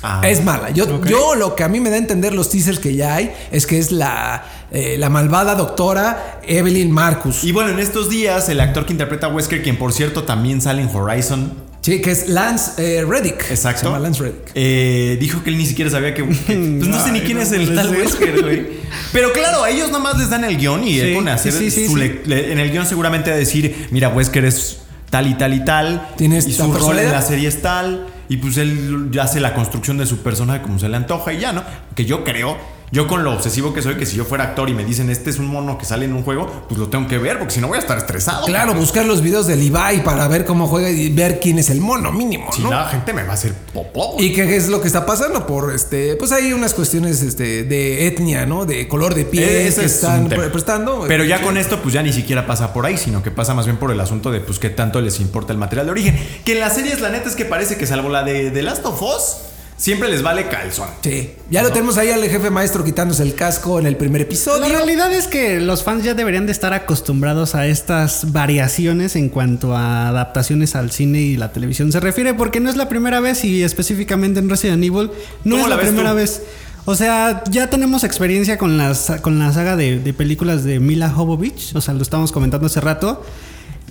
[0.01, 0.21] Ah.
[0.27, 0.69] Es mala.
[0.71, 3.31] Yo, yo lo que a mí me da a entender los teasers que ya hay
[3.51, 7.43] es que es la, eh, la malvada doctora Evelyn Marcus.
[7.43, 10.61] Y bueno, en estos días el actor que interpreta a Wesker, quien por cierto también
[10.61, 13.49] sale en Horizon, Sí, que es Lance eh, Reddick.
[13.49, 14.51] exacto, Se llama Lance Reddick.
[14.53, 16.23] eh, dijo que él ni siquiera sabía que...
[16.27, 17.89] que- pues no sé ni quién no es el tal.
[17.89, 18.67] Wesker, güey.
[19.13, 21.35] Pero claro, a ellos nada más les dan el guion y él Sí, pone a
[21.35, 21.99] hacer sí, sí, su sí.
[21.99, 24.79] le- le- En el guion seguramente a decir, mira, Wesker es
[25.09, 26.09] tal y tal y tal.
[26.17, 28.07] Tiene y su rol en la serie es tal.
[28.29, 31.51] Y pues él hace la construcción de su personaje como se le antoja y ya,
[31.51, 31.63] ¿no?
[31.95, 32.57] Que yo creo,
[32.91, 35.29] yo con lo obsesivo que soy, que si yo fuera actor y me dicen este
[35.29, 37.61] es un mono que sale en un juego, pues lo tengo que ver, porque si
[37.61, 38.45] no voy a estar estresado.
[38.45, 41.81] Claro, buscar los videos del Ibai para ver cómo juega y ver quién es el
[41.81, 42.69] mono mínimo, Si ¿no?
[42.71, 44.15] la gente me va a hacer popó.
[44.19, 45.45] ¿Y qué es lo que está pasando?
[45.45, 48.65] Por este, pues hay unas cuestiones este, de etnia, ¿no?
[48.65, 51.05] De color de piel Eh, ese que es están pre- prestando.
[51.07, 53.65] Pero ya con esto, pues ya ni siquiera pasa por ahí, sino que pasa más
[53.65, 56.19] bien por el asunto de, pues, qué tanto les importa el material de origen.
[56.45, 58.85] Que en las series, la neta es que parece que, salvo la de The Last
[58.85, 59.35] of Us,
[59.79, 60.89] siempre les vale calzón.
[61.01, 64.67] Sí, ya lo tenemos ahí al jefe maestro quitándose el casco en el primer episodio.
[64.67, 69.29] La realidad es que los fans ya deberían de estar acostumbrados a estas variaciones en
[69.29, 73.21] cuanto a adaptaciones al cine y la televisión se refiere, porque no es la primera
[73.21, 75.09] vez y específicamente en Resident Evil
[75.45, 76.15] no ¿Cómo es la primera tú?
[76.17, 76.43] vez.
[76.85, 81.09] O sea, ya tenemos experiencia con, las, con la saga de, de películas de Mila
[81.09, 83.23] Jovovich, o sea, lo estábamos comentando hace rato.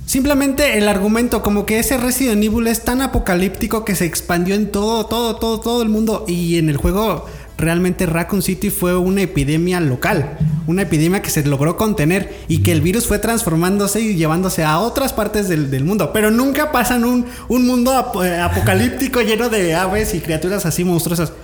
[0.09, 4.73] Simplemente el argumento, como que ese Resident Evil es tan apocalíptico que se expandió en
[4.73, 6.25] todo, todo, todo, todo el mundo.
[6.27, 7.27] Y en el juego,
[7.59, 10.39] realmente Raccoon City fue una epidemia local.
[10.67, 14.79] Una epidemia que se logró contener y que el virus fue transformándose y llevándose a
[14.79, 16.11] otras partes del, del mundo.
[16.15, 17.93] Pero nunca pasan un, un mundo
[18.25, 21.35] eh, apocalíptico lleno de aves y criaturas así monstruosas.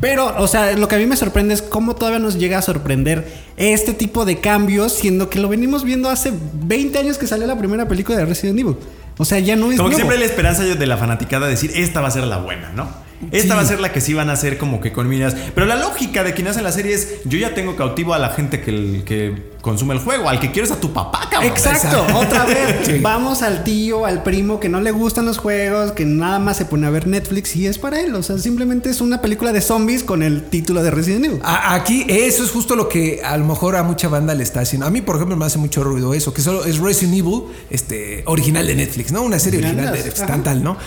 [0.00, 2.62] Pero, o sea, lo que a mí me sorprende es cómo todavía nos llega a
[2.62, 3.26] sorprender
[3.56, 7.58] este tipo de cambios, siendo que lo venimos viendo hace 20 años que salió la
[7.58, 8.76] primera película de Resident Evil.
[9.16, 11.72] O sea, ya no es Como que siempre la esperanza de la fanaticada de decir,
[11.74, 12.88] esta va a ser la buena, ¿no?
[13.32, 13.56] Esta Sí.
[13.56, 15.34] va a ser la que sí van a hacer como que con miras.
[15.52, 18.28] Pero la lógica de quien hace la serie es, yo ya tengo cautivo a la
[18.30, 19.34] gente que
[19.68, 21.50] consume el juego, al que quieres a tu papá, cabrón.
[21.52, 22.18] Exacto, Exacto.
[22.18, 22.76] otra vez.
[22.86, 22.98] Sí.
[23.02, 26.64] Vamos al tío, al primo que no le gustan los juegos, que nada más se
[26.64, 28.14] pone a ver Netflix y es para él.
[28.14, 31.40] O sea, simplemente es una película de zombies con el título de Resident Evil.
[31.42, 34.60] A- Aquí eso es justo lo que a lo mejor a mucha banda le está
[34.60, 34.86] haciendo.
[34.86, 38.22] A mí, por ejemplo, me hace mucho ruido eso, que solo es Resident Evil, este,
[38.26, 39.20] original de Netflix, ¿no?
[39.22, 40.78] Una serie original de Netflix, tan tal, ¿no?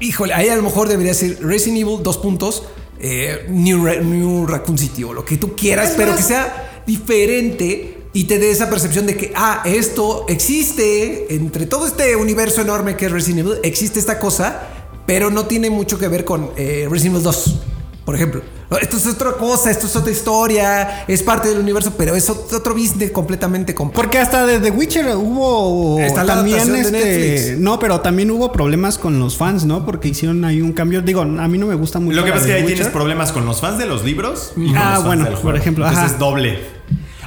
[0.00, 2.62] Híjole, ahí a lo mejor debería ser Resident Evil, dos puntos,
[3.00, 7.98] eh, New, Ra- New Raccoon City o lo que tú quieras, pero que sea diferente
[8.14, 12.96] y te dé esa percepción de que, ah, esto existe, entre todo este universo enorme
[12.96, 14.62] que es Resident Evil, existe esta cosa,
[15.06, 17.54] pero no tiene mucho que ver con eh, Resident Evil 2,
[18.06, 18.40] por ejemplo.
[18.80, 22.52] Esto es otra cosa, esto es otra historia, es parte del universo, pero es ot-
[22.52, 24.00] otro business completamente completo.
[24.02, 27.60] Porque hasta de The Witcher hubo Está la también este, Netflix.
[27.60, 29.84] no, pero también hubo problemas con los fans, ¿no?
[29.86, 31.02] Porque hicieron ahí un cambio.
[31.02, 32.16] Digo, a mí no me gusta mucho.
[32.16, 32.76] Lo que pasa es que ahí Witcher.
[32.78, 35.34] tienes problemas con los fans de los libros y con Ah, los fans bueno, del
[35.38, 36.14] por ejemplo, Entonces ajá.
[36.14, 36.58] es doble.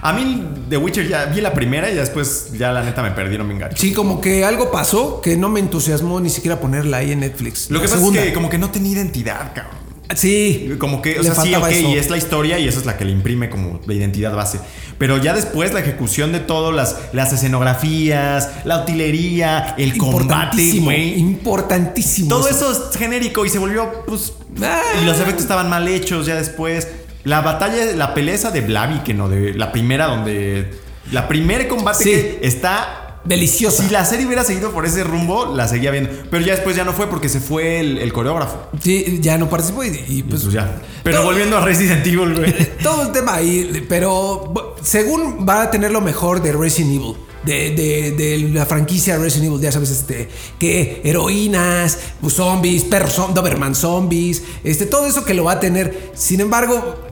[0.01, 3.47] A mí The Witcher ya vi la primera y después ya la neta me perdieron
[3.47, 3.77] bien gacho.
[3.77, 7.69] Sí, como que algo pasó que no me entusiasmó ni siquiera ponerla ahí en Netflix.
[7.69, 8.21] Lo que pasa segunda.
[8.21, 9.87] es que como que no tenía identidad, cabrón.
[10.15, 10.75] Sí.
[10.79, 11.89] Como que, o sea, sí, ok, eso.
[11.89, 14.59] y es la historia y esa es la que le imprime como la identidad base.
[14.97, 20.85] Pero ya después la ejecución de todo, las, las escenografías, la utilería, el combate, Importantísimo.
[20.85, 21.19] güey.
[21.19, 22.29] Importantísimo.
[22.29, 24.33] Todo eso es genérico y se volvió, pues.
[24.61, 24.81] Ah.
[25.01, 26.87] Y los efectos estaban mal hechos ya después.
[27.27, 29.29] La batalla, la pelea de Blaviken, ¿no?
[29.29, 30.71] De la primera, donde.
[31.11, 32.09] La primer combate Sí.
[32.11, 33.03] que está.
[33.25, 33.83] Deliciosa.
[33.83, 36.09] Si la serie hubiera seguido por ese rumbo, la seguía viendo.
[36.31, 38.69] Pero ya después ya no fue porque se fue el, el coreógrafo.
[38.81, 40.81] Sí, ya no participó y, y, Y pues, pues ya.
[41.03, 42.53] Pero todo- volviendo a Resident Evil, güey.
[42.83, 47.15] todo el tema ahí, pero según va a tener lo mejor de Resident Evil.
[47.43, 53.33] De, de- de la franquicia Resident Evil, ya sabes, este, que heroínas, pues, zombies, perros,
[53.33, 56.11] Doberman zombies, este, todo eso que lo va a tener.
[56.13, 57.06] Sin embargo,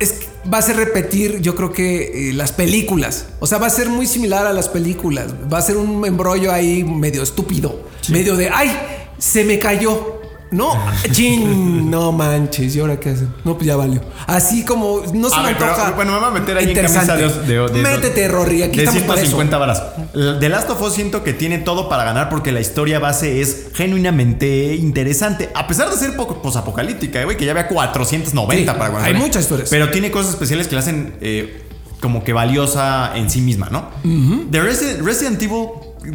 [0.00, 3.26] es que va a ser repetir, yo creo que eh, las películas.
[3.40, 5.34] O sea, va a ser muy similar a las películas.
[5.52, 8.76] Va a ser un embrollo ahí medio estúpido, medio de, ay,
[9.18, 10.17] se me cayó.
[10.50, 10.72] No,
[11.12, 13.28] chin, no manches, ¿y ahora qué hacen?
[13.44, 14.00] No, pues ya valió.
[14.26, 15.90] Así como no se A me ver, pero, antoja.
[15.92, 18.84] bueno, me voy a meter ahí en camisa de, de- de- Métete, Rory, aquí de
[18.84, 19.36] estamos para eso.
[19.36, 19.82] 150 varas.
[20.40, 23.66] The Last of Us siento que tiene todo para ganar porque la historia base es
[23.74, 25.50] genuinamente interesante.
[25.54, 29.14] A pesar de ser posapocalíptica, eh, güey, que ya había 490 Sí, para cuando hay
[29.14, 29.68] muchas historias.
[29.70, 31.64] Pero tiene cosas especiales que la hacen eh,
[32.00, 33.88] como que valiosa en sí misma, ¿no?
[34.50, 35.66] The Resi- Resident Evil,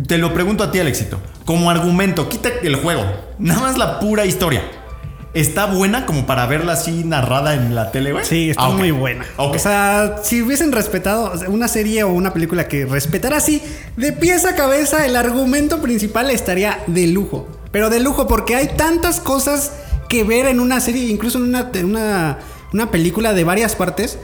[0.08, 1.20] te lo pregunto a ti, Alexito.
[1.46, 3.04] Como argumento, quita el juego.
[3.40, 4.62] Nada más la pura historia.
[5.34, 8.24] ¿Está buena como para verla así narrada en la tele, güey?
[8.24, 9.26] Sí, está Ah, muy buena.
[9.38, 13.60] O sea, si hubiesen respetado una serie o una película que respetara así,
[13.98, 17.48] de pies a cabeza, el argumento principal estaría de lujo.
[17.72, 19.72] Pero de lujo, porque hay tantas cosas
[20.08, 22.38] que ver en una serie, incluso en una, en una,
[22.72, 24.20] una película de varias partes,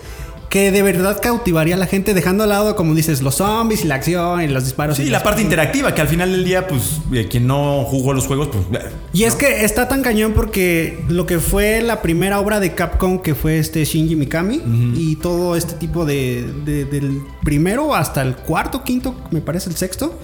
[0.50, 3.88] que de verdad cautivaría a la gente, dejando al lado, como dices, los zombies y
[3.88, 4.98] la acción y los disparos.
[4.98, 8.14] Sí, y la parte interactiva, que al final del día, pues, eh, quien no jugó
[8.14, 8.84] los juegos, pues.
[8.84, 12.74] eh, Y es que está tan cañón porque lo que fue la primera obra de
[12.74, 14.62] Capcom, que fue este Shinji Mikami,
[14.96, 19.76] y todo este tipo de, de- del primero hasta el cuarto, quinto, me parece el
[19.76, 20.18] sexto,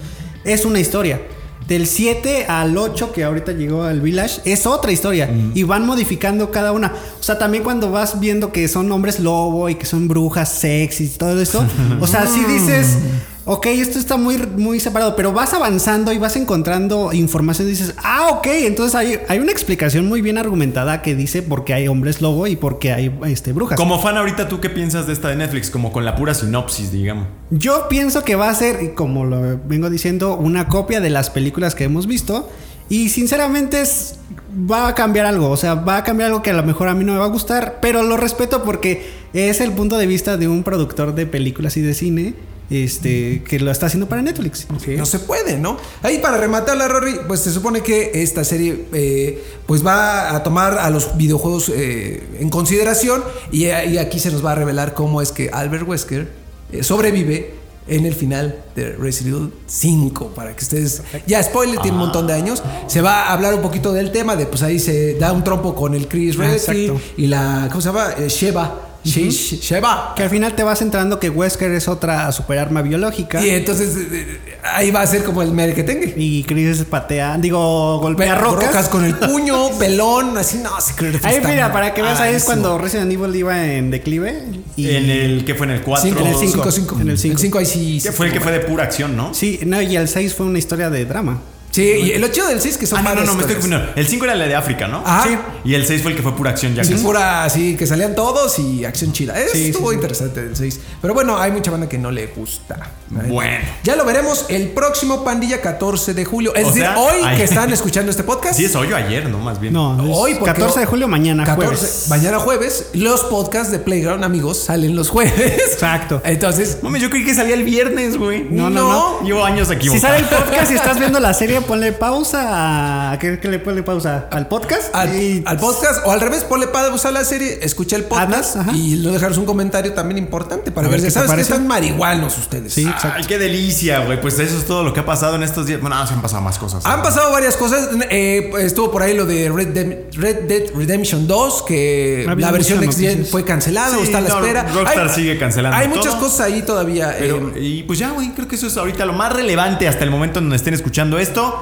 [0.44, 1.20] es una historia.
[1.68, 5.28] Del 7 al 8, que ahorita llegó al Village, es otra historia.
[5.54, 6.92] Y van modificando cada una.
[7.18, 11.14] O sea, también cuando vas viendo que son hombres lobo y que son brujas sexys
[11.16, 11.64] y todo eso.
[12.00, 12.98] o sea, si dices,
[13.46, 17.94] ok, esto está muy, muy separado, pero vas avanzando y vas encontrando información y dices,
[18.02, 21.86] ah, ok, entonces hay, hay una explicación muy bien argumentada que dice por qué hay
[21.86, 23.78] hombres lobo y por qué hay este, brujas.
[23.78, 25.70] Como fan, ahorita, ¿tú qué piensas de esta de Netflix?
[25.70, 27.28] Como con la pura sinopsis, digamos.
[27.50, 31.76] Yo pienso que va a ser, como lo vengo diciendo, una copia de las películas
[31.76, 32.50] que hemos visto.
[32.88, 34.18] Y sinceramente es,
[34.52, 35.50] va a cambiar algo.
[35.50, 37.24] O sea, va a cambiar algo que a lo mejor a mí no me va
[37.26, 37.78] a gustar.
[37.80, 41.80] Pero lo respeto porque es el punto de vista de un productor de películas y
[41.80, 42.34] de cine.
[42.68, 44.66] Este, que lo está haciendo para Netflix.
[44.96, 45.76] No se puede, ¿no?
[46.02, 50.78] Ahí para rematarla, Rory, pues se supone que esta serie eh, pues va a tomar
[50.78, 55.22] a los videojuegos eh, en consideración y, y aquí se nos va a revelar cómo
[55.22, 56.28] es que Albert Wesker
[56.72, 57.54] eh, sobrevive
[57.88, 62.26] en el final de Resident Evil 5 para que ustedes ya spoiler tiene un montón
[62.26, 65.30] de años se va a hablar un poquito del tema de pues ahí se da
[65.32, 67.12] un trompo con el Chris Ah, Redfield exacto.
[67.16, 68.14] y la ¿cómo se llama?
[68.26, 72.82] Sheva She- She- Sheva Que al final te vas entrando que Wesker es otra superarma
[72.82, 73.44] biológica.
[73.44, 74.38] y entonces eh, eh,
[74.74, 78.88] ahí va a ser como el merequetengue Y Chris patea, digo, golpea rocas.
[78.88, 82.20] con el puño, pelón, así, no, sí, creo que Ahí está mira, para que veas,
[82.20, 84.42] ahí es cuando Resident Evil iba en declive.
[84.76, 86.08] Y En el que fue en el 4.
[86.08, 86.70] Cinco, en el cinco, cinco.
[86.72, 87.00] cinco.
[87.00, 87.32] En el cinco.
[87.34, 88.00] El 5 ahí sí.
[88.02, 89.32] Que sí fue el que fue de pura acción, ¿no?
[89.32, 91.40] Sí, no, y el 6 fue una historia de drama.
[91.76, 93.92] Sí, y lo chido del 6 que son Ah, no, no, no, me estoy confundiendo.
[93.96, 95.02] El 5 era el de África, ¿no?
[95.04, 95.24] Ajá.
[95.24, 95.36] Sí.
[95.64, 97.04] Y el 6 fue el que fue pura acción ya Sí, casi.
[97.04, 99.38] pura así, que salían todos y acción chida.
[99.38, 99.94] Es, Sí, estuvo sí, sí.
[99.96, 100.80] interesante el 6.
[101.02, 102.92] Pero bueno, hay mucha banda que no le gusta.
[103.10, 103.64] Bueno.
[103.84, 106.54] Ya lo veremos el próximo Pandilla 14 de julio.
[106.54, 107.36] Es O decir, sea, hoy ay.
[107.36, 108.56] que están escuchando este podcast.
[108.56, 109.38] Sí, es hoy o ayer, ¿no?
[109.38, 109.72] Más bien.
[109.72, 112.06] No, es Hoy, porque 14 de julio, mañana, 14, jueves.
[112.08, 112.86] Mañana jueves.
[112.94, 115.34] Los podcasts de Playground, amigos, salen los jueves.
[115.72, 116.20] Exacto.
[116.24, 118.44] Entonces, Mami, yo creí que salía el viernes, güey.
[118.50, 118.88] No, no,
[119.20, 119.22] no.
[119.26, 120.02] Llevo años Si equivocados.
[120.02, 123.12] sale el podcast y estás viendo la serie, ponle pausa.
[123.12, 124.28] ¿A qué, qué le ponle pausa?
[124.30, 124.94] ¿Al podcast?
[124.94, 128.56] al, Y- al podcast o al revés, ponle pausa a la serie, escucha el podcast
[128.74, 132.36] y lo dejaros un comentario también importante para A ver, si sabes que están marihuanos
[132.38, 132.72] ustedes.
[132.72, 134.20] Sí, Ay, qué delicia, güey.
[134.20, 135.80] Pues eso es todo lo que ha pasado en estos días.
[135.80, 136.84] Bueno, no, se han pasado más cosas.
[136.86, 137.88] Han pasado varias cosas.
[138.10, 142.52] eh, estuvo por ahí lo de Red, Dem- Red Dead Redemption 2, que Había la
[142.52, 144.62] versión Next fue cancelada o está a la no, espera.
[144.72, 146.20] Rockstar sigue cancelando Hay muchas todo.
[146.22, 147.14] cosas ahí todavía.
[147.18, 150.04] Pero, eh, y pues ya, güey, creo que eso es ahorita lo más relevante hasta
[150.04, 151.55] el momento en donde estén escuchando esto.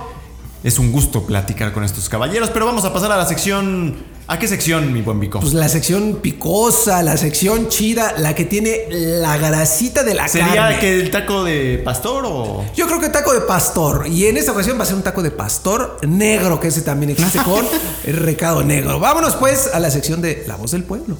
[0.64, 3.96] Es un gusto platicar con estos caballeros, pero vamos a pasar a la sección.
[4.26, 5.38] ¿A qué sección, mi buen Vico?
[5.38, 10.54] pues la sección picosa, la sección chida, la que tiene la grasita de la ¿Sería
[10.54, 10.78] carne.
[10.78, 12.64] que el taco de pastor o.?
[12.74, 14.06] Yo creo que taco de pastor.
[14.06, 17.10] Y en esta ocasión va a ser un taco de pastor negro, que ese también
[17.10, 17.66] existe con
[18.06, 18.98] el recado negro.
[18.98, 21.18] Vámonos pues a la sección de La voz del pueblo.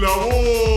[0.00, 0.69] La voz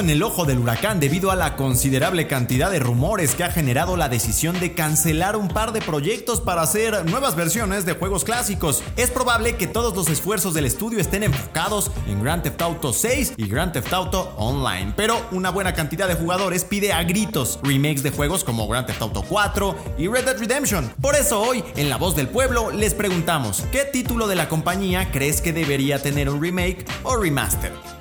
[0.00, 3.96] en el ojo del huracán debido a la considerable cantidad de rumores que ha generado
[3.96, 8.82] la decisión de cancelar un par de proyectos para hacer nuevas versiones de juegos clásicos.
[8.96, 13.34] Es probable que todos los esfuerzos del estudio estén enfocados en Grand Theft Auto 6
[13.36, 18.02] y Grand Theft Auto Online, pero una buena cantidad de jugadores pide a gritos remakes
[18.02, 20.92] de juegos como Grand Theft Auto 4 y Red Dead Redemption.
[21.00, 25.10] Por eso hoy, en La Voz del Pueblo, les preguntamos, ¿qué título de la compañía
[25.10, 27.93] crees que debería tener un remake o remaster?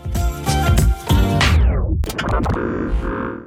[2.15, 3.42] Thank you.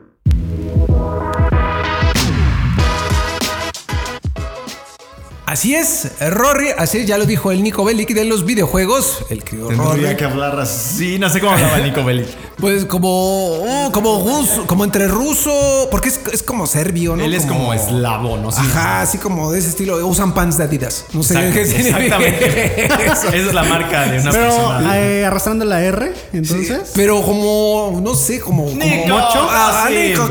[5.46, 9.44] Así es, Rory, así es, ya lo dijo el Nico Bellic de los videojuegos, el
[9.44, 9.90] querido Rory.
[9.92, 11.20] Tendría que hablar así.
[11.20, 12.26] No sé cómo hablaba Nico Bellic.
[12.58, 17.22] Pues como, oh, como ruso, como entre ruso, porque es, es como serbio, ¿no?
[17.22, 18.50] Él es como eslavo, ¿no?
[18.50, 18.58] Sí.
[18.60, 20.04] Ajá, así como de ese estilo.
[20.04, 21.04] Usan pants de Adidas.
[21.12, 22.84] No sé Exacto, qué significa exactamente.
[23.06, 24.98] Esa es la marca de una Pero persona.
[24.98, 26.90] eh, arrastrando la R, entonces.
[26.94, 28.64] Pero como, no sé, como.
[28.64, 29.46] como Nico, mocho.
[29.48, 29.94] Ah, sí.
[29.94, 30.28] Nico,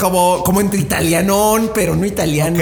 [0.00, 2.60] como, como entre italianón, pero no italiano.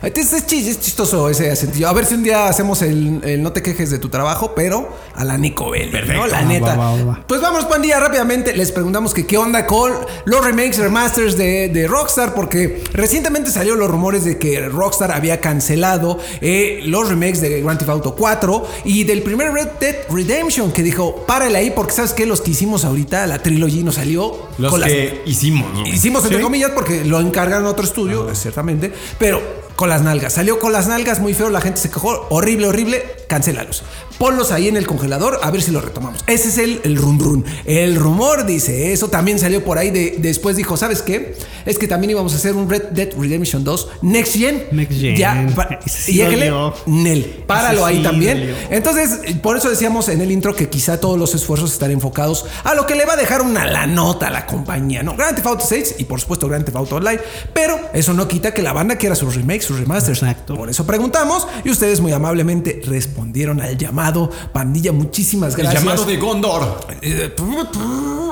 [0.00, 1.88] Entonces es, chis- es chistoso ese acentillo.
[1.88, 4.88] A ver si un día hacemos el, el no te quejes de tu trabajo, pero
[5.14, 6.20] a la Nico Bellic, Perfecto.
[6.22, 6.26] ¿no?
[6.26, 6.76] La Va, neta.
[6.76, 7.24] va, va, va.
[7.26, 8.54] Pues vamos, pandilla, rápidamente.
[8.56, 9.92] Les preguntamos que qué onda con
[10.24, 15.40] los remakes, remasters de, de Rockstar, porque recientemente salieron los rumores de que Rockstar había
[15.40, 20.72] cancelado eh, los remakes de Grand Theft Auto 4 y del primer Red Dead Redemption,
[20.72, 24.48] que dijo, párale ahí, porque sabes que los que hicimos ahorita, la trilogy nos salió
[24.58, 25.72] Los con las- que hicimos.
[25.72, 25.86] ¿no?
[25.86, 29.40] Hicimos entre comillas porque lo encargaron a otro estudio, ciertamente, pero
[29.76, 30.34] con las nalgas.
[30.34, 33.82] Salió con las nalgas muy feo, la gente se quejó, horrible, horrible, cancélalos.
[34.18, 36.24] Ponlos ahí en el congelador a ver si lo retomamos.
[36.26, 37.44] Ese es el, el run run.
[37.64, 41.36] El rumor dice eso, también salió por ahí de, después dijo, ¿sabes qué?
[41.66, 44.64] Es que también íbamos a hacer un Red Dead Redemption 2 Next Gen.
[44.72, 45.16] Next Gen.
[45.16, 45.46] Ya,
[45.86, 46.90] sí y.
[46.90, 48.38] Nel, páralo ahí también.
[48.38, 48.54] dolió.
[48.70, 52.74] Entonces, por eso decíamos en el intro que quizá todos los esfuerzos están enfocados a
[52.74, 55.16] lo que le va a dejar una la nota a la compañía, ¿no?
[55.16, 57.20] Grand Theft Auto 6 y por supuesto Grand Theft Auto Online,
[57.52, 60.22] pero eso no quita que la banda quiera sus remakes, sus remasters.
[60.22, 60.54] Exacto.
[60.54, 64.03] Por eso preguntamos y ustedes muy amablemente respondieron al llamado.
[64.52, 65.82] Pandilla, muchísimas El gracias.
[65.82, 66.80] llamado de Gondor.
[67.00, 67.34] Eh,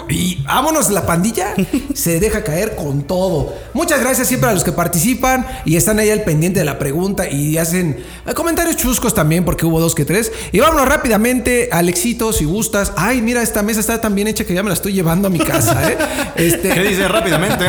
[0.08, 1.54] Y vámonos, la pandilla
[1.94, 3.54] se deja caer con todo.
[3.72, 7.28] Muchas gracias siempre a los que participan y están ahí al pendiente de la pregunta
[7.30, 10.30] y hacen eh, comentarios chuscos también, porque hubo dos que tres.
[10.52, 12.92] Y vámonos rápidamente, Alexito, si gustas.
[12.96, 15.30] Ay, mira, esta mesa está tan bien hecha que ya me la estoy llevando a
[15.30, 15.96] mi casa, ¿eh?
[16.36, 17.64] Este, ¿Qué dice rápidamente?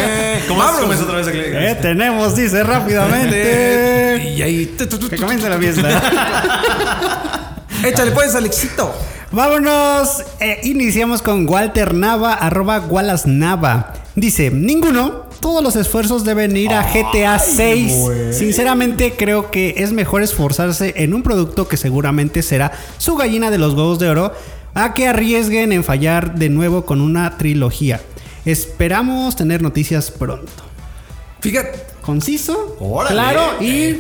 [0.48, 1.02] ¿Cómo Vámonos.
[1.02, 1.82] otra vez?
[1.82, 4.04] Tenemos, dice rápidamente.
[4.34, 4.66] Y ahí.
[4.78, 7.30] que tu, comience la fiesta.
[7.88, 8.94] Échale pues, Alexito.
[9.32, 10.24] Vámonos.
[10.40, 13.94] Eh, iniciamos con Walter Nava, arroba Wallace Nava.
[14.16, 15.24] Dice, ninguno.
[15.42, 17.94] Todos los esfuerzos deben ir a GTA 6.
[18.32, 23.58] Sinceramente creo que es mejor esforzarse en un producto que seguramente será su gallina de
[23.58, 24.32] los huevos de oro
[24.74, 28.00] a que arriesguen en fallar de nuevo con una trilogía.
[28.46, 30.64] Esperamos tener noticias pronto.
[31.42, 33.16] Fíjate, Conciso, Órale.
[33.16, 33.98] claro y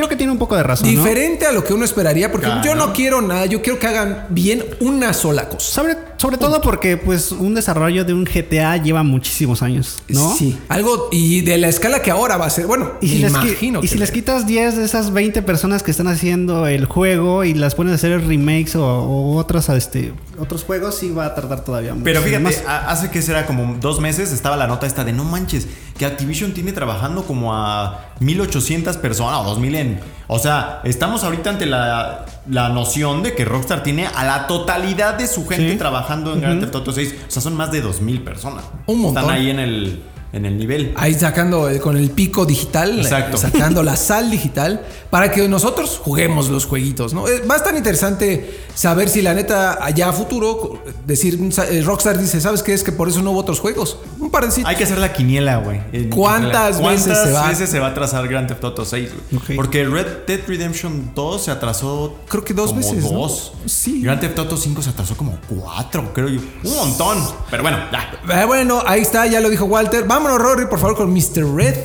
[0.00, 0.92] creo que tiene un poco de razón.
[0.94, 0.98] ¿no?
[1.02, 2.62] diferente a lo que uno esperaría, porque Claro.
[2.64, 5.60] yo no quiero nada, yo quiero que hagan bien una sola cosa.
[5.72, 10.36] Sobre, sobre todo porque pues un desarrollo de un GTA lleva muchísimos años, ¿no?
[10.36, 13.30] Sí, algo y de la escala que ahora va a ser, bueno, Y si, les,
[13.30, 16.84] imagino y si les le- quitas 10 de esas 20 personas que están haciendo el
[16.84, 21.24] juego y las pones a hacer remakes o, o otras, este, otros juegos, sí va
[21.24, 22.04] a tardar todavía mucho.
[22.04, 25.68] Pero fíjate, hace que será como dos meses estaba la nota esta de no manches,
[25.96, 30.00] que Activision tiene trabajando como a 1800 personas o 2000 en.
[30.28, 35.14] O sea, estamos ahorita ante la, la noción de que Rockstar tiene a la totalidad
[35.14, 35.78] de su gente Sí.
[35.78, 37.14] trabajando en Grand Theft Auto 6.
[37.28, 38.64] O sea, son más de 2000 personas.
[38.86, 39.22] Un montón.
[39.24, 40.02] Están ahí en el,
[40.32, 40.92] en el nivel.
[40.96, 43.36] Ahí sacando eh, con el pico digital, Exacto.
[43.36, 47.24] eh, sacando la sal digital para que nosotros juguemos los jueguitos, ¿no?
[47.48, 51.38] Va a estar interesante saber si la neta allá a futuro decir
[51.70, 53.98] eh, Rockstar dice, ¿sabes qué es que por eso no hubo otros juegos?
[54.20, 55.80] Un par de Hay que hacer la quiniela, güey.
[56.10, 57.48] ¿Cuántas la- veces se va?
[57.48, 59.10] veces se va a atrasar Grand Theft Auto 6?
[59.30, 59.42] güey?
[59.42, 59.50] Ok.
[59.56, 62.16] Porque Red Dead Redemption 2 se atrasó.
[62.28, 63.10] Creo que dos como veces, ¿no?
[63.18, 63.52] Dos.
[63.66, 64.00] Sí.
[64.02, 66.40] Grand Theft Auto 5 se atrasó como cuatro, creo yo.
[66.64, 67.18] Un montón.
[67.50, 68.40] Pero bueno, ya.
[68.42, 70.04] Eh, bueno, ahí está, ya lo dijo Walter.
[70.22, 71.46] Vámonos, Rory, por favor, con Mr.
[71.56, 71.76] Red.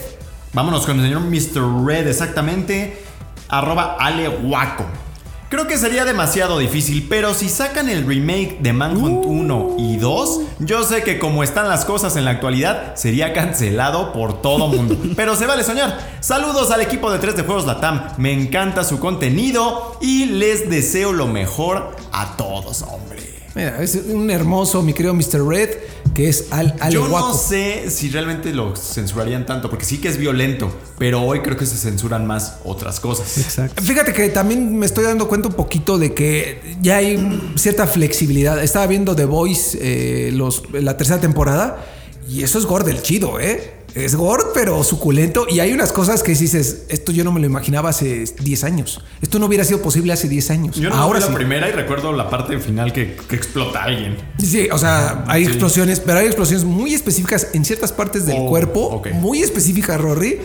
[0.51, 1.85] Vámonos con el señor Mr.
[1.85, 3.01] Red, exactamente.
[3.47, 3.95] Arroba.
[5.47, 10.41] Creo que sería demasiado difícil, pero si sacan el remake de Manhunt 1 y 2,
[10.59, 14.97] yo sé que como están las cosas en la actualidad, sería cancelado por todo mundo.
[15.15, 15.97] Pero se vale soñar.
[16.19, 18.09] Saludos al equipo de 3 de Juegos Latam.
[18.17, 23.35] Me encanta su contenido y les deseo lo mejor a todos, hombre.
[23.55, 25.47] Mira, es un hermoso, mi querido Mr.
[25.47, 25.69] Red,
[26.15, 27.27] que es Al, Ale Yo Guaco.
[27.27, 31.57] no sé si realmente lo censurarían tanto, porque sí que es violento, pero hoy creo
[31.57, 33.37] que se censuran más otras cosas.
[33.37, 33.83] Exacto.
[33.83, 38.63] Fíjate que también me estoy dando cuenta un poquito de que ya hay cierta flexibilidad.
[38.63, 41.85] Estaba viendo The Voice eh, los, la tercera temporada
[42.27, 43.74] y eso es gore del chido, ¿eh?
[43.95, 45.45] Es gore, pero suculento.
[45.49, 49.01] Y hay unas cosas que dices, esto yo no me lo imaginaba hace 10 años.
[49.21, 50.75] Esto no hubiera sido posible hace 10 años.
[50.75, 51.35] Yo no Ahora vi la sí.
[51.35, 54.17] primera y recuerdo la parte final que, que explota alguien.
[54.37, 55.51] Sí, o sea, hay Sí.
[55.51, 60.39] explosiones, pero hay explosiones muy específicas en ciertas partes del Oh, cuerpo, muy específicas, Rory,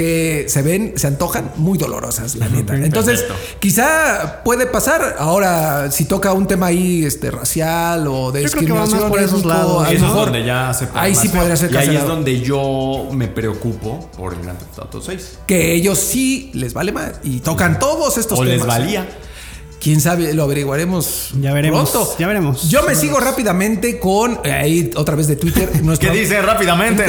[0.00, 2.74] que se ven, se antojan muy dolorosas, la neta.
[2.74, 3.58] Entonces, Perfecto.
[3.60, 5.16] quizá puede pasar.
[5.18, 8.88] Ahora, si toca un tema ahí este, racial o de Yo creo que va más
[8.88, 9.82] discriminación, por esos lados.
[9.84, 11.86] a lo Eso es mejor- donde ya se Ahí sí podría ser Y ahí es
[11.88, 12.14] cancelado.
[12.16, 15.38] donde yo me preocupo por el Grand Theft Auto 6.
[15.46, 18.56] que ellos sí les vale más y tocan todos estos O temas.
[18.58, 19.06] les valía.
[19.80, 21.30] Quién sabe, lo averiguaremos.
[21.40, 22.14] Ya veremos, pronto.
[22.18, 22.68] ya veremos.
[22.68, 25.70] Yo me sigo rápidamente con eh, ahí otra vez de Twitter.
[26.00, 27.02] ¿Qué dice rápidamente?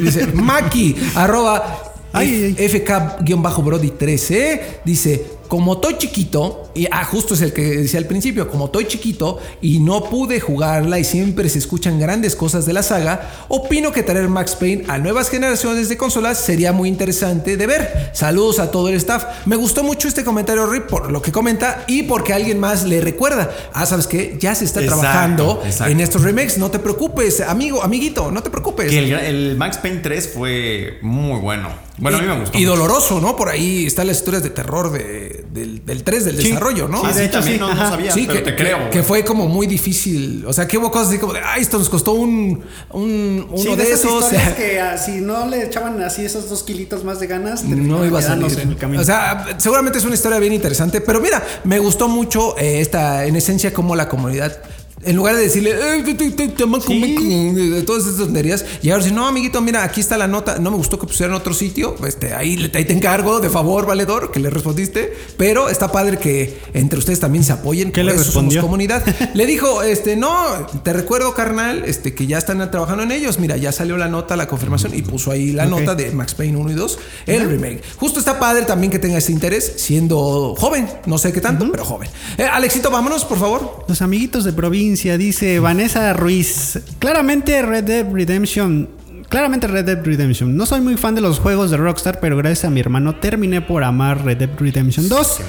[0.00, 1.90] Dice Maki, arroba.
[2.14, 4.80] FK-Brody 13.
[4.84, 8.88] Dice, como estoy chiquito, y ah, justo es el que decía al principio, como estoy
[8.88, 13.92] chiquito y no pude jugarla y siempre se escuchan grandes cosas de la saga, opino
[13.92, 18.10] que traer Max Payne a nuevas generaciones de consolas sería muy interesante de ver.
[18.14, 19.46] Saludos a todo el staff.
[19.46, 23.00] Me gustó mucho este comentario, Rip, por lo que comenta y porque alguien más le
[23.00, 23.48] recuerda.
[23.72, 24.36] Ah, ¿sabes qué?
[24.40, 25.92] Ya se está Exacto, trabajando exacto.
[25.92, 26.58] en estos remakes.
[26.58, 28.90] No te preocupes, amigo, amiguito, no te preocupes.
[28.90, 31.84] Que el, el Max Payne 3 fue muy bueno.
[31.98, 32.58] Bueno, a mí me gustó.
[32.58, 32.70] Y mucho.
[32.76, 33.36] doloroso, ¿no?
[33.36, 36.48] Por ahí están las historias de terror de- del, del 3, del Sí.
[36.48, 37.02] desarrollo, ¿no?
[37.04, 37.60] Ah, de sí, hecho, también sí.
[37.60, 38.90] no, no sabía, Sí, pero que, te creo.
[38.90, 40.44] que- fue como muy difícil.
[40.46, 43.58] O sea, que hubo cosas así como de, ay, esto nos costó un, un- uno
[43.58, 44.24] Sí, de, de esas esos.
[44.24, 48.04] historias que ah, si no le echaban así esos dos kilitos más de ganas, No
[48.04, 48.58] iba a salir.
[48.58, 49.00] en el camino.
[49.00, 51.00] O sea, seguramente es una historia bien interesante.
[51.00, 54.58] Pero mira, me gustó mucho eh, esta, en esencia, como la comunidad.
[55.06, 58.64] En lugar de decirle, "Eh, te- te- te- te- maco, maco", de todas esas tonterías,
[58.82, 60.58] y ahora dice, no, amiguito, mira, aquí está la nota.
[60.58, 61.94] No me gustó que pusieran otro sitio.
[62.06, 65.12] Este, ahí, ahí te encargo, de favor, valedor, que le respondiste.
[65.36, 67.92] Pero está padre que entre ustedes también se apoyen.
[67.92, 68.60] ¿Qué por le eso somos respondió?
[68.62, 69.04] comunidad.
[69.34, 73.38] Le dijo, este, no, te recuerdo, carnal, este, que ya están trabajando en ellos.
[73.38, 76.56] Mira, ya salió la nota, la confirmación, y puso ahí la nota de Max Payne
[76.56, 77.82] 1 y 2, el remake.
[77.96, 81.84] Justo está padre también que tenga ese interés, siendo joven, no sé qué tanto, pero
[81.84, 82.08] joven.
[82.38, 83.84] Eh, Alexito, vámonos, por favor.
[83.88, 86.78] Los amiguitos de provincia, dice Vanessa Ruiz.
[87.00, 88.88] Claramente Red Dead Redemption.
[89.28, 90.56] Claramente Red Dead Redemption.
[90.56, 93.60] No soy muy fan de los juegos de Rockstar, pero gracias a mi hermano terminé
[93.60, 95.40] por amar Red Dead Redemption 2.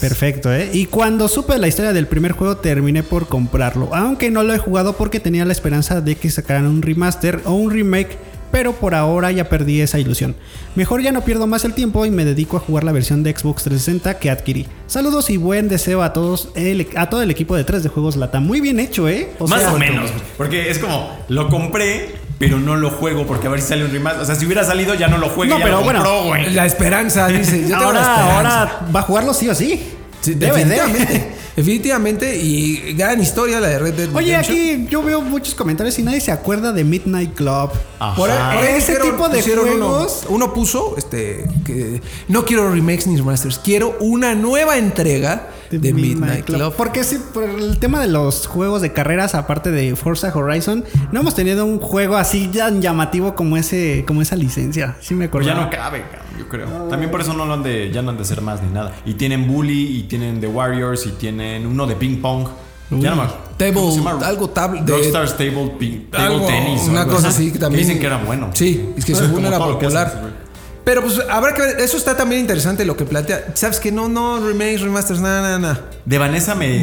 [0.00, 0.70] Perfecto, ¿eh?
[0.72, 3.94] Y cuando supe la historia del primer juego terminé por comprarlo.
[3.94, 7.52] Aunque no lo he jugado porque tenía la esperanza de que sacaran un remaster o
[7.52, 8.16] un remake.
[8.52, 10.34] Pero por ahora ya perdí esa ilusión.
[10.74, 13.30] Mejor ya no pierdo más el tiempo y me dedico a jugar la versión de
[13.30, 14.66] Xbox 360 que adquirí.
[14.88, 18.16] Saludos y buen deseo a todos el- a todo el equipo de 3 de juegos
[18.16, 18.40] Lata.
[18.40, 19.30] Muy bien hecho, ¿eh?
[19.48, 20.10] Más sea, o menos.
[20.36, 23.92] Porque es como, lo compré, pero no lo juego porque a ver si sale un
[23.92, 24.22] remaster.
[24.22, 25.52] O sea, si hubiera salido ya no lo juego.
[25.54, 26.50] No, ya pero lo bueno.
[26.52, 27.62] La esperanza, dice.
[27.68, 28.60] Yo tengo la ahora, esperanza.
[28.62, 29.80] ahora va a jugarlo sí o sí.
[30.22, 30.70] Sí, Debe de.
[30.74, 31.34] definitivamente.
[31.56, 32.36] Definitivamente.
[32.36, 34.56] Y gran historia la de Red Dead Oye, Redemption.
[34.56, 37.70] aquí yo veo muchos comentarios y nadie se acuerda de Midnight Club.
[37.98, 38.16] Ajá.
[38.16, 40.24] Por, ahí Ese tipo de pusieron uno- juegos.
[40.28, 46.44] Uno, puso este que no quiero remakes ni remasters, quiero una nueva entrega de, Midnight,
[46.44, 46.74] Club.
[46.76, 51.20] Porque sí, por el tema de los juegos de carreras, aparte de Forza Horizon, no
[51.20, 54.96] hemos tenido un juego así tan llamativo como ese, como esa licencia.
[55.00, 55.60] Sí me Pues acuerdo.
[55.60, 56.68] ya no cabe, cabrón, yo creo.
[56.88, 58.92] También por eso no lo han de, ya no han de ser más ni nada.
[59.04, 62.46] Y tienen Bully, y tienen The Warriors, y tienen uno de ping pong.
[62.90, 63.44] Ya no me acuerdo.
[63.56, 66.88] Table- algo tab- de- Rockstar's Table, Ping- table Algo- Tennis.
[66.88, 67.52] una algo cosa así.
[67.52, 68.50] que también dicen que era bueno.
[68.54, 70.39] Sí, es que según era que popular.
[70.84, 73.52] Pero pues habrá que ver, eso está también interesante lo que plantea.
[73.54, 75.80] Sabes que no, no, remakes, remasters, nada, nada, nada.
[76.04, 76.80] De Vanessa me,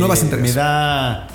[0.53, 1.27] da.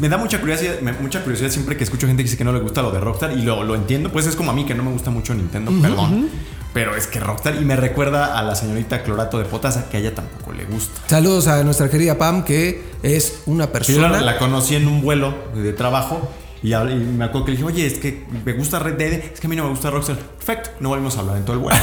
[0.00, 2.52] Me da mucha curiosidad, me- mucha curiosidad siempre que escucho gente que dice que no
[2.52, 4.74] le gusta lo de Rockstar y lo, lo entiendo, pues es como a mí que
[4.74, 6.28] no me gusta mucho Nintendo, perdón.
[6.72, 10.00] Pero es que Rockstar y me recuerda a la señorita Clorato de Potasa que a
[10.00, 11.00] ella tampoco le gusta.
[11.08, 14.08] Saludos a nuestra querida Pam, que es una Yo persona.
[14.08, 16.30] la, la conocí en un vuelo de trabajo
[16.62, 19.46] y, me acuerdo que le dije, oye, es que me gusta Red Dead, es que
[19.46, 20.16] a mí no me gusta Rockstar.
[20.16, 21.78] Perfecto, no volvimos a hablar en todo el vuelo.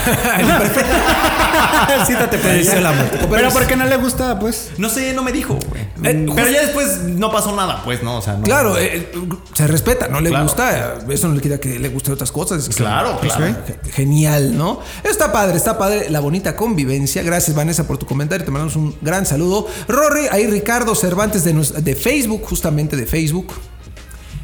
[2.08, 3.20] sí, te la muerte.
[3.30, 4.72] Pero ¿por qué no le gusta, pues?
[4.78, 5.82] no sé, no me dijo, güey.
[5.82, 8.18] Eh, Pero justo- ya después no pasó nada, pues, ¿no?
[8.18, 8.44] O sea, no.
[8.44, 9.10] Claro, eh,
[9.54, 10.46] se respeta, no le Claro.
[10.46, 10.96] gusta.
[11.10, 12.64] Eso no le quita que le gusten otras cosas.
[12.64, 13.56] es que Claro, pues, claro.
[13.66, 14.80] ge- Genial, ¿no?
[15.04, 17.22] Está padre, está padre la bonita convivencia.
[17.24, 18.46] Gracias, Vanessa, por tu comentario.
[18.46, 19.68] Te mandamos un gran saludo.
[19.88, 23.54] Rory, ahí Ricardo Cervantes de, de Facebook, justamente de Facebook.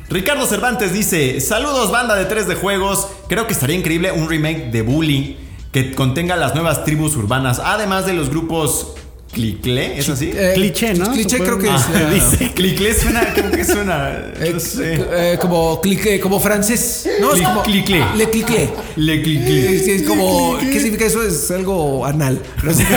[0.09, 3.07] Ricardo Cervantes dice: Saludos, banda de 3 de juegos.
[3.27, 5.37] Creo que estaría increíble un remake de Bully
[5.71, 8.93] que contenga las nuevas tribus urbanas, además de los grupos
[9.33, 10.31] Clicle, ¿es así?
[10.33, 11.11] Eh, Cliché, ¿no?
[11.11, 11.73] Cliché creo que es.
[11.73, 14.09] Ah, eh, dice Clicle suena, ¿cómo que suena?
[14.39, 14.93] eh, No sé.
[15.11, 17.09] eh, como clique, como francés.
[17.19, 18.05] No, es Cli- como clicle.
[18.15, 18.69] Le clique.
[18.95, 19.75] Le Clicle.
[19.75, 21.21] Es, es como, ¿qué significa eso?
[21.21, 22.41] Es algo anal.
[22.63, 22.85] No sé.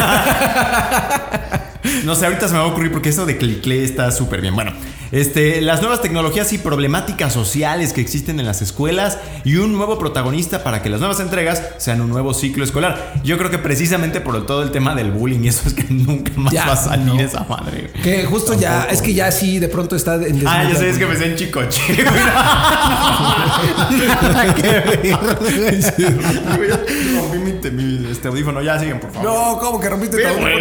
[2.04, 4.54] No sé, ahorita se me va a ocurrir porque eso de Clicle está súper bien.
[4.54, 4.72] Bueno,
[5.10, 9.98] Este, las nuevas tecnologías y problemáticas sociales que existen en las escuelas y un nuevo
[9.98, 13.14] protagonista para que las nuevas entregas sean un nuevo ciclo escolar.
[13.24, 16.32] Yo creo que precisamente por todo el tema del bullying y eso es que nunca
[16.36, 17.20] más Ya, va a salir no.
[17.20, 17.90] esa madre.
[18.02, 20.98] Que justo ya, es que ya sí, de pronto está en Ah, ya sé, es
[20.98, 21.82] que me sé en chicoche.
[26.08, 28.62] Rompí mi, mi- este audífono.
[28.62, 29.28] Ya siguen, por favor.
[29.30, 30.60] No, ¿cómo que rompiste güey,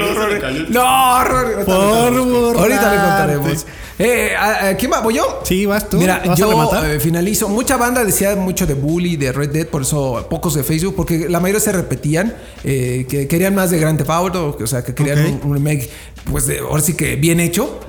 [0.70, 1.20] No,
[1.66, 2.58] Por.
[2.58, 3.66] Ahorita le contaremos.
[4.00, 5.02] Eh, ¿a- a ¿Quién va?
[5.02, 5.42] ¿Voy yo?
[5.44, 5.98] Sí, vas tú.
[5.98, 6.86] Mira, ¿Vas a yo rematar?
[6.90, 7.50] eh, finalizo.
[7.50, 11.28] Mucha banda decía mucho de Bully, de Red Dead, por eso pocos de Facebook, porque
[11.30, 14.94] la mayoría se repetían, eh, que querían más de Grand Theft Auto, o sea, que
[14.94, 15.90] querían un, un remake,
[16.32, 17.80] pues de, ahora sí que bien hecho.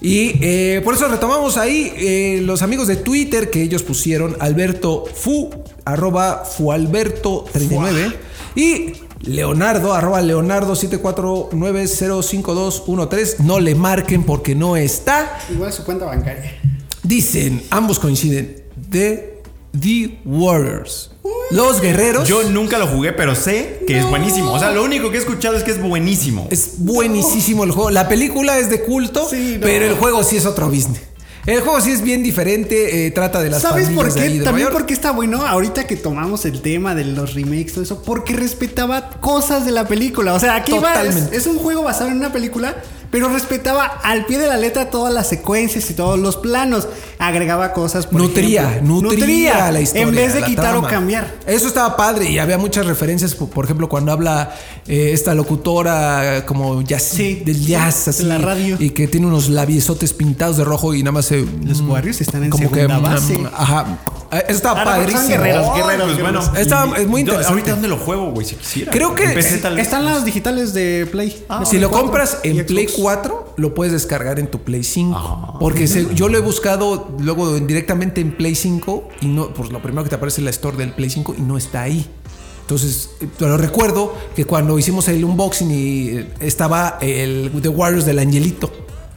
[0.00, 5.04] Y eh, por eso retomamos ahí eh, los amigos de Twitter que ellos pusieron Alberto
[5.14, 5.50] Fu,
[5.86, 8.14] arroba Fualberto39
[8.54, 8.92] y
[9.26, 13.38] Leonardo, arroba Leonardo 749052213.
[13.40, 15.38] No le marquen porque no está.
[15.52, 16.54] Igual su cuenta bancaria.
[17.02, 19.42] Dicen, ambos coinciden, de
[19.78, 21.10] The Warriors.
[21.50, 22.28] Los guerreros.
[22.28, 24.52] Yo nunca lo jugué, pero sé que es buenísimo.
[24.52, 26.46] O sea, lo único que he escuchado es que es buenísimo.
[26.50, 27.90] Es buenísimo el juego.
[27.90, 29.66] La película es de culto, Sí, no.
[29.66, 31.02] pero el juego sí es otro business.
[31.46, 34.28] El juego sí es bien diferente, eh, trata de las ¿Sabes por de qué?
[34.38, 38.02] de También porque está bueno ahorita que tomamos el tema de los remakes, todo eso,
[38.02, 40.34] porque respetaba cosas de la película.
[40.34, 42.76] O sea, aquí va, es un juego basado en una película,
[43.10, 46.88] pero respetaba al pie de la letra todas las secuencias y todos los planos.
[47.18, 50.02] Agregaba cosas, por Nutría, ejemplo, nutría, la historia.
[50.06, 50.86] En vez de quitar trama.
[50.86, 51.34] o cambiar.
[51.46, 54.54] Eso estaba padre y había muchas referencias, por, ejemplo, cuando habla
[54.86, 58.22] eh, esta locutora como jazz, Sí, del jazz, de así.
[58.24, 58.76] la radio.
[58.78, 61.44] Y que tiene unos labiosotes pintados de rojo y nada más se.
[61.64, 63.40] Los mm, Warriors están en como segunda que, mm, base.
[63.54, 63.98] Ajá.
[64.32, 65.28] Eh, Eso estaba Ah, son padrísimo.
[65.28, 66.20] guerreros, pues guerreros.
[66.20, 66.40] bueno.
[66.56, 67.48] Está- es muy interesante.
[67.52, 68.46] Ahorita, ¿dónde lo juego, güey?
[68.46, 68.92] Si quisiera.
[68.92, 69.52] Creo que vez.
[69.52, 71.44] Están las digitales de Play.
[71.48, 72.66] Ah, si lo compras en.
[72.66, 75.14] Play 4, lo puedes descargar en tu Play 5.
[75.16, 75.56] Ah.
[75.60, 79.70] porque se- yo lo he buscado luego en- directamente en Play 5 y no, pues
[79.72, 82.06] lo primero que te aparece es la store del Play 5 y no está ahí.
[82.62, 88.04] Entonces, eh, pero recuerdo que cuando hicimos el unboxing y eh, estaba el The Warriors
[88.06, 88.72] del Angelito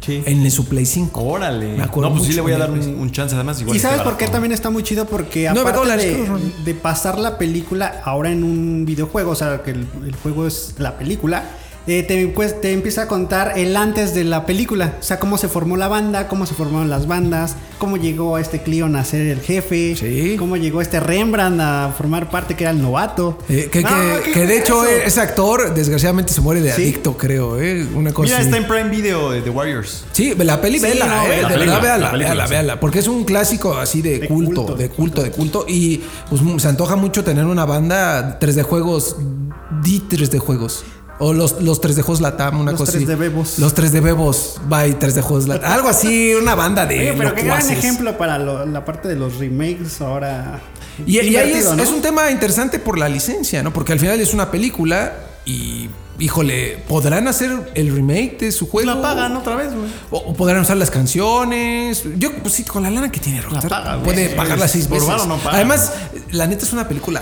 [0.05, 0.23] Sí.
[0.25, 1.21] en su Play 5.
[1.21, 1.75] Órale.
[1.75, 3.35] Me acuerdo No, pues sí le voy a dar un, chance.
[3.35, 5.05] Además, igual ¿Y sabes por qué también está muy chido?
[5.05, 9.71] Porque aparte dólares, de, de pasar la película ahora en un videojuego, o sea, que
[9.71, 11.43] el, el juego es la película,
[11.89, 14.95] eh, te, pues, te empieza a contar el antes de la película.
[14.99, 18.61] O sea, cómo se formó la banda, cómo se formaron las bandas, cómo llegó este
[18.61, 20.35] Cleon a ser el jefe, Sí.
[20.37, 23.37] cómo llegó este Rembrandt a formar parte que era el novato.
[23.49, 25.03] Eh, que, No, que- ¿qué que de hecho eso?
[25.05, 26.81] ese actor desgraciadamente se muere de Sí.
[26.83, 27.87] adicto, creo, ¿eh?
[27.95, 28.45] Una cosa Mira, así.
[28.45, 30.05] está en Prime Video de The Warriors.
[30.11, 32.45] Sí, la peli, Sí, vela, no, eh, la de película, verdad, la véala, película, véala,
[32.47, 32.51] sí.
[32.51, 36.01] véala, porque es un clásico así de, De culto, culto, de culto, de culto, y
[36.29, 39.15] pues se antoja mucho tener una banda 3D juegos,
[39.83, 40.83] di 3D juegos.
[41.21, 43.15] O los, los 3D juegos Latam, una Los cosa 3D así.
[43.15, 43.59] bebos.
[43.59, 45.69] Los 3D bebos, bye 3D juegos Latam.
[45.71, 49.15] Algo así, una banda de Oye, pero qué gran ejemplo para lo- la parte de
[49.15, 50.61] los remakes ahora.
[51.05, 51.83] Y, y ahí es, Invertido, ¿no?
[51.83, 53.73] es un tema interesante por la licencia, ¿no?
[53.73, 55.13] Porque al final es una película
[55.45, 55.89] y,
[56.19, 58.89] híjole, ¿podrán hacer el remake de su juego?
[58.95, 59.89] La pagan otra vez, güey.
[60.11, 62.03] O, podrán usar las canciones.
[62.17, 64.35] Yo, pues sí, con la lana que tiene Rockstar, paga, puede güey.
[64.37, 65.07] pagar las seis Por veces.
[65.09, 65.57] varo no paga.
[65.57, 65.93] Además,
[66.31, 67.21] la neta es una película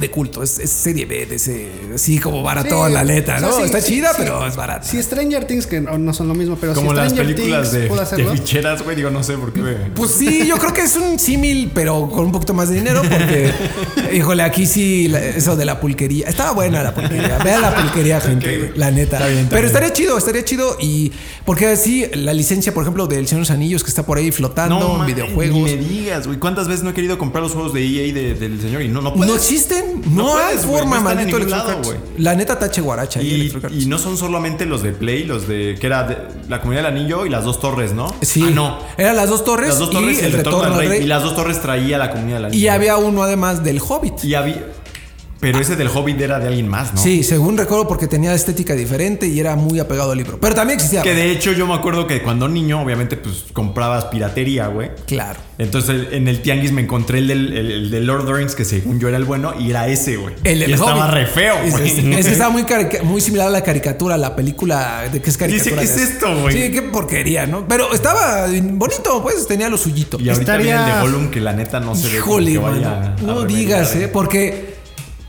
[0.00, 0.42] de culto.
[0.42, 3.52] Es, es serie B, de ese, así como baratón, Sí, la o sea, ¿no?
[3.56, 4.16] sí, Está sí, chida, sí.
[4.18, 4.84] pero es barata.
[4.86, 8.10] Si Stranger Things, que no, no son lo mismo, pero Como si las películas Things
[8.10, 8.96] de, de ficheras, güey.
[8.96, 9.60] Digo, no sé por qué.
[9.94, 13.02] Pues sí, yo creo que es un símil, pero con un poquito más de dinero,
[13.02, 13.52] porque,
[14.12, 16.28] híjole, aquí sí, eso de la pulquería.
[16.28, 17.38] Estaba buena la pulquería.
[17.38, 19.16] Vean la pulquería, gente, la neta.
[19.16, 19.66] Está bien, está pero bien.
[19.66, 20.76] estaría chido, estaría chido.
[20.80, 21.12] Y
[21.44, 24.30] porque así, la licencia, por ejemplo, del Señor de los Anillos, que está por ahí
[24.32, 25.56] flotando en man, videojuegos.
[25.56, 26.38] Ni me digas, güey.
[26.38, 29.00] ¿Cuántas veces no he querido comprar los juegos de EA de- del señor y no,
[29.00, 29.28] no puedes?
[29.30, 31.36] No existen, no, No hay puedes, güey, forma, no maldito
[31.84, 31.98] güey.
[32.18, 35.76] La neta tache guaracha ahí, Y, y no son solamente los de Play, los de
[35.80, 36.18] que era de-
[36.48, 38.14] la comunidad del anillo y las dos torres, ¿no?
[38.22, 38.78] Sí, Ah, no.
[38.96, 41.02] Eran las dos torres, Las dos torres y el retorno al rey.
[41.02, 42.60] Y las dos torres traía la comunidad del anillo.
[42.64, 44.24] Y había uno además del Hobbit.
[44.24, 44.64] Y había.
[45.40, 47.00] Pero ese del Hobbit era de alguien más, ¿no?
[47.00, 50.38] Sí, según recuerdo, porque tenía estética diferente y era muy apegado al libro.
[50.40, 51.02] Pero también existía.
[51.02, 54.90] Que de hecho yo me acuerdo que cuando niño, obviamente, pues comprabas piratería, güey.
[55.06, 55.38] Claro.
[55.58, 58.54] Entonces en el tianguis me encontré el del, el- el de Lord of the Rings,
[58.54, 60.34] que según yo era el bueno, y era ese, güey.
[60.44, 61.14] El del y estaba Hobbit.
[61.14, 61.86] re feo, güey.
[61.88, 62.64] es- es que estaba muy,
[63.04, 65.80] muy similar a la caricatura, a la película de que es caricatura.
[65.82, 66.54] Dice, ¿qué es esto, güey?
[66.66, 67.66] Sí, qué porquería, ¿no?
[67.68, 70.18] Pero estaba bonito, pues tenía lo suyito.
[70.20, 72.88] Y ahorita Estaría- viene el de Gollum, que la neta no se ve Híjole, mano,
[72.88, 73.94] a no digas.
[73.96, 74.08] ¿eh?
[74.08, 74.77] Porque.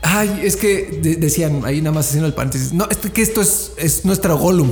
[0.02, 2.72] Ay, es que de- decían ahí nada más haciendo el paréntesis.
[2.72, 4.70] No, es que esto es, es nuestro Gollum.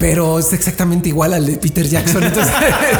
[0.00, 2.24] Pero es exactamente igual al de Peter Jackson.
[2.24, 2.50] Entonces,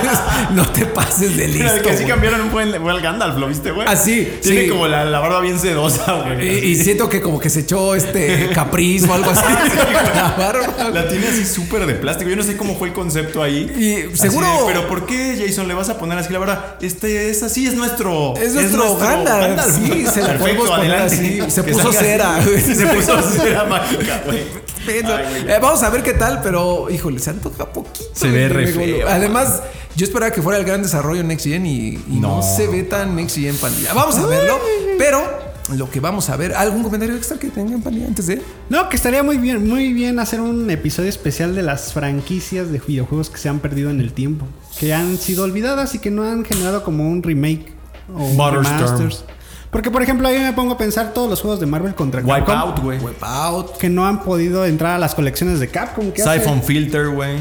[0.50, 1.74] no te pases de listo.
[1.74, 3.88] El que sí cambiaron fue el, fue el Gandalf, ¿lo viste, güey?
[3.88, 4.68] Ah, sí, Tiene sí.
[4.68, 6.46] como la, la barba bien sedosa, güey.
[6.46, 9.40] Y, y siento que como que se echó este capriz o algo así.
[10.14, 10.90] La barba.
[10.90, 12.28] La tiene así súper de plástico.
[12.28, 13.70] Yo no sé cómo fue el concepto ahí.
[13.78, 16.74] Y Así seguro- de, Pero ¿por qué, Jason, le vas a poner así la verdad?
[16.82, 18.34] Este es así, es nuestro.
[18.36, 21.40] Es nuestro Gandalf, sí, se la podemos poner así.
[21.48, 22.50] Se puso cera, así.
[22.50, 22.60] güey.
[22.74, 24.70] Se puso cera mágica, güey.
[24.88, 28.04] Ay, eh, vamos a ver qué tal, pero híjole, se antoja poquito.
[28.12, 29.08] Se ve re feo.
[29.08, 29.62] Además,
[29.96, 32.36] yo esperaba que fuera el gran desarrollo Next Gen y, y no.
[32.36, 32.42] No.
[32.42, 33.92] se ve tan Next Gen pandilla.
[33.94, 34.58] Vamos a verlo,
[34.98, 38.42] pero lo que vamos a ver, ¿algún comentario extra que tengan pandilla antes de?
[38.68, 42.80] No, que estaría muy bien, muy bien hacer un episodio especial de las franquicias de
[42.84, 44.46] videojuegos que se han perdido en el tiempo,
[44.78, 47.72] que han sido olvidadas y que no han generado como un remake
[48.12, 49.24] o un remasters.
[49.70, 52.38] Porque por ejemplo, ahí me pongo a pensar todos los juegos de Marvel contra Capcom
[52.40, 52.98] Wipeout, güey.
[52.98, 53.76] Wipeout.
[53.78, 56.10] que no han podido entrar a las colecciones de Capcom.
[56.10, 56.40] ¿Qué hace?
[56.40, 57.36] Siphon Filter, güey.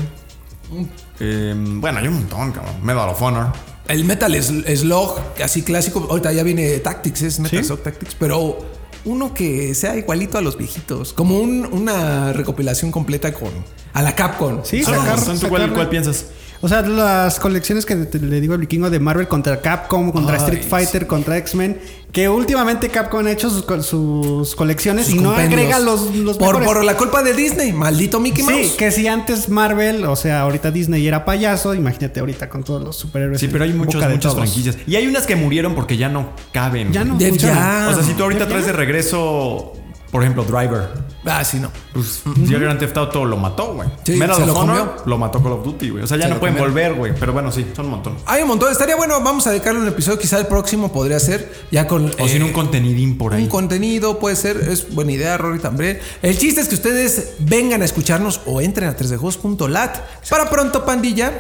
[1.20, 2.76] Eh, bueno, hay un montón, cabrón.
[2.84, 3.48] Medal of Honor.
[3.88, 6.06] El Metal Sl- Slug, así clásico.
[6.10, 7.66] Ahorita ya viene Tactics, es Metal ¿Sí?
[7.66, 8.60] Slug Tactics, pero
[9.06, 11.14] uno que sea igualito a los viejitos.
[11.14, 13.50] Como un- una recopilación completa con.
[13.94, 14.60] A la Capcom.
[14.64, 16.28] Sí, Ah, sacar- ¿tú cuál, cuál piensas?
[16.62, 20.36] O sea, las colecciones que te- le digo al vikingo de Marvel contra Capcom, contra
[20.36, 21.80] Ay, Street Fighter, contra X-Men,
[22.12, 25.54] que últimamente Capcom ha hecho sus, co- sus colecciones Sus y no compendios.
[25.62, 26.68] agrega los, los por, mejores.
[26.68, 28.72] por la culpa de Disney, maldito Mickey Mouse.
[28.72, 32.84] Sí, que si antes Marvel, o sea, ahorita Disney era payaso, imagínate ahorita con todos
[32.84, 33.40] los superhéroes.
[33.40, 34.36] Sí, pero hay muchos, muchas todos.
[34.36, 34.76] franquicias.
[34.86, 36.92] Y hay unas que murieron porque ya no caben.
[36.92, 37.88] Ya no ya.
[37.90, 39.74] O sea, si tú ahorita traes de regreso,
[40.12, 40.90] por ejemplo, Driver.
[41.26, 41.72] Ah, sí, no.
[41.94, 43.88] Pues ya Grand Theft Auto lo mató, güey.
[44.04, 44.96] Sí, of lo Honor comió.
[45.06, 46.04] lo mató Call of Duty, güey.
[46.04, 47.14] O sea, ya Se no pueden volver, güey.
[47.20, 48.16] Pero bueno, sí, son un montón.
[48.26, 48.72] Hay un montón.
[48.72, 50.18] Estaría bueno, vamos a dedicarle un episodio.
[50.18, 52.12] Quizá el próximo podría ser ya con.
[52.20, 53.44] O sin eh, un contenidín por ahí.
[53.44, 56.00] Un contenido puede ser, es buena idea, Rory también.
[56.24, 59.98] El chiste es que ustedes vengan a escucharnos o entren a 3djuegos.lat.
[60.30, 61.32] Para pronto, pandilla.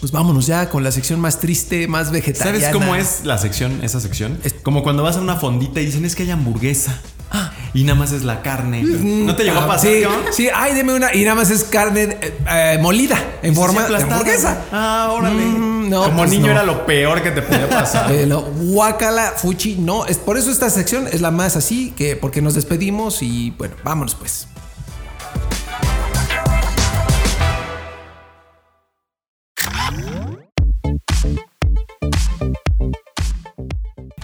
[0.00, 2.60] Pues vámonos ya con la sección más triste, más vegetariana.
[2.60, 4.38] ¿Sabes cómo es la sección, esa sección?
[4.44, 7.00] Es como cuando vas a una fondita y dicen es que hay hamburguesa.
[7.74, 8.82] Y nada más es la carne.
[8.82, 9.90] ¿No te llegó a pasar?
[9.90, 10.20] Sí, cabrón?
[10.32, 11.14] sí, ay, deme una.
[11.14, 14.62] Y nada más es carne eh, eh, molida en Sí, forma de aplastada, hamburguesa.
[14.72, 15.42] Ah, órale.
[15.42, 16.52] Mm, no, Como pues niño no.
[16.52, 18.10] era lo peor que te podía pasar.
[18.16, 20.06] Eh, no, guácala, fuchi, no.
[20.06, 23.74] Es, por eso esta sección es la más así, que porque nos despedimos y bueno,
[23.84, 24.46] vámonos pues.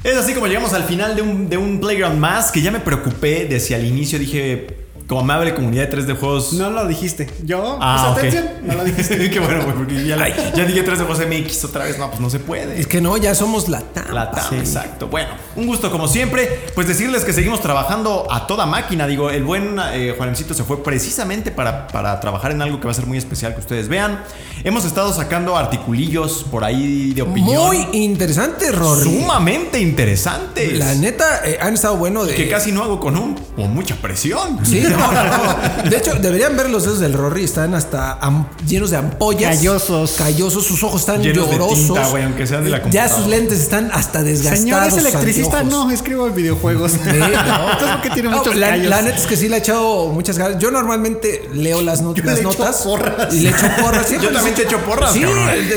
[0.05, 2.81] Es así como llegamos al final de un, de un Playground más que ya me
[2.81, 4.67] preocupé de si al inicio dije,
[5.13, 6.55] como amable comunidad de 3 de juegos.
[6.55, 7.29] No lo dijiste.
[7.45, 9.31] Yo, Ah, pues, atención, no lo dijiste.
[9.31, 11.99] Qué bueno, güey, porque ya, la- ya dije 3 de juegos MX otra vez.
[11.99, 12.81] No, pues no se puede.
[12.81, 14.11] Es que no, ya somos la TAM.
[14.15, 15.09] La TAM, exacto.
[15.09, 16.63] Bueno, un gusto como siempre.
[16.75, 19.07] Pues decirles que seguimos trabajando a toda máquina.
[19.07, 22.93] Digo, el buen eh, Juanemcito se fue precisamente para, para trabajar en algo que va
[22.93, 24.23] a ser muy especial que ustedes vean.
[24.65, 27.67] Hemos estado sacando articulillos por ahí de opinión.
[27.67, 29.03] Muy interesante, Rory.
[29.03, 30.79] sumamente interesantes.
[30.79, 32.35] La neta, eh, han estado bueno de.
[32.35, 34.59] que casi no hago con un con mucha presión.
[34.65, 35.91] Sí, no, no, no.
[35.91, 37.45] De hecho, deberían ver los dedos del Rory.
[37.45, 38.19] Están hasta
[38.67, 39.57] llenos de ampollas.
[39.57, 40.13] Callosos.
[40.13, 40.67] Callosos.
[40.67, 41.79] Sus ojos están Llenos de llorosos.
[41.87, 44.61] tinta, aunque sean de la Ya sus lentes están hasta desgastados.
[44.61, 45.59] Señor, es electricista.
[45.61, 45.87] anteojos.
[45.87, 46.93] No, escribo en videojuegos.
[47.03, 47.27] Sí, no.
[47.73, 48.87] Entonces, ¿por qué tiene No, muchos la, callos?
[48.89, 50.59] la neta es que sí le he echado muchas ganas.
[50.59, 52.77] Yo normalmente leo las, not- Yo las le echo notas.
[52.83, 53.35] porras.
[53.35, 54.07] Y le echo porras.
[54.07, 55.23] siempre Yo también te echo porras, Sí,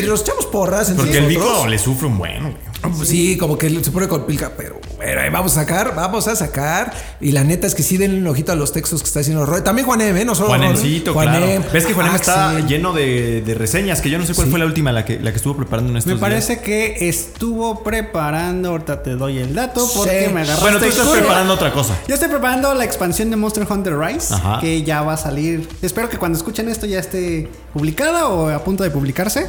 [0.04, 0.92] los echamos porras.
[0.96, 1.26] Porque el.
[1.28, 2.42] Vico le sufre un buen.
[2.42, 2.56] güey.
[3.04, 6.94] Sí, como que se pone con pilca, pero bueno, vamos a sacar, vamos a sacar.
[7.22, 9.46] Y la neta es que sí denle un ojito a los textos que está haciendo
[9.46, 9.62] Roy.
[9.62, 10.26] También Juanem, ¿eh?
[10.26, 11.24] No solo Juanemcito, Roy.
[11.26, 11.40] claro.
[11.46, 12.68] Juanem, Ves que Juanem está Axel.
[12.68, 15.32] lleno de, de reseñas, que yo no sé cuál fue la última, la que, la
[15.32, 16.22] que estuvo preparando en estos Me días.
[16.30, 20.34] parece que estuvo preparando, ahorita te doy el dato porque Sí.
[20.34, 21.98] me agarraste Bueno, tú estás preparando otra cosa.
[22.08, 24.60] Yo estoy preparando la expansión de Monster Hunter Rise, Ajá.
[24.62, 25.68] que ya va a salir.
[25.82, 29.48] Espero que cuando escuchen esto ya esté publicada o a punto de publicarse.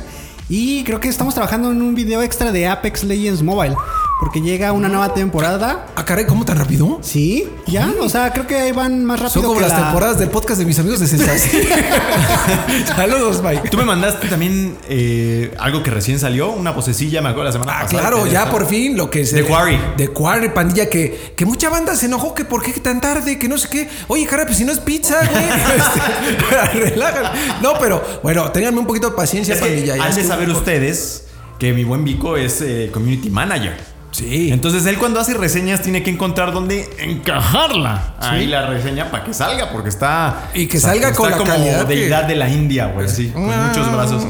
[0.49, 3.75] Y creo que estamos trabajando en un video extra de Apex Legends Mobile,
[4.19, 5.87] porque llega una nueva temporada.
[5.95, 6.99] Ah, caray, ¿cómo tan rápido?
[7.03, 9.85] Sí, ya, o sea, creo que ahí van más rápido Son como que las la-
[9.85, 11.43] temporadas del podcast de mis amigos de Censas.
[12.97, 13.69] Saludos, Mike.
[13.69, 17.73] Tú me mandaste también eh, algo que recién salió, una vocecilla, me acuerdo la semana
[17.79, 18.01] Ah, pasada.
[18.01, 19.37] claro, ya por fin lo que se.
[19.43, 19.79] The Quarry.
[19.97, 23.49] The Quarry, pandilla, que, que mucha banda se enojó que por qué tan tarde, que
[23.49, 23.89] no sé qué.
[24.09, 25.45] Oye, cara, pues si no es pizza, güey.
[25.77, 27.33] Este, Relajan.
[27.63, 29.97] No, pero bueno, ténganme un poquito de paciencia, Es que pandilla.
[29.97, 31.25] ya han de saber ustedes
[31.59, 33.77] que mi buen Vico es eh, community manager.
[34.17, 34.51] Sí.
[34.51, 38.15] Entonces él cuando hace reseñas tiene que encontrar dónde encajarla.
[38.19, 40.49] Ahí la reseña para que salga, porque está...
[40.55, 43.29] Y que salga está con la como calidad que- deidad de la India, güey, así,
[43.29, 44.25] con muchos brazos.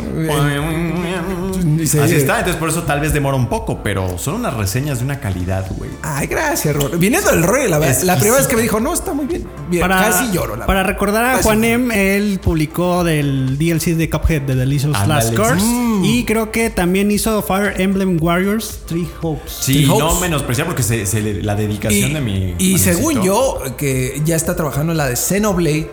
[1.86, 4.98] Se- Así está, entonces por eso tal vez demora un poco, pero son unas reseñas
[4.98, 5.90] de una calidad, güey.
[6.02, 6.96] Ay, gracias, Rory.
[6.98, 9.46] Viniendo del Rory, la, verdad, la primera vez que me dijo, no, está muy bien.
[9.68, 10.56] Bien, Para, Casi lloro.
[10.56, 15.34] La para recordar a Casi Juanem, él publicó del DLC de Cuphead de Delicious Last
[15.34, 15.64] Course.
[15.64, 16.04] Mm.
[16.04, 19.52] Y creo que también hizo Fire Emblem Warriors Three Hopes.
[19.52, 22.54] Sí, Three no menospreciar porque se, se le- la dedicación Y, de mi.
[22.58, 25.90] y según yo, que ya está trabajando en la de Xenoblade,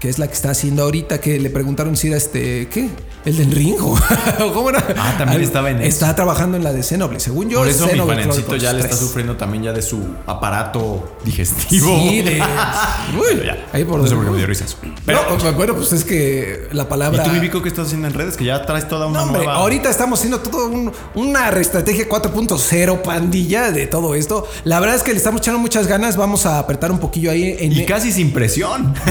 [0.00, 2.88] que es la que está haciendo ahorita, que le preguntaron si era este, ¿qué?
[3.28, 3.76] El del Ring
[4.54, 4.84] cómo era.
[4.96, 5.86] Ah, también estaba en eso.
[5.88, 7.20] Está trabajando en la de Xenoblade.
[7.20, 9.00] Según yo, Por es eso mi Xenoblade Chronicles ya le está 3.
[9.00, 11.86] sufriendo también ya de su aparato digestivo.
[11.98, 12.40] Sí, de.
[13.18, 13.66] Uy, ya.
[13.72, 14.76] ahí por no sé donde- por qué me dio risa eso.
[15.04, 17.22] Pero, No, bueno, pues es que la ¿Y palabra.
[17.24, 18.36] tú, Vivico, qué estás haciendo en redes?
[18.36, 19.58] Que ya traes toda una No, hombre, nueva...
[19.60, 24.48] ahorita estamos haciendo todo un- una estrategia 4.0 pandilla de todo esto.
[24.64, 26.16] La verdad es que le estamos echando muchas ganas.
[26.16, 27.72] Vamos a apretar un poquillo ahí en.
[27.72, 28.94] Y casi sin presión.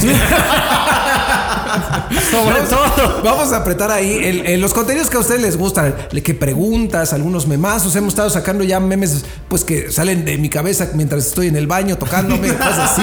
[2.32, 3.22] Sobre todo.
[3.24, 7.48] Vamos a apretar ahí los contenidos que a ustedes les gustan, le- que preguntas, algunos
[7.48, 7.96] memazos.
[7.96, 11.68] Hemos estado sacando ya memes pues que salen de mi cabeza mientras estoy en el
[11.68, 13.02] baño tocándome, cosas así.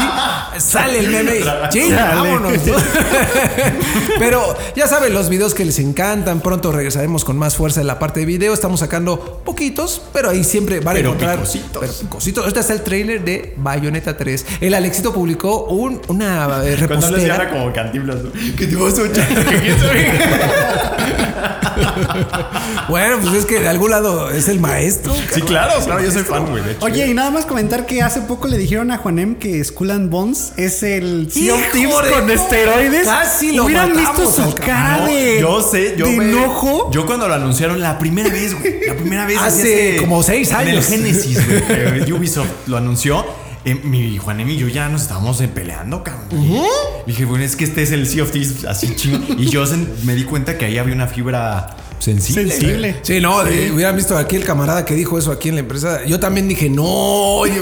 [0.58, 1.96] Sale el meme y ¡chin!
[1.96, 2.52] vámonos.
[2.66, 2.74] ¿no?
[4.18, 6.40] Pero ya saben, los videos que les encantan.
[6.40, 8.54] Pronto regresaremos con más fuerza en la parte de video.
[8.54, 11.36] Estamos sacando poquitos, pero ahí siempre van a encontrar.
[11.36, 11.80] picositos.
[11.80, 12.44] Pero picositos.
[12.44, 14.46] Ahorita está el trailer de Bayonetta 3.
[14.60, 17.50] El Alexito publicó un, una eh, Cuando les repostera.
[17.50, 18.16] como cantinflas.
[18.72, 18.86] ¿No?
[18.90, 19.44] Que te vas a echar.
[19.62, 20.04] que soy.
[22.88, 25.14] Bueno, pues es que de algún lado es el maestro.
[25.32, 26.62] Sí, claro, claro, yo soy fan, güey.
[26.62, 26.84] de hecho.
[26.84, 30.10] Oye, y nada más comentar que hace poco le dijeron a Juanem que Skull and
[30.10, 33.04] Bones es el Sea of ¡Hijo Thieves con esteroides.
[33.06, 35.38] Casi lo Hubieran visto su cara No, de.
[35.40, 36.90] yo sé, yo de me- enojo.
[36.92, 38.86] Yo cuando lo anunciaron la primera vez, güey.
[38.86, 39.38] La primera vez.
[39.40, 40.86] Hace como seis En el años.
[40.86, 42.12] Genesis, güey.
[42.12, 43.24] Ubisoft lo anunció.
[43.64, 46.28] Eh, mi Juanem y yo ya nos estábamos eh, peleando, cabrón.
[46.32, 46.62] Y
[47.06, 49.34] Dije, bueno, es que este es el Sea of Thieves así chingo.
[49.38, 49.64] Y yo
[50.04, 52.50] me di cuenta que ahí había una fibra sensible.
[52.50, 52.96] Sensible.
[53.02, 56.04] Sí, no, de- hubieran visto aquí el camarada que dijo eso aquí en la empresa.
[56.04, 57.54] Yo también dije, no, oye,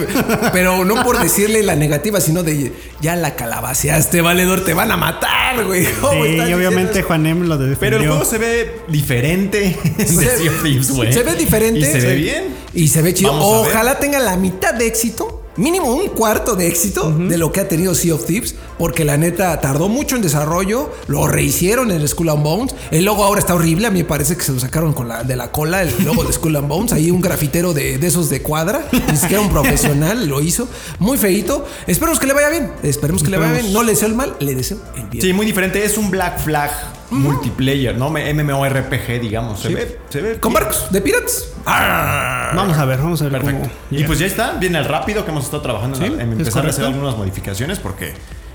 [0.53, 4.97] pero no por decirle la negativa, sino de ya la calabaceaste, valedor, te van a
[4.97, 5.87] matar, güey.
[6.01, 7.07] ¿Cómo Sí, y obviamente eso?
[7.09, 7.79] Juanem lo defendió.
[7.81, 11.13] Pero el juego se ve diferente de Se- Sea of Thieves, güey.
[11.13, 11.81] Se ve diferente.
[11.81, 12.07] Y se Sí.
[12.07, 12.45] ve bien.
[12.75, 13.33] Y se ve chido.
[13.35, 15.42] Ojalá tenga la mitad de éxito.
[15.57, 19.19] Mínimo un cuarto de éxito de lo que ha tenido Sea of Thieves, porque la
[19.19, 22.75] neta tardó mucho en desarrollo, lo rehicieron en Skull and Bones.
[22.91, 25.25] El logo ahora está horrible, a mí me parece que se lo sacaron con la,
[25.25, 26.93] de la cola, el logo de Skull and Bones.
[26.95, 30.69] Ahí un grafitero de, de esos de cuadra, ni siquiera un profesional lo hizo.
[30.99, 31.67] Muy feito.
[31.87, 33.73] Esperemos que le vaya bien, esperemos que le vaya bien.
[33.75, 35.23] No le deseo el mal, le deseo el bien.
[35.23, 35.85] Sí, muy diferente.
[35.85, 36.71] Es un Black Flag
[37.13, 38.11] multiplayer, ¿no?
[38.11, 39.61] MMORPG, digamos.
[39.61, 40.41] Se ve, se ve.
[40.41, 41.53] Con barcos, de piratas.
[41.67, 42.53] Ah.
[42.55, 43.69] Vamos a ver, vamos a ver Perfecto.
[43.69, 44.01] cómo.
[44.01, 46.85] Y pues ya está, viene el rápido que hemos estado trabajando en, empezar a hacer
[46.85, 48.15] algunas modificaciones porque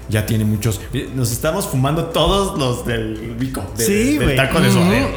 [0.09, 0.79] ya tiene muchos.
[1.15, 3.63] Nos estamos fumando todos los del bico.
[3.77, 4.35] de- Sí, del güey.
[4.35, 5.09] taco de suadero.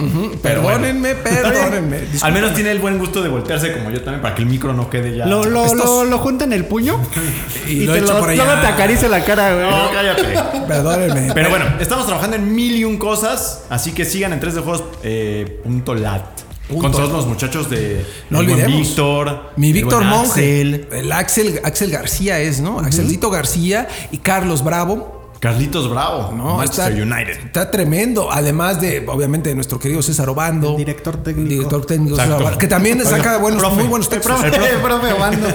[0.42, 0.78] Pero bueno.
[0.80, 1.98] Perdónenme, perdónenme.
[2.22, 4.72] Al menos tiene el buen gusto de voltearse como yo también para que el micro
[4.72, 5.26] no quede ya.
[5.26, 6.98] Lo, lo, Estos- lo, lo junta en el puño
[7.68, 8.60] Y y, lo te lo, por allá.
[8.60, 9.70] te acaricia la cara, güey.
[9.70, 10.34] No, cállate.
[10.68, 11.32] Perdónenme.
[11.34, 14.84] Pero bueno, estamos trabajando en mil y un cosas, así que sigan en 3djuegos.lat.
[15.02, 16.22] Eh, punto lat.
[16.70, 18.80] Punto con todos los muchachos de No el olvidemos.
[18.88, 20.30] Víctor, Mi el Víctor Monge.
[20.30, 22.78] Axel, El Axel, Axel García es, ¿no?
[22.80, 25.18] Axelcito García y Carlos Bravo.
[25.40, 27.46] Carlitos Bravo, No, Manchester está, United.
[27.46, 28.30] Está tremendo.
[28.30, 30.72] Además de, obviamente, de nuestro querido César Obando.
[30.72, 31.48] El director técnico.
[31.48, 32.42] Director técnico César.
[32.42, 33.76] Obando, Que también saca buenos, profe.
[33.76, 34.38] muy buenos textos.
[34.38, 35.46] Profe, profe, Obando.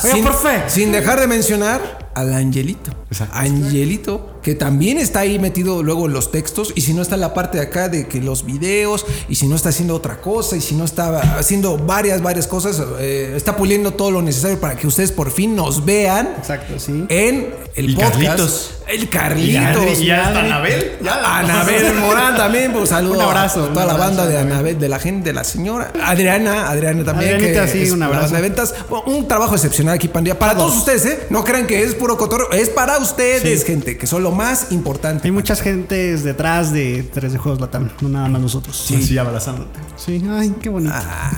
[0.00, 0.62] Sin, profe.
[0.66, 2.90] sin dejar de mencionar al Angelito.
[3.08, 3.36] Exacto.
[3.36, 6.72] Angelito, que también está ahí metido luego en los textos.
[6.74, 9.46] Y si no está en la parte de acá de que los videos, y si
[9.46, 13.56] no está haciendo otra cosa, y si no está haciendo varias, varias cosas, eh, está
[13.58, 17.04] puliendo todo lo necesario para que ustedes por fin nos vean Exacto, sí.
[17.10, 18.14] en el Y podcast.
[18.14, 18.70] Carlitos.
[18.88, 20.00] El Y Carlitos.
[20.02, 20.92] ya está Anabel.
[21.02, 24.38] Ya la- Anabel Morán también, pues saludo Un abrazo, a toda un la banda de
[24.38, 24.78] Anabel.
[24.78, 25.92] De la gente, de la señora.
[26.02, 27.34] Adriana, Adriana también.
[27.34, 28.34] Adrianita, que sí, es un abrazo.
[28.34, 28.74] de ventas.
[29.04, 30.38] Un trabajo excepcional aquí, pandilla.
[30.38, 31.26] Para todos ustedes, ¿eh?
[31.28, 32.50] No crean que es puro cotorreo.
[32.52, 33.66] Es para ustedes, Sí.
[33.66, 35.26] gente, que son lo más importante.
[35.26, 38.76] Hay muchas gentes detrás de 3 de Juegos Latam, no nada más nosotros.
[38.76, 39.80] Sí, sí, abrazándote.
[39.96, 40.94] Sí, ay, qué bonito.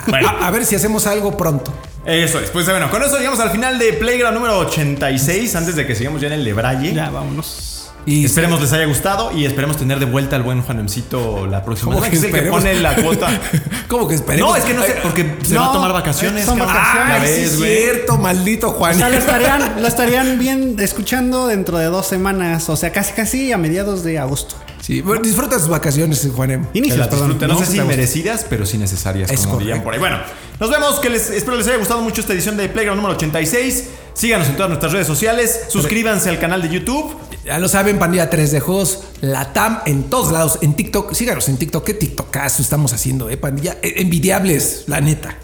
[0.07, 0.29] Bueno.
[0.29, 1.73] A, a ver si hacemos algo pronto.
[2.05, 2.51] Eso es.
[2.51, 5.55] Pues bueno, con eso llegamos al final de Playground número 86.
[5.55, 6.93] Antes de que sigamos ya en el de Braille.
[6.93, 7.80] Ya, vámonos.
[8.05, 11.93] Y Esperemos les haya gustado y esperemos tener de vuelta al buen Juanemcito la próxima
[11.93, 13.27] ¿Cómo semana, que es el que pone la cuota.
[13.87, 14.49] ¿Cómo que esperemos?
[14.49, 16.45] No, es que no sé, porque se va a tomar vacaciones.
[16.45, 17.51] son vacaciones.
[17.51, 17.77] Sí güey.
[17.77, 18.95] cierto, maldito Juan.
[18.95, 22.69] O sea, lo estarían, lo estarían bien escuchando dentro de dos semanas.
[22.69, 24.55] O sea, casi casi a mediados de agosto.
[24.81, 26.65] Sí, bueno, disfruta sus vacaciones, Juanem.
[26.73, 27.37] Inicios, perdón.
[27.47, 29.99] No sé si merecidas, pero sí necesarias, Es como dirían por ahí.
[29.99, 30.19] Bueno,
[30.59, 30.99] nos vemos.
[30.99, 33.89] Que les, espero les haya gustado mucho esta edición de Playground número 86.
[34.13, 35.61] Síganos en todas nuestras redes sociales.
[35.69, 37.15] Suscríbanse al canal de YouTube.
[37.45, 41.13] Ya lo saben, pandilla 3 de juegos, la TAM en todos lados, en TikTok.
[41.13, 41.83] Síganos en TikTok.
[41.83, 43.77] ¿Qué TikTokazo estamos haciendo, eh, pandilla?
[43.81, 45.35] Eh, envidiables, la neta.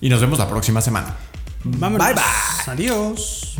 [0.00, 1.16] Y nos vemos la próxima semana.
[1.64, 2.06] Vámonos.
[2.06, 2.72] Bye, bye.
[2.72, 3.56] Adiós.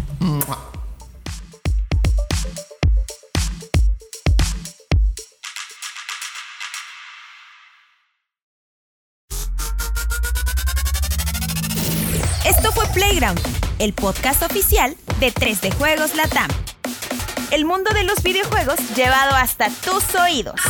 [13.80, 16.48] El podcast oficial de 3D Juegos Latam.
[17.50, 20.60] El mundo de los videojuegos llevado hasta tus oídos.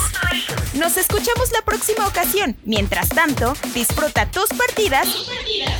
[0.72, 2.56] Nos escuchamos la próxima ocasión.
[2.64, 5.06] Mientras tanto, disfruta tus partidas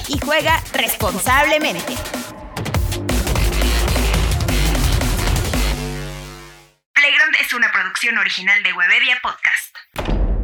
[0.09, 1.95] y juega responsablemente.
[6.93, 10.38] Playground es una producción original de Webedia Podcast.